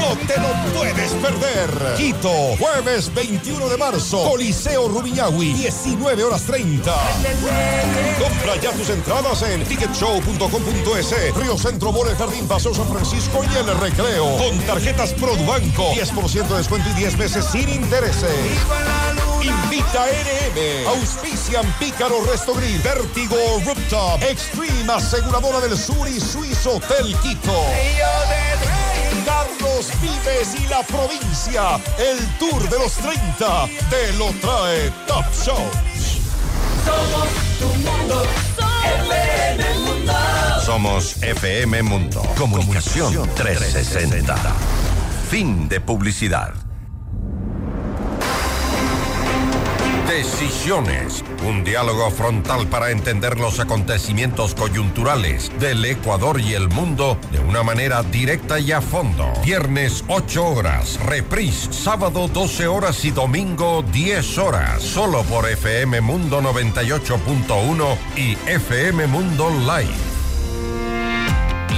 No 0.00 0.16
te 0.26 0.40
lo 0.40 0.78
puedes 0.78 1.12
perder. 1.12 1.96
Quito, 1.96 2.56
jueves 2.58 3.14
21 3.14 3.68
de 3.68 3.76
marzo. 3.76 4.28
Coliseo 4.28 4.88
Rumiñahui, 4.88 5.52
19 5.52 6.24
horas 6.24 6.42
30. 6.42 6.92
Compra 8.18 8.56
ya 8.60 8.72
tus 8.72 8.90
entradas 8.90 9.42
en 9.42 9.62
ticketshow.com.es. 9.64 11.36
Río 11.36 11.56
Centro 11.56 11.90
el 12.08 12.16
Jardín 12.16 12.48
Paseo 12.48 12.72
San 12.80 12.88
Francisco 12.88 13.42
y 13.44 13.56
el 13.56 13.78
Recreo. 13.78 14.36
Con 14.38 14.58
tarjetas 14.60 15.12
Produbanco. 15.12 15.92
10% 15.92 16.48
de 16.48 16.56
descuento 16.56 16.88
y 16.88 16.94
10 16.94 17.18
meses 17.18 17.44
sin 17.44 17.68
intereses. 17.68 18.30
Invita 19.42 20.06
NM. 20.06 20.86
Auspician 20.88 21.66
Pícaro 21.78 22.24
Resto 22.24 22.54
Grill. 22.54 22.80
Vértigo 22.80 23.36
Rooftop. 23.66 24.22
Extreme 24.22 24.90
Aseguradora 24.92 25.60
del 25.60 25.76
Sur 25.76 26.08
y 26.08 26.18
Swiss 26.20 26.64
Hotel 26.66 27.14
Quito. 27.22 27.64
Carlos 29.26 29.90
Vives 30.00 30.54
y 30.58 30.66
la 30.68 30.82
provincia. 30.84 31.78
El 31.98 32.18
Tour 32.38 32.66
de 32.70 32.78
los 32.78 32.92
30 32.94 33.68
te 33.90 34.12
lo 34.14 34.32
trae 34.40 34.90
Top 35.06 35.26
Show. 35.44 35.70
Somos 36.86 37.28
tu 37.58 37.66
Mundo. 37.66 38.22
Somos 40.70 41.20
FM 41.20 41.82
Mundo. 41.82 42.22
Comunicación 42.38 43.28
360. 43.34 44.36
Fin 45.28 45.68
de 45.68 45.80
publicidad. 45.80 46.54
Decisiones. 50.06 51.24
Un 51.44 51.64
diálogo 51.64 52.08
frontal 52.12 52.68
para 52.68 52.92
entender 52.92 53.40
los 53.40 53.58
acontecimientos 53.58 54.54
coyunturales 54.54 55.50
del 55.58 55.84
Ecuador 55.84 56.40
y 56.40 56.54
el 56.54 56.68
mundo 56.68 57.18
de 57.32 57.40
una 57.40 57.64
manera 57.64 58.04
directa 58.04 58.60
y 58.60 58.70
a 58.70 58.80
fondo. 58.80 59.32
Viernes 59.44 60.04
8 60.06 60.46
horas. 60.46 61.00
Reprise. 61.04 61.72
Sábado 61.72 62.28
12 62.28 62.68
horas 62.68 63.04
y 63.04 63.10
domingo 63.10 63.82
10 63.90 64.38
horas. 64.38 64.80
Solo 64.80 65.24
por 65.24 65.50
FM 65.50 66.00
Mundo 66.00 66.40
98.1 66.40 67.96
y 68.16 68.38
FM 68.48 69.08
Mundo 69.08 69.50
Live. 69.50 70.19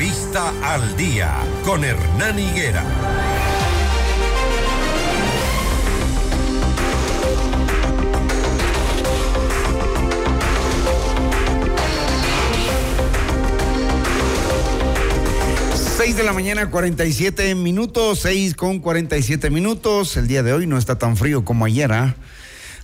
Entrevista 0.00 0.54
al 0.62 0.96
Día. 0.96 1.30
Con 1.62 1.84
Hernán 1.84 2.38
Higuera. 2.38 2.82
Seis 15.74 16.16
de 16.16 16.22
la 16.22 16.32
mañana, 16.32 16.70
47 16.70 17.54
minutos, 17.54 18.20
6 18.20 18.54
con 18.54 18.78
47 18.78 19.50
minutos. 19.50 20.16
El 20.16 20.28
día 20.28 20.42
de 20.42 20.54
hoy 20.54 20.66
no 20.66 20.78
está 20.78 20.98
tan 20.98 21.18
frío 21.18 21.44
como 21.44 21.66
ayer, 21.66 21.92
¿ah? 21.92 22.14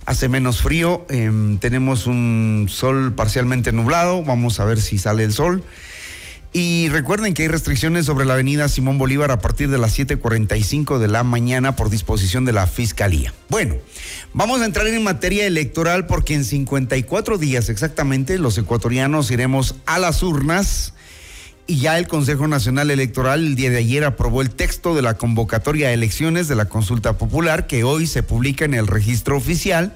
Hace 0.05 0.29
menos 0.29 0.61
frío, 0.61 1.03
em, 1.09 1.57
tenemos 1.57 2.05
un 2.05 2.67
sol 2.69 3.13
parcialmente 3.13 3.71
nublado, 3.71 4.23
vamos 4.23 4.59
a 4.59 4.65
ver 4.65 4.79
si 4.79 4.99
sale 4.99 5.23
el 5.23 5.33
sol. 5.33 5.63
Y 6.59 6.89
recuerden 6.89 7.35
que 7.35 7.43
hay 7.43 7.49
restricciones 7.49 8.07
sobre 8.07 8.25
la 8.25 8.33
avenida 8.33 8.67
Simón 8.67 8.97
Bolívar 8.97 9.29
a 9.29 9.39
partir 9.39 9.69
de 9.69 9.77
las 9.77 9.95
7:45 9.95 10.97
de 10.97 11.07
la 11.07 11.23
mañana 11.23 11.75
por 11.75 11.91
disposición 11.91 12.45
de 12.45 12.51
la 12.51 12.65
Fiscalía. 12.65 13.31
Bueno, 13.47 13.75
vamos 14.33 14.61
a 14.61 14.65
entrar 14.65 14.87
en 14.87 15.03
materia 15.03 15.45
electoral 15.45 16.07
porque 16.07 16.33
en 16.33 16.43
54 16.43 17.37
días 17.37 17.69
exactamente 17.69 18.39
los 18.39 18.57
ecuatorianos 18.57 19.29
iremos 19.29 19.75
a 19.85 19.99
las 19.99 20.23
urnas 20.23 20.95
y 21.67 21.77
ya 21.77 21.99
el 21.99 22.07
Consejo 22.07 22.47
Nacional 22.47 22.89
Electoral 22.89 23.45
el 23.45 23.55
día 23.55 23.69
de 23.69 23.77
ayer 23.77 24.03
aprobó 24.03 24.41
el 24.41 24.49
texto 24.49 24.95
de 24.95 25.03
la 25.03 25.15
convocatoria 25.15 25.89
a 25.89 25.93
elecciones 25.93 26.47
de 26.47 26.55
la 26.55 26.65
consulta 26.65 27.19
popular 27.19 27.67
que 27.67 27.83
hoy 27.83 28.07
se 28.07 28.23
publica 28.23 28.65
en 28.65 28.73
el 28.73 28.87
registro 28.87 29.37
oficial. 29.37 29.95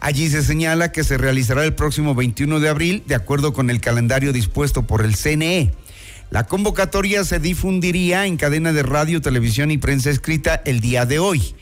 Allí 0.00 0.30
se 0.30 0.42
señala 0.42 0.90
que 0.90 1.04
se 1.04 1.18
realizará 1.18 1.64
el 1.64 1.74
próximo 1.74 2.14
21 2.14 2.60
de 2.60 2.68
abril 2.70 3.02
de 3.06 3.14
acuerdo 3.14 3.52
con 3.52 3.68
el 3.68 3.82
calendario 3.82 4.32
dispuesto 4.32 4.86
por 4.86 5.04
el 5.04 5.16
CNE. 5.16 5.70
La 6.32 6.44
convocatoria 6.44 7.24
se 7.24 7.38
difundiría 7.40 8.24
en 8.24 8.38
cadena 8.38 8.72
de 8.72 8.82
radio, 8.82 9.20
televisión 9.20 9.70
y 9.70 9.76
prensa 9.76 10.08
escrita 10.08 10.62
el 10.64 10.80
día 10.80 11.04
de 11.04 11.18
hoy. 11.18 11.54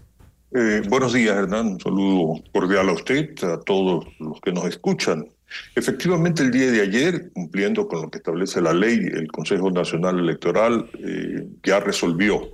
Eh, 0.56 0.82
buenos 0.90 1.14
días, 1.14 1.36
Hernán. 1.38 1.68
Un 1.68 1.80
saludo 1.80 2.42
cordial 2.52 2.90
a 2.90 2.94
usted, 2.94 3.32
a 3.44 3.60
todos 3.60 4.08
los 4.20 4.42
que 4.42 4.52
nos 4.52 4.66
escuchan. 4.66 5.28
Efectivamente, 5.76 6.42
el 6.42 6.50
día 6.50 6.72
de 6.72 6.82
ayer, 6.82 7.32
cumpliendo 7.32 7.88
con 7.88 8.02
lo 8.02 8.10
que 8.10 8.18
establece 8.18 8.60
la 8.60 8.74
ley, 8.74 8.98
el 8.98 9.32
Consejo 9.32 9.70
Nacional 9.70 10.18
Electoral 10.18 10.90
eh, 10.98 11.48
ya 11.64 11.80
resolvió 11.80 12.54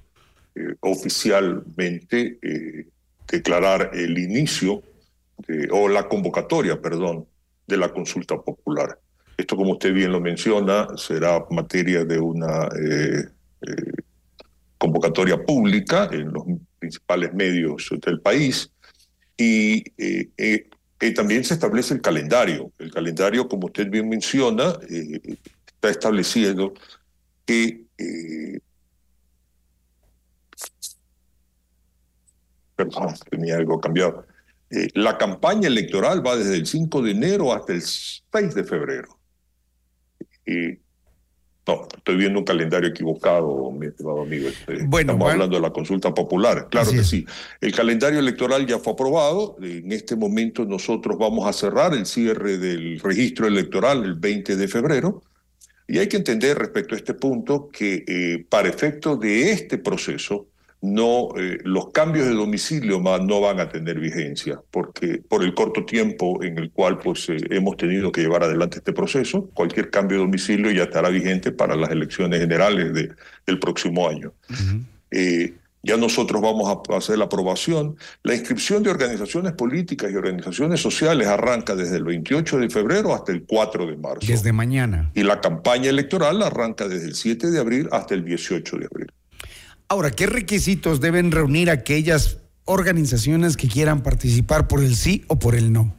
oficialmente 0.81 2.37
declarar 3.27 3.89
el 3.93 4.19
inicio 4.19 4.83
o 5.71 5.89
la 5.89 6.07
convocatoria, 6.07 6.79
perdón, 6.79 7.25
de 7.65 7.77
la 7.77 7.89
consulta 7.89 8.39
popular. 8.39 8.99
Esto, 9.37 9.55
como 9.55 9.73
usted 9.73 9.93
bien 9.93 10.11
lo 10.11 10.21
menciona, 10.21 10.87
será 10.95 11.45
materia 11.49 12.05
de 12.05 12.19
una 12.19 12.67
eh, 12.67 13.27
eh, 13.61 13.91
convocatoria 14.77 15.43
pública 15.43 16.09
en 16.11 16.31
los 16.31 16.43
principales 16.77 17.33
medios 17.33 17.89
del 18.05 18.19
país 18.19 18.69
y 19.37 19.83
eh, 19.97 20.29
eh, 20.37 21.13
también 21.13 21.43
se 21.43 21.53
establece 21.53 21.93
el 21.93 22.01
calendario. 22.01 22.71
El 22.77 22.91
calendario, 22.91 23.47
como 23.47 23.67
usted 23.67 23.89
bien 23.89 24.07
menciona, 24.07 24.77
está 25.67 25.89
estableciendo 25.89 26.73
que 27.45 27.83
perdón, 32.75 33.13
tenía 33.29 33.57
algo 33.57 33.79
cambiado. 33.79 34.25
La 34.95 35.17
campaña 35.17 35.67
electoral 35.67 36.25
va 36.25 36.35
desde 36.35 36.55
el 36.55 36.65
5 36.65 37.01
de 37.01 37.11
enero 37.11 37.53
hasta 37.53 37.73
el 37.73 37.81
6 37.81 38.21
de 38.55 38.63
febrero. 38.63 39.22
Eh, 40.45 40.79
no, 41.65 41.87
estoy 41.95 42.17
viendo 42.17 42.39
un 42.39 42.45
calendario 42.45 42.89
equivocado, 42.89 43.71
mi 43.71 43.87
estimado 43.87 44.23
amigo. 44.23 44.49
Este, 44.49 44.83
Bueno, 44.83 45.13
Estamos 45.13 45.19
bueno. 45.19 45.31
hablando 45.31 45.55
de 45.55 45.61
la 45.61 45.71
consulta 45.71 46.13
popular. 46.13 46.67
Claro 46.69 46.87
Así 46.87 46.95
que 46.97 47.01
es. 47.01 47.07
sí. 47.09 47.25
El 47.61 47.73
calendario 47.73 48.19
electoral 48.19 48.65
ya 48.67 48.79
fue 48.79 48.93
aprobado. 48.93 49.55
En 49.61 49.91
este 49.93 50.17
momento 50.17 50.65
nosotros 50.65 51.17
vamos 51.17 51.47
a 51.47 51.53
cerrar 51.53 51.93
el 51.93 52.05
cierre 52.05 52.57
del 52.57 52.99
registro 52.99 53.47
electoral 53.47 54.03
el 54.03 54.15
20 54.15 54.57
de 54.57 54.67
febrero. 54.67 55.23
Y 55.87 55.99
hay 55.99 56.07
que 56.07 56.17
entender 56.17 56.57
respecto 56.57 56.95
a 56.95 56.97
este 56.97 57.13
punto 57.13 57.69
que 57.69 58.03
eh, 58.07 58.45
para 58.49 58.67
efecto 58.67 59.15
de 59.15 59.51
este 59.51 59.77
proceso, 59.77 60.47
no, 60.83 61.29
eh, 61.37 61.59
los 61.63 61.91
cambios 61.91 62.27
de 62.27 62.33
domicilio 62.33 62.99
más 62.99 63.21
no 63.21 63.39
van 63.39 63.61
a 63.61 63.69
tener 63.69 63.99
vigencia, 63.99 64.59
porque 64.69 65.21
por 65.27 65.41
el 65.43 65.53
corto 65.53 65.85
tiempo 65.85 66.43
en 66.43 66.57
el 66.57 66.71
cual 66.71 66.99
pues, 66.99 67.29
eh, 67.29 67.37
hemos 67.51 67.77
tenido 67.77 68.11
que 68.11 68.19
llevar 68.21 68.43
adelante 68.43 68.79
este 68.79 68.91
proceso, 68.91 69.49
cualquier 69.53 69.89
cambio 69.89 70.17
de 70.17 70.23
domicilio 70.25 70.69
ya 70.71 70.83
estará 70.83 71.07
vigente 71.09 71.53
para 71.53 71.77
las 71.77 71.89
elecciones 71.89 72.41
generales 72.41 72.93
de- 72.93 73.11
del 73.47 73.59
próximo 73.59 74.09
año. 74.09 74.33
Eh, 75.09 75.53
ya 75.85 75.97
nosotros 75.97 76.41
vamos 76.41 76.69
a 76.89 76.97
hacer 76.97 77.17
la 77.17 77.25
aprobación. 77.25 77.95
La 78.23 78.33
inscripción 78.35 78.83
de 78.83 78.89
organizaciones 78.89 79.51
políticas 79.53 80.11
y 80.11 80.15
organizaciones 80.15 80.81
sociales 80.81 81.27
arranca 81.27 81.75
desde 81.75 81.97
el 81.97 82.03
28 82.05 82.57
de 82.57 82.69
febrero 82.69 83.13
hasta 83.13 83.31
el 83.31 83.43
4 83.43 83.85
de 83.87 83.97
marzo. 83.97 84.27
Desde 84.27 84.51
mañana. 84.53 85.11
Y 85.13 85.23
la 85.23 85.39
campaña 85.41 85.89
electoral 85.89 86.41
arranca 86.41 86.87
desde 86.87 87.07
el 87.07 87.15
7 87.15 87.51
de 87.51 87.59
abril 87.59 87.89
hasta 87.91 88.13
el 88.15 88.23
18 88.23 88.77
de 88.77 88.85
abril. 88.85 89.07
Ahora, 89.87 90.11
¿qué 90.11 90.25
requisitos 90.25 91.01
deben 91.01 91.31
reunir 91.31 91.69
aquellas 91.69 92.39
organizaciones 92.65 93.57
que 93.57 93.67
quieran 93.67 94.01
participar 94.01 94.67
por 94.67 94.81
el 94.81 94.95
sí 94.95 95.23
o 95.27 95.37
por 95.37 95.55
el 95.55 95.71
no? 95.71 95.93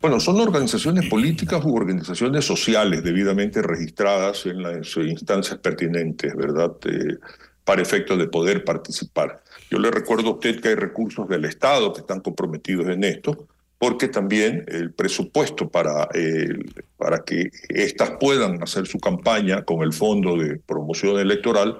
Bueno, 0.00 0.20
son 0.20 0.38
organizaciones 0.40 1.08
políticas 1.08 1.64
u 1.64 1.74
organizaciones 1.74 2.44
sociales 2.44 3.02
debidamente 3.02 3.62
registradas 3.62 4.44
en 4.44 4.62
las 4.62 4.96
instancias 4.96 5.58
pertinentes, 5.58 6.34
¿verdad? 6.36 6.72
Eh, 6.84 7.16
para 7.64 7.80
efectos 7.80 8.18
de 8.18 8.28
poder 8.28 8.64
participar. 8.64 9.42
Yo 9.70 9.78
le 9.78 9.90
recuerdo 9.90 10.28
a 10.28 10.32
usted 10.34 10.60
que 10.60 10.68
hay 10.68 10.74
recursos 10.74 11.26
del 11.28 11.46
Estado 11.46 11.92
que 11.92 12.00
están 12.00 12.20
comprometidos 12.20 12.86
en 12.88 13.02
esto, 13.02 13.48
porque 13.78 14.08
también 14.08 14.64
el 14.68 14.92
presupuesto 14.92 15.68
para, 15.68 16.08
para 16.96 17.24
que 17.24 17.50
éstas 17.68 18.12
puedan 18.20 18.62
hacer 18.62 18.86
su 18.86 18.98
campaña 18.98 19.64
con 19.64 19.82
el 19.82 19.92
Fondo 19.92 20.36
de 20.36 20.56
Promoción 20.56 21.18
Electoral 21.18 21.78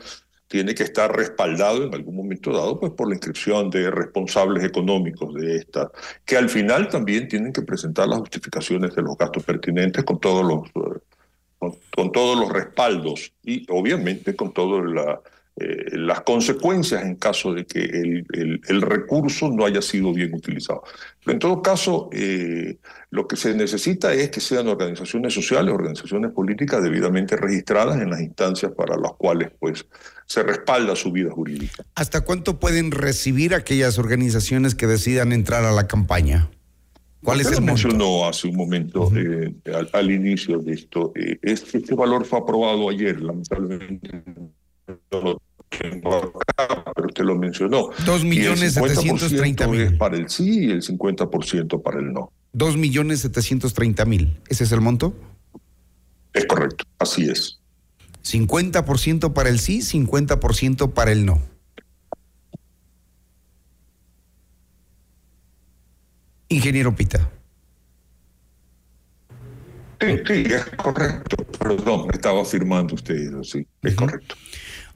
tiene 0.55 0.73
que 0.73 0.85
estar 0.85 1.11
respaldado 1.17 1.83
en 1.83 1.93
algún 1.93 2.15
momento 2.15 2.53
dado 2.53 2.79
pues 2.79 2.93
por 2.93 3.09
la 3.09 3.15
inscripción 3.17 3.71
de 3.71 3.91
responsables 3.91 4.63
económicos 4.63 5.35
de 5.35 5.57
esta, 5.57 5.91
que 6.25 6.37
al 6.37 6.49
final 6.49 6.89
también 6.89 7.27
tienen 7.27 7.53
que 7.53 7.63
presentar 7.63 8.07
las 8.07 8.21
justificaciones 8.21 8.95
de 8.95 9.03
los 9.03 9.19
gastos 9.19 9.43
pertinentes 9.43 10.05
con 10.05 10.21
todos 10.21 10.45
los 10.47 10.69
eh, 10.69 11.01
con, 11.97 12.13
todos 12.13 12.39
los 12.39 12.53
respaldos 12.53 13.33
y 13.43 13.67
obviamente 13.69 14.37
con 14.37 14.53
todas 14.53 14.85
eh, 15.57 15.97
las 15.97 16.21
consecuencias 16.21 17.03
en 17.03 17.17
caso 17.17 17.53
de 17.53 17.65
que 17.67 17.81
el- 17.81 18.61
el 18.69 18.81
recurso 18.81 19.51
no 19.51 19.65
haya 19.65 19.83
sido 19.83 20.13
bien 20.13 20.33
utilizado. 20.35 20.85
Pero 21.25 21.33
en 21.33 21.39
todo 21.39 21.63
caso, 21.63 22.11
eh, 22.13 22.77
lo 23.11 23.27
que 23.27 23.37
se 23.37 23.55
necesita 23.55 24.13
es 24.13 24.31
que 24.31 24.41
sean 24.41 24.69
organizaciones 24.69 25.33
sociales, 25.33 25.73
organizaciones 25.73 26.33
políticas 26.33 26.83
debidamente 26.83 27.37
registradas 27.37 28.01
en 28.01 28.11
las 28.11 28.21
instancias 28.21 28.73
para 28.73 28.97
las 28.97 29.13
cuales 29.15 29.51
pues, 29.59 29.87
se 30.27 30.43
respalda 30.43 30.95
su 30.95 31.13
vida 31.13 31.31
jurídica. 31.31 31.83
¿Hasta 31.95 32.21
cuánto 32.23 32.61
pueden 32.61 32.91
recibir 32.91 33.55
aquellas 33.55 33.99
organizaciones 33.99 34.75
que 34.75 34.87
decidan 34.87 35.33
entrar 35.33 35.65
a 35.65 35.73
la 35.73 35.87
campaña? 35.87 36.51
¿Cuál 37.23 37.41
es 37.41 37.51
el 37.53 37.63
mencionó 37.63 38.27
hace 38.27 38.49
un 38.49 38.57
momento 38.57 39.11
eh, 39.17 39.55
al, 39.75 39.89
al 39.95 40.11
inicio 40.11 40.59
de 40.59 40.75
esto. 40.75 41.11
Eh, 41.15 41.39
este, 41.41 41.79
este 41.79 41.95
valor 41.95 42.27
fue 42.27 42.39
aprobado 42.39 42.91
ayer, 42.91 43.19
lamentablemente 43.23 44.23
no 45.11 45.21
lo 45.21 45.43
pero 45.79 47.07
usted 47.07 47.25
lo 47.25 47.37
mencionó. 47.37 47.91
Dos 48.05 48.21
Y 48.21 48.25
el 48.25 48.29
millones 48.29 48.77
50% 48.77 48.89
setecientos 48.89 49.33
treinta 49.37 49.67
mil. 49.69 49.81
es 49.81 49.93
para 49.93 50.17
el 50.17 50.29
sí 50.29 50.67
y 50.67 50.71
el 50.71 50.83
50% 50.83 51.83
para 51.83 51.99
el 52.01 52.13
no. 52.13 52.33
Dos 52.53 52.77
millones 52.77 53.21
setecientos 53.21 53.75
treinta 53.75 54.05
mil. 54.05 54.41
¿Ese 54.49 54.65
es 54.65 54.73
el 54.73 54.81
monto? 54.81 55.15
Es 56.33 56.47
correcto, 56.47 56.85
así 56.99 57.29
es. 57.29 57.61
50% 58.25 59.33
para 59.33 59.49
el 59.51 59.59
sí, 59.59 59.81
50% 59.81 60.93
para 60.95 61.13
el 61.13 61.27
no. 61.27 61.43
Ingeniero 66.49 66.95
Pita. 66.95 67.31
Sí, 70.01 70.19
sí, 70.27 70.45
es 70.53 70.65
correcto. 70.77 71.37
Perdón, 71.59 72.09
estaba 72.13 72.43
afirmando 72.43 72.95
usted, 72.95 73.31
sí, 73.43 73.67
es 73.83 73.95
correcto. 73.95 74.35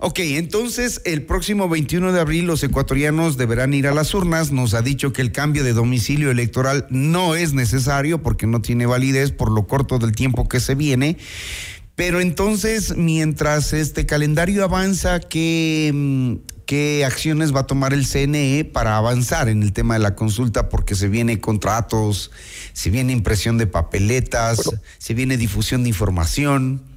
Ok, 0.00 0.20
entonces 0.20 1.02
el 1.04 1.24
próximo 1.26 1.68
21 1.68 2.12
de 2.12 2.20
abril 2.20 2.46
los 2.46 2.62
ecuatorianos 2.62 3.36
deberán 3.36 3.74
ir 3.74 3.88
a 3.88 3.94
las 3.94 4.14
urnas. 4.14 4.52
Nos 4.52 4.74
ha 4.74 4.80
dicho 4.80 5.12
que 5.12 5.22
el 5.22 5.32
cambio 5.32 5.64
de 5.64 5.72
domicilio 5.72 6.30
electoral 6.30 6.86
no 6.88 7.34
es 7.34 7.52
necesario 7.52 8.22
porque 8.22 8.46
no 8.46 8.62
tiene 8.62 8.86
validez 8.86 9.32
por 9.32 9.50
lo 9.50 9.66
corto 9.66 9.98
del 9.98 10.12
tiempo 10.12 10.48
que 10.48 10.60
se 10.60 10.76
viene. 10.76 11.16
Pero 11.96 12.20
entonces, 12.20 12.96
mientras 12.96 13.72
este 13.72 14.06
calendario 14.06 14.62
avanza, 14.62 15.18
¿qué, 15.18 15.90
mm, 15.92 16.34
qué 16.64 17.04
acciones 17.04 17.52
va 17.52 17.60
a 17.60 17.66
tomar 17.66 17.92
el 17.92 18.06
CNE 18.06 18.64
para 18.72 18.98
avanzar 18.98 19.48
en 19.48 19.64
el 19.64 19.72
tema 19.72 19.94
de 19.94 20.00
la 20.00 20.14
consulta? 20.14 20.68
Porque 20.68 20.94
se 20.94 21.08
viene 21.08 21.40
contratos, 21.40 22.30
se 22.72 22.90
viene 22.90 23.12
impresión 23.12 23.58
de 23.58 23.66
papeletas, 23.66 24.60
se 24.98 25.14
viene 25.14 25.36
difusión 25.36 25.82
de 25.82 25.88
información. 25.88 26.87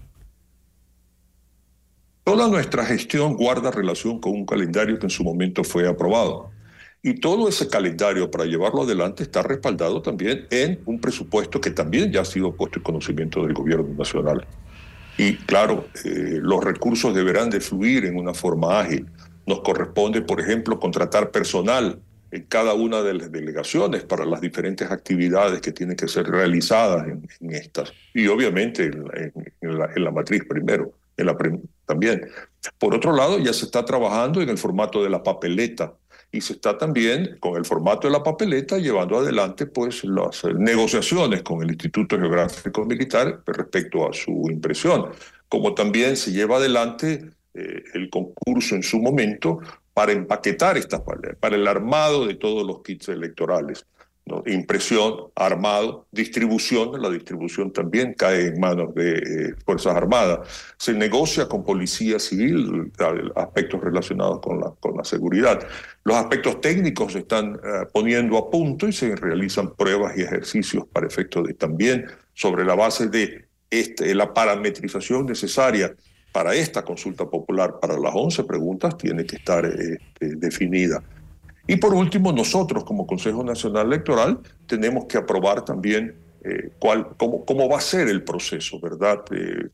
Toda 2.24 2.48
nuestra 2.48 2.86
gestión 2.86 3.36
guarda 3.36 3.72
relación 3.72 4.20
con 4.20 4.34
un 4.34 4.46
calendario 4.46 5.00
que 5.00 5.08
en 5.08 5.10
su 5.10 5.24
momento 5.24 5.64
fue 5.64 5.88
aprobado. 5.88 6.52
Y 7.04 7.16
todo 7.16 7.50
ese 7.50 7.68
calendario 7.68 8.30
para 8.30 8.46
llevarlo 8.46 8.84
adelante 8.84 9.24
está 9.24 9.42
respaldado 9.42 10.04
también 10.04 10.46
en 10.52 10.80
un 10.86 11.02
presupuesto 11.02 11.60
que 11.60 11.72
también 11.72 12.12
ya 12.12 12.22
ha 12.22 12.26
sido 12.26 12.54
puesto 12.56 12.78
en 12.78 12.84
conocimiento 12.84 13.44
del 13.44 13.54
gobierno 13.54 13.88
nacional. 13.98 14.46
Y 15.18 15.36
claro, 15.38 15.88
eh, 16.06 16.40
los 16.42 16.64
recursos 16.64 17.14
deberán 17.16 17.50
de 17.50 17.60
fluir 17.60 18.06
en 18.06 18.16
una 18.18 18.36
forma 18.36 18.80
ágil. 18.80 19.08
Nos 19.48 19.62
corresponde, 19.62 20.22
por 20.22 20.40
ejemplo, 20.40 20.80
contratar 20.80 21.32
personal 21.32 22.00
en 22.30 22.44
cada 22.44 22.76
una 22.76 23.02
de 23.02 23.16
las 23.16 23.32
delegaciones 23.32 24.04
para 24.04 24.26
las 24.26 24.40
diferentes 24.40 24.90
actividades 24.90 25.60
que 25.60 25.72
tienen 25.72 25.96
que 25.98 26.08
ser 26.08 26.28
realizadas 26.28 27.08
en, 27.08 27.28
en 27.42 27.56
estas. 27.56 27.92
Y 28.14 28.28
obviamente 28.28 28.86
en, 28.86 29.78
la- 30.06 30.12
matriz 30.12 30.44
primero, 30.48 30.94
también. 31.86 32.28
Por 32.78 32.96
otro 32.96 33.16
lado, 33.16 33.40
ya 33.40 33.54
se 33.54 33.66
está 33.66 33.86
trabajando 33.86 34.42
en 34.42 34.50
el 34.50 34.58
formato 34.58 35.04
de 35.04 35.10
la 35.10 35.24
papeleta 35.24 35.94
y 36.32 36.42
se 36.42 36.54
está 36.54 36.78
también 36.78 37.38
con 37.40 37.58
el 37.58 37.66
formato 37.66 38.08
de 38.08 38.14
la 38.14 38.24
papeleta 38.24 38.78
llevando 38.78 39.18
adelante 39.18 39.66
pues 39.66 40.04
las 40.04 40.44
eh, 40.44 40.54
negociaciones 40.56 41.44
con 41.44 41.62
el 41.62 41.72
Instituto 41.72 42.18
Geográfico 42.18 42.86
Militar 42.86 43.42
respecto 43.46 44.10
a 44.10 44.14
su 44.14 44.48
impresión, 44.50 45.10
como 45.50 45.74
también 45.74 46.16
se 46.16 46.32
lleva 46.32 46.58
adelante 46.58 47.32
eh, 47.54 47.84
el 47.94 48.10
concurso 48.10 48.76
en 48.76 48.84
su 48.84 49.00
momento 49.00 49.60
para 49.94 50.14
empaquetar 50.14 50.78
estas 50.78 51.02
para 51.40 51.56
el 51.56 51.68
armado 51.68 52.26
de 52.26 52.36
todos 52.36 52.66
los 52.66 52.82
kits 52.82 53.10
electorales. 53.10 53.86
Impresión, 54.46 55.32
armado, 55.36 56.08
distribución, 56.12 57.02
la 57.02 57.10
distribución 57.10 57.72
también 57.72 58.14
cae 58.14 58.48
en 58.48 58.60
manos 58.60 58.94
de 58.96 59.18
eh, 59.18 59.56
Fuerzas 59.66 59.96
Armadas. 59.96 60.48
Se 60.78 60.94
negocia 60.94 61.48
con 61.48 61.64
policía 61.64 62.20
civil 62.20 62.92
aspectos 63.36 63.82
relacionados 63.82 64.40
con 64.42 64.60
la, 64.60 65.04
seguridad. 65.04 65.68
Los 66.04 66.16
aspectos 66.16 66.62
técnicos 66.62 67.14
se 67.14 67.20
están 67.20 67.56
eh, 67.56 67.86
poniendo 67.92 68.38
a 68.38 68.50
punto 68.50 68.88
y 68.88 68.94
se 68.94 69.16
realizan 69.16 69.74
pruebas 69.76 70.16
y 70.18 70.22
ejercicios 70.22 70.86
para 70.92 71.08
efectos 71.08 71.48
de 71.48 71.54
también 71.56 72.06
sobre 72.34 72.64
la 72.64 72.76
base 72.76 73.08
de 73.08 73.46
este, 73.70 74.14
la 74.14 74.34
parametrización 74.34 75.26
necesaria 75.26 75.96
para 76.32 76.54
esta 76.54 76.84
consulta 76.84 77.30
popular, 77.30 77.80
para 77.82 77.98
las 77.98 78.14
11 78.14 78.44
preguntas, 78.46 78.98
tiene 78.98 79.26
que 79.26 79.38
estar 79.38 79.66
este, 79.66 80.36
definida. 80.36 81.04
Y 81.68 81.78
por 81.78 81.94
último, 81.94 82.32
nosotros 82.32 82.84
como 82.84 83.06
Consejo 83.06 83.44
Nacional 83.44 83.88
Electoral 83.88 84.40
tenemos 84.68 85.06
que 85.06 85.18
aprobar 85.18 85.64
también 85.64 86.16
eh, 86.44 86.72
cuál, 86.80 87.16
cómo, 87.18 87.46
cómo, 87.46 87.70
va 87.70 87.78
a 87.78 87.82
ser 87.82 88.08
el 88.08 88.24
proceso, 88.24 88.80
¿verdad? 88.80 89.24
Eh, 89.32 89.70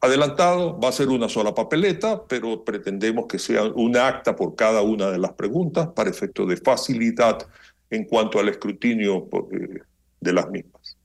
adelantado, 0.00 0.78
va 0.78 0.90
a 0.90 0.92
ser 0.92 1.08
una 1.08 1.28
sola 1.28 1.54
papeleta, 1.54 2.22
pero 2.28 2.64
pretendemos 2.64 3.26
que 3.26 3.38
sea 3.38 3.64
un 3.64 3.96
acta 3.96 4.36
por 4.36 4.54
cada 4.54 4.82
una 4.82 5.10
de 5.10 5.18
las 5.18 5.32
preguntas 5.32 5.88
para 5.88 6.10
efecto 6.10 6.46
de 6.46 6.56
facilidad 6.56 7.46
en 7.90 8.04
cuanto 8.04 8.38
al 8.38 8.48
escrutinio 8.48 9.28
eh, 9.52 9.80
de 10.20 10.32
las 10.32 10.48
mismas. 10.50 10.96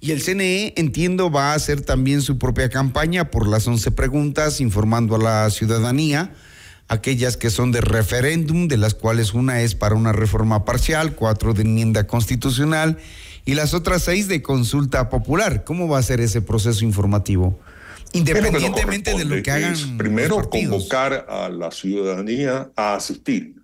Y 0.00 0.10
el 0.10 0.20
CNE, 0.20 0.72
entiendo, 0.76 1.30
va 1.30 1.52
a 1.52 1.54
hacer 1.54 1.82
también 1.82 2.22
su 2.22 2.38
propia 2.38 2.68
campaña 2.70 3.30
por 3.30 3.46
las 3.46 3.68
11 3.68 3.92
preguntas, 3.92 4.60
informando 4.60 5.14
a 5.14 5.18
la 5.18 5.50
ciudadanía 5.50 6.32
aquellas 6.92 7.38
que 7.38 7.48
son 7.48 7.72
de 7.72 7.80
referéndum, 7.80 8.68
de 8.68 8.76
las 8.76 8.94
cuales 8.94 9.32
una 9.32 9.62
es 9.62 9.74
para 9.74 9.94
una 9.94 10.12
reforma 10.12 10.66
parcial, 10.66 11.14
cuatro 11.14 11.54
de 11.54 11.62
enmienda 11.62 12.06
constitucional 12.06 12.98
y 13.46 13.54
las 13.54 13.72
otras 13.72 14.02
seis 14.02 14.28
de 14.28 14.42
consulta 14.42 15.08
popular. 15.08 15.64
¿Cómo 15.64 15.88
va 15.88 15.98
a 15.98 16.02
ser 16.02 16.20
ese 16.20 16.42
proceso 16.42 16.84
informativo? 16.84 17.58
Independientemente 18.12 19.16
de 19.16 19.24
lo 19.24 19.42
que 19.42 19.50
hagan. 19.50 19.96
primero, 19.96 20.50
convocar 20.50 21.26
a 21.30 21.48
la 21.48 21.70
ciudadanía 21.70 22.70
a 22.76 22.94
asistir. 22.94 23.61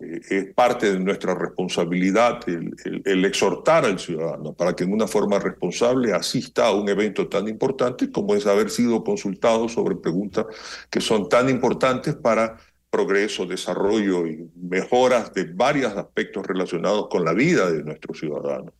Eh, 0.00 0.20
es 0.28 0.54
parte 0.54 0.92
de 0.92 0.98
nuestra 0.98 1.34
responsabilidad 1.34 2.40
el, 2.48 3.24
exhortar 3.24 3.84
al 3.84 3.98
ciudadano 3.98 4.52
para 4.52 4.74
que 4.74 4.84
en 4.84 4.92
una 4.92 5.06
forma 5.06 5.38
responsable 5.38 6.12
asista 6.12 6.66
a 6.66 6.72
un 6.72 6.88
evento 6.88 7.28
tan 7.28 7.48
importante 7.48 8.10
como 8.10 8.34
es 8.34 8.46
haber 8.46 8.70
sido 8.70 9.04
consultado 9.04 9.68
sobre 9.68 9.96
preguntas 9.96 10.46
que 10.90 11.00
son 11.00 11.28
tan 11.28 11.48
importantes 11.48 12.14
para 12.16 12.56
progreso, 12.90 13.46
desarrollo 13.46 14.26
y 14.26 14.50
mejoras 14.56 15.32
de 15.32 15.44
varios 15.44 15.96
aspectos 15.96 16.46
relacionados 16.46 17.08
con 17.08 17.24
la 17.24 17.32
vida 17.32 17.70
de 17.70 17.82
nuestros 17.82 18.18
ciudadanos 18.18 18.72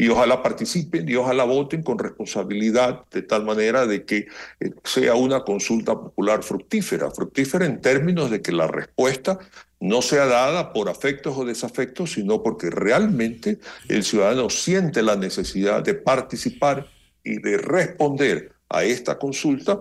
y 0.00 0.08
ojalá 0.08 0.42
participen 0.44 1.08
y 1.08 1.16
ojalá 1.16 1.42
voten 1.42 1.82
con 1.82 1.98
responsabilidad 1.98 3.04
de 3.10 3.22
tal 3.22 3.44
manera 3.44 3.84
de 3.84 4.04
que 4.04 4.28
eh, 4.60 4.70
sea 4.84 5.16
una 5.16 5.42
consulta 5.42 5.94
popular 5.94 6.44
fructífera, 6.44 7.10
fructífera 7.10 7.66
en 7.66 7.80
términos 7.80 8.30
de 8.30 8.40
que 8.40 8.52
la 8.52 8.68
respuesta 8.68 9.40
no 9.80 10.00
sea 10.00 10.26
dada 10.26 10.72
por 10.72 10.88
afectos 10.88 11.36
o 11.36 11.44
desafectos, 11.44 12.12
sino 12.12 12.42
porque 12.44 12.70
realmente 12.70 13.58
el 13.88 14.04
ciudadano 14.04 14.48
siente 14.50 15.02
la 15.02 15.16
necesidad 15.16 15.82
de 15.82 15.94
participar 15.94 16.86
y 17.24 17.40
de 17.40 17.58
responder 17.58 18.52
a 18.68 18.84
esta 18.84 19.18
consulta 19.18 19.80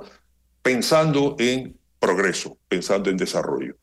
pensando 0.63 1.35
en 1.37 1.77
progreso, 1.99 2.57
pensando 2.67 3.11
en 3.11 3.17
desarrollo. 3.17 3.75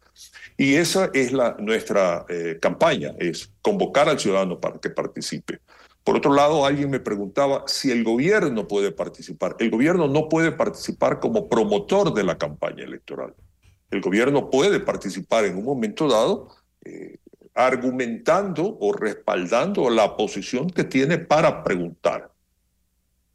Y 0.56 0.74
esa 0.74 1.10
es 1.14 1.32
la, 1.32 1.56
nuestra 1.58 2.26
eh, 2.28 2.58
campaña, 2.60 3.12
es 3.18 3.50
convocar 3.62 4.08
al 4.08 4.20
ciudadano 4.20 4.60
para 4.60 4.78
que 4.78 4.90
participe. 4.90 5.60
Por 6.04 6.18
otro 6.18 6.34
lado, 6.34 6.66
alguien 6.66 6.90
me 6.90 7.00
preguntaba 7.00 7.64
si 7.66 7.90
el 7.90 8.04
gobierno 8.04 8.68
puede 8.68 8.92
participar. 8.92 9.56
El 9.58 9.70
gobierno 9.70 10.06
no 10.06 10.28
puede 10.28 10.52
participar 10.52 11.18
como 11.18 11.48
promotor 11.48 12.12
de 12.12 12.24
la 12.24 12.36
campaña 12.36 12.84
electoral. 12.84 13.34
El 13.90 14.02
gobierno 14.02 14.50
puede 14.50 14.80
participar 14.80 15.46
en 15.46 15.56
un 15.56 15.64
momento 15.64 16.06
dado 16.06 16.48
eh, 16.84 17.16
argumentando 17.54 18.76
o 18.80 18.92
respaldando 18.92 19.88
la 19.88 20.14
posición 20.16 20.68
que 20.68 20.84
tiene 20.84 21.18
para 21.18 21.64
preguntar 21.64 22.30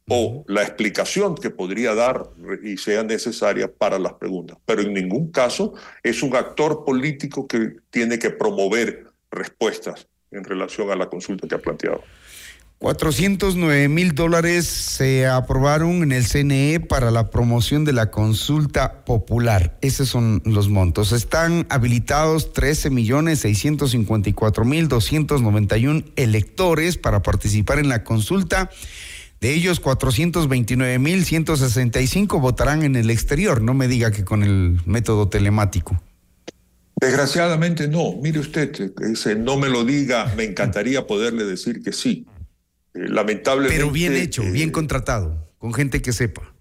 o 0.08 0.44
la 0.48 0.62
explicación 0.62 1.36
que 1.36 1.50
podría 1.50 1.94
dar 1.94 2.30
y 2.62 2.76
sea 2.76 3.04
necesaria 3.04 3.72
para 3.72 3.98
las 3.98 4.14
preguntas. 4.14 4.58
Pero 4.66 4.82
en 4.82 4.92
ningún 4.92 5.30
caso 5.30 5.74
es 6.02 6.22
un 6.22 6.34
actor 6.34 6.84
político 6.84 7.46
que 7.46 7.76
tiene 7.90 8.18
que 8.18 8.30
promover 8.30 9.06
respuestas 9.30 10.08
en 10.32 10.44
relación 10.44 10.90
a 10.90 10.96
la 10.96 11.08
consulta 11.08 11.46
que 11.46 11.54
ha 11.54 11.58
planteado. 11.58 12.02
409 12.80 13.88
mil 13.90 14.14
dólares 14.14 14.66
se 14.66 15.26
aprobaron 15.26 16.02
en 16.02 16.12
el 16.12 16.24
CNE 16.24 16.80
para 16.80 17.10
la 17.10 17.28
promoción 17.28 17.84
de 17.84 17.92
la 17.92 18.10
consulta 18.10 19.04
popular. 19.04 19.76
Esos 19.82 20.08
son 20.08 20.40
los 20.46 20.70
montos. 20.70 21.12
Están 21.12 21.66
habilitados 21.68 22.54
13 22.54 22.88
millones 22.88 23.40
654 23.40 24.64
mil 24.64 24.88
291 24.88 26.04
electores 26.16 26.96
para 26.96 27.20
participar 27.20 27.80
en 27.80 27.90
la 27.90 28.02
consulta. 28.02 28.70
De 29.42 29.52
ellos, 29.52 29.78
429 29.78 30.98
mil 30.98 31.26
165 31.26 32.40
votarán 32.40 32.82
en 32.82 32.96
el 32.96 33.10
exterior. 33.10 33.60
No 33.60 33.74
me 33.74 33.88
diga 33.88 34.10
que 34.10 34.24
con 34.24 34.42
el 34.42 34.80
método 34.86 35.28
telemático. 35.28 36.02
Desgraciadamente 36.98 37.88
no. 37.88 38.16
Mire 38.22 38.38
usted, 38.38 38.94
ese 39.02 39.34
no 39.34 39.58
me 39.58 39.68
lo 39.68 39.84
diga, 39.84 40.32
me 40.34 40.44
encantaría 40.44 41.06
poderle 41.06 41.44
decir 41.44 41.82
que 41.82 41.92
sí. 41.92 42.26
Lamentablemente. 42.92 43.76
Pero 43.76 43.90
bien 43.90 44.14
hecho, 44.16 44.42
bien 44.42 44.70
eh, 44.70 44.72
contratado, 44.72 45.48
con 45.58 45.72
gente 45.72 46.02
que 46.02 46.12
sepa. 46.12 46.54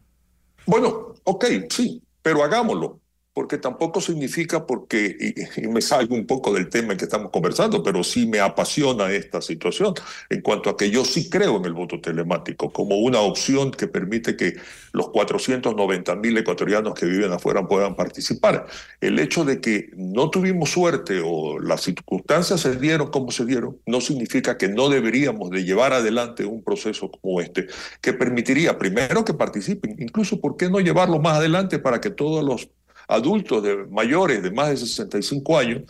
Bueno, 0.65 1.15
ok, 1.23 1.45
sí, 1.69 2.03
pero 2.21 2.43
hagámoslo 2.43 2.98
porque 3.39 3.57
tampoco 3.57 4.01
significa 4.01 4.67
porque, 4.67 5.15
y, 5.55 5.67
me 5.69 5.81
salgo 5.81 6.13
un 6.13 6.27
poco 6.27 6.53
del 6.53 6.67
tema 6.67 6.91
en 6.91 6.97
que 6.97 7.05
estamos 7.05 7.31
conversando, 7.31 7.81
pero 7.81 8.03
sí 8.03 8.27
me 8.27 8.41
apasiona 8.41 9.09
esta 9.13 9.41
situación 9.41 9.93
en 10.29 10.41
cuanto 10.41 10.69
a 10.69 10.75
que 10.75 10.91
yo 10.91 11.05
sí 11.05 11.29
creo 11.29 11.55
en 11.55 11.63
el 11.63 11.71
voto 11.71 12.01
telemático 12.01 12.69
como 12.69 12.97
una 12.97 13.21
opción 13.21 13.71
que 13.71 13.87
permite 13.87 14.35
que 14.35 14.55
los 14.91 15.07
490 15.11 16.17
mil 16.17 16.37
ecuatorianos 16.37 16.95
que 16.95 17.05
viven 17.05 17.31
afuera 17.31 17.65
puedan 17.65 17.95
participar. 17.95 18.65
El 18.99 19.17
hecho 19.19 19.45
de 19.45 19.61
que 19.61 19.89
no 19.95 20.29
tuvimos 20.29 20.71
suerte 20.71 21.21
o 21.23 21.59
las 21.59 21.79
circunstancias 21.79 22.59
se 22.59 22.75
dieron 22.75 23.09
como 23.09 23.31
se 23.31 23.45
dieron, 23.45 23.77
no 23.85 24.01
significa 24.01 24.57
que 24.57 24.67
no 24.67 24.89
deberíamos 24.89 25.49
de 25.49 25.63
llevar 25.63 25.93
adelante 25.93 26.43
un 26.43 26.61
proceso 26.61 27.09
como 27.09 27.39
este, 27.39 27.67
que 28.01 28.11
permitiría 28.11 28.77
primero 28.77 29.23
que 29.23 29.33
participen, 29.33 29.95
incluso, 29.97 30.41
¿por 30.41 30.57
qué 30.57 30.69
no 30.69 30.81
llevarlo 30.81 31.19
más 31.19 31.37
adelante 31.37 31.79
para 31.79 32.01
que 32.01 32.09
todos 32.09 32.43
los 32.43 32.67
adultos 33.09 33.63
de 33.63 33.75
mayores 33.87 34.41
de 34.41 34.51
más 34.51 34.69
de 34.69 34.77
65 34.77 35.57
años, 35.57 35.81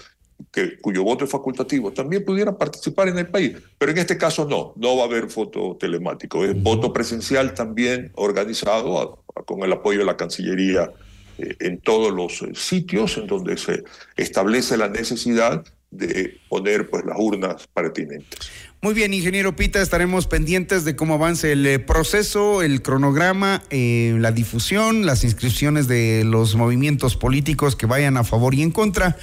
que, 0.51 0.80
cuyo 0.80 1.03
voto 1.03 1.26
es 1.26 1.32
facultativo, 1.32 1.91
también 1.91 2.24
pudieran 2.24 2.57
participar 2.57 3.09
en 3.09 3.20
el 3.20 3.28
país. 3.28 3.57
Pero 3.78 3.91
en 3.91 3.97
este 3.97 4.17
caso 4.17 4.45
no, 4.45 4.74
no 4.78 4.95
va 4.95 5.03
a 5.03 5.05
haber 5.05 5.26
voto 5.28 5.78
telemático. 5.78 6.45
Es 6.45 6.61
voto 6.61 6.93
presencial 6.93 7.53
también 7.53 8.11
organizado 8.15 9.24
con 9.45 9.61
el 9.63 9.74
apoyo 9.74 9.99
de 9.99 10.05
la 10.05 10.17
Cancillería 10.17 10.91
eh, 11.38 11.55
en 11.59 11.80
todos 11.80 12.13
los 12.13 12.41
eh, 12.41 12.51
sitios 12.55 13.17
en 13.17 13.28
donde 13.28 13.57
se 13.57 13.84
establece 14.15 14.78
la 14.78 14.88
necesidad 14.88 15.63
de 15.91 16.39
poner 16.47 16.89
pues 16.89 17.03
las 17.03 17.17
urnas 17.20 17.67
pertinentes. 17.67 18.39
Muy 18.82 18.93
bien, 18.93 19.13
ingeniero 19.13 19.57
Pita, 19.57 19.82
estaremos 19.82 20.25
pendientes 20.25 20.86
de 20.86 20.95
cómo 20.95 21.15
avance 21.15 21.51
el 21.51 21.65
eh, 21.65 21.80
proceso, 21.80 22.61
el 22.61 22.82
cronograma, 22.82 23.61
eh, 23.71 24.15
la 24.19 24.32
difusión, 24.32 25.05
las 25.05 25.25
inscripciones 25.25 25.89
de 25.89 26.23
los 26.25 26.55
movimientos 26.55 27.17
políticos 27.17 27.75
que 27.75 27.86
vayan 27.86 28.15
a 28.15 28.23
favor 28.23 28.55
y 28.55 28.61
en 28.61 28.71
contra. 28.71 29.17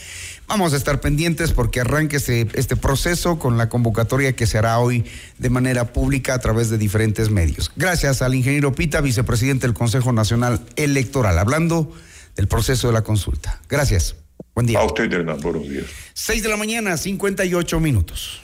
Vamos 0.46 0.74
a 0.74 0.76
estar 0.76 1.00
pendientes 1.00 1.52
porque 1.52 1.80
arranque 1.80 2.16
este, 2.16 2.46
este 2.52 2.76
proceso 2.76 3.38
con 3.38 3.56
la 3.56 3.70
convocatoria 3.70 4.36
que 4.36 4.46
se 4.46 4.58
hará 4.58 4.78
hoy 4.78 5.06
de 5.38 5.48
manera 5.48 5.90
pública 5.90 6.34
a 6.34 6.38
través 6.38 6.68
de 6.68 6.76
diferentes 6.76 7.30
medios. 7.30 7.72
Gracias 7.76 8.20
al 8.20 8.34
ingeniero 8.34 8.74
Pita, 8.74 9.00
vicepresidente 9.00 9.66
del 9.66 9.72
Consejo 9.72 10.12
Nacional 10.12 10.60
Electoral, 10.76 11.38
hablando 11.38 11.90
del 12.36 12.46
proceso 12.46 12.88
de 12.88 12.92
la 12.92 13.02
consulta. 13.02 13.58
Gracias. 13.70 14.16
Buen 14.54 14.66
día. 14.66 14.80
A 14.80 14.84
usted, 14.84 15.10
Hernán, 15.10 15.40
buenos 15.40 15.66
días. 15.66 15.86
6 16.12 16.42
de 16.42 16.48
la 16.50 16.58
mañana, 16.58 16.98
58 16.98 17.80
minutos. 17.80 18.42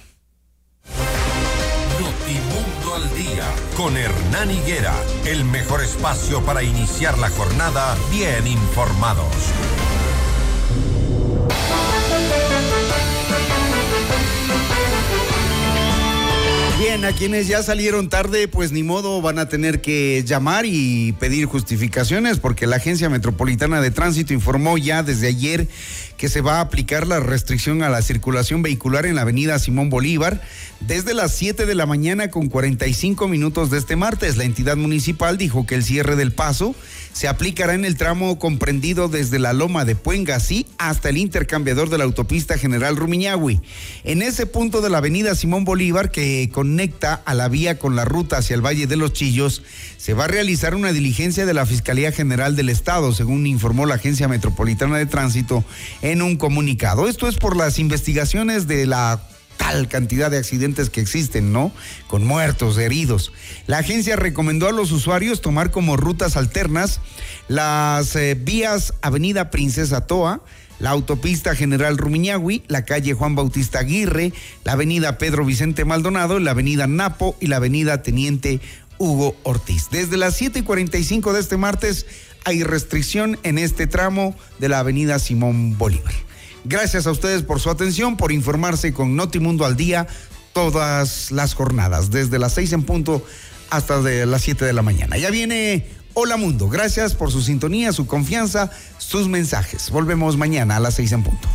Notimundo 2.01 2.95
al 2.95 3.15
día 3.15 3.45
con 3.77 3.97
Hernán 3.97 4.51
Higuera, 4.51 4.95
el 5.27 5.45
mejor 5.45 5.83
espacio 5.83 6.45
para 6.45 6.63
iniciar 6.63 7.19
la 7.19 7.31
jornada 7.31 7.97
bien 8.11 8.47
informados. 8.47 9.27
Bien, 16.79 17.05
a 17.05 17.13
quienes 17.13 17.47
ya 17.47 17.63
salieron 17.63 18.09
tarde, 18.09 18.49
pues 18.49 18.73
ni 18.73 18.83
modo, 18.83 19.23
van 19.23 19.39
a 19.39 19.49
tener 19.49 19.81
que 19.81 20.25
llamar 20.27 20.65
y 20.67 21.13
pedir 21.13 21.47
justificaciones 21.47 22.41
porque 22.41 22.67
la 22.67 22.77
Agencia 22.77 23.09
Metropolitana 23.09 23.81
de 23.81 23.93
Tránsito 23.93 24.35
informó 24.35 24.77
ya 24.77 25.05
desde 25.05 25.29
ayer 25.29 25.69
que 26.23 26.29
se 26.29 26.41
va 26.41 26.59
a 26.59 26.61
aplicar 26.61 27.09
la 27.09 27.19
restricción 27.19 27.83
a 27.83 27.89
la 27.89 28.01
circulación 28.01 28.63
vehicular 28.63 29.07
en 29.07 29.17
la 29.17 29.23
avenida 29.23 29.59
Simón 29.59 29.91
Bolívar 29.91 30.41
desde 30.79 31.15
las 31.15 31.35
7 31.35 31.67
de 31.67 31.75
la 31.75 31.85
mañana 31.85 32.31
con 32.31 32.49
45 32.49 33.27
minutos 33.27 33.71
de 33.71 33.79
este 33.79 33.97
martes. 33.97 34.37
La 34.37 34.45
entidad 34.45 34.77
municipal 34.77 35.37
dijo 35.37 35.67
que 35.67 35.75
el 35.75 35.83
cierre 35.83 36.15
del 36.15 36.31
paso 36.31 36.77
se 37.13 37.29
aplicará 37.29 37.75
en 37.75 37.85
el 37.85 37.97
tramo 37.97 38.39
comprendido 38.39 39.09
desde 39.09 39.39
la 39.39 39.53
loma 39.53 39.85
de 39.85 39.97
Puengasí 39.97 40.67
hasta 40.79 41.09
el 41.09 41.19
intercambiador 41.19 41.91
de 41.91 41.99
la 41.99 42.05
autopista 42.05 42.57
General 42.57 42.97
Rumiñahui. 42.97 43.61
En 44.05 44.23
ese 44.23 44.47
punto 44.47 44.81
de 44.81 44.91
la 44.91 44.99
avenida 44.99 45.35
Simón 45.35 45.65
Bolívar 45.65 46.11
que 46.11 46.49
conecta 46.53 47.15
a 47.15 47.35
la 47.35 47.49
vía 47.49 47.79
con 47.79 47.97
la 47.97 48.05
ruta 48.05 48.39
hacia 48.39 48.55
el 48.55 48.65
Valle 48.65 48.87
de 48.87 48.97
los 48.97 49.13
Chillos, 49.13 49.63
se 49.99 50.15
va 50.15 50.25
a 50.25 50.29
realizar 50.29 50.75
una 50.75 50.93
diligencia 50.93 51.47
de 51.47 51.55
la 51.55 51.67
Fiscalía 51.67 52.13
General 52.13 52.57
del 52.57 52.71
Estado, 52.71 53.13
según 53.13 53.47
informó 53.47 53.87
la 53.87 53.97
Agencia 53.97 54.27
Metropolitana 54.27 54.99
de 54.99 55.07
Tránsito 55.07 55.65
un 56.21 56.37
comunicado. 56.37 57.09
Esto 57.09 57.29
es 57.29 57.37
por 57.37 57.57
las 57.57 57.79
investigaciones 57.79 58.67
de 58.67 58.85
la 58.85 59.23
tal 59.57 59.89
cantidad 59.89 60.31
de 60.31 60.39
accidentes 60.39 60.91
que 60.91 61.01
existen, 61.01 61.53
¿no? 61.53 61.73
Con 62.09 62.27
muertos, 62.27 62.77
heridos. 62.79 63.33
La 63.67 63.79
agencia 63.79 64.17
recomendó 64.17 64.69
a 64.69 64.73
los 64.73 64.91
usuarios 64.91 65.41
tomar 65.41 65.71
como 65.71 65.97
rutas 65.97 66.37
alternas 66.37 67.01
las 67.49 68.17
eh, 68.17 68.35
vías 68.35 68.95
Avenida 69.03 69.51
Princesa 69.51 70.07
Toa, 70.07 70.43
la 70.79 70.91
autopista 70.91 71.55
General 71.55 71.97
Rumiñahui, 71.97 72.65
la 72.67 72.85
calle 72.85 73.15
Juan 73.15 73.37
Bautista 73.37 73.79
Aguirre, 73.79 74.33
la 74.65 74.73
avenida 74.73 75.17
Pedro 75.17 75.45
Vicente 75.45 75.85
Maldonado, 75.85 76.41
la 76.41 76.51
avenida 76.51 76.89
Napo 76.89 77.37
y 77.41 77.47
la 77.47 77.57
avenida 77.57 78.03
Teniente 78.03 78.61
Hugo 78.99 79.37
Ortiz. 79.45 79.89
Desde 79.91 80.17
las 80.17 80.37
7 80.37 80.59
y 80.59 80.63
45 80.63 81.33
de 81.33 81.41
este 81.41 81.57
martes 81.57 82.07
hay 82.45 82.63
restricción 82.63 83.39
en 83.43 83.59
este 83.59 83.87
tramo 83.87 84.35
de 84.59 84.69
la 84.69 84.81
avenida 84.81 85.19
Simón 85.19 85.77
Bolívar. 85.79 86.13
Gracias 86.65 87.07
a 87.07 87.11
ustedes 87.11 87.43
por 87.43 87.61
su 87.61 87.71
atención, 87.71 88.17
por 88.17 88.33
informarse 88.33 88.93
con 88.93 89.17
Notimundo 89.17 89.65
al 89.65 89.77
día 89.77 90.07
todas 90.53 91.33
las 91.33 91.55
jornadas, 91.55 92.11
desde 92.11 92.39
las 92.39 92.55
seis 92.55 92.73
en 92.73 92.83
punto 92.83 93.25
hasta 93.71 93.99
las 94.01 94.43
7 94.43 94.65
de 94.65 94.73
la 94.73 94.83
mañana. 94.83 95.17
Ya 95.17 95.31
viene 95.31 95.87
Hola 96.15 96.37
Mundo. 96.37 96.69
Gracias 96.69 97.15
por 97.15 97.31
su 97.31 97.41
sintonía, 97.41 97.93
su 97.93 98.07
confianza, 98.07 98.71
sus 98.99 99.29
mensajes. 99.29 99.91
Volvemos 99.91 100.37
mañana 100.37 100.77
a 100.77 100.81
las 100.81 100.95
seis 100.95 101.13
en 101.13 101.23
punto. 101.23 101.49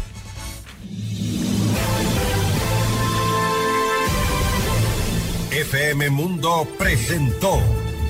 FM 5.52 6.10
Mundo 6.10 6.68
presentó 6.78 7.60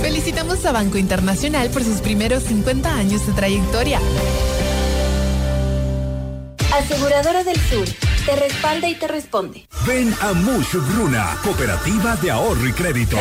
Felicitamos 0.00 0.64
a 0.64 0.72
Banco 0.72 0.98
Internacional 0.98 1.70
por 1.70 1.84
sus 1.84 2.00
primeros 2.00 2.44
50 2.44 2.94
años 2.94 3.26
de 3.26 3.32
trayectoria. 3.32 4.00
Aseguradora 6.74 7.44
del 7.44 7.60
Sur, 7.60 7.86
te 8.24 8.36
respalda 8.36 8.88
y 8.88 8.94
te 8.94 9.08
responde. 9.08 9.68
Ven 9.86 10.14
a 10.20 10.32
Mush 10.32 10.76
Bruna, 10.94 11.36
Cooperativa 11.44 12.16
de 12.16 12.30
Ahorro 12.30 12.66
y 12.66 12.72
Crédito. 12.72 13.16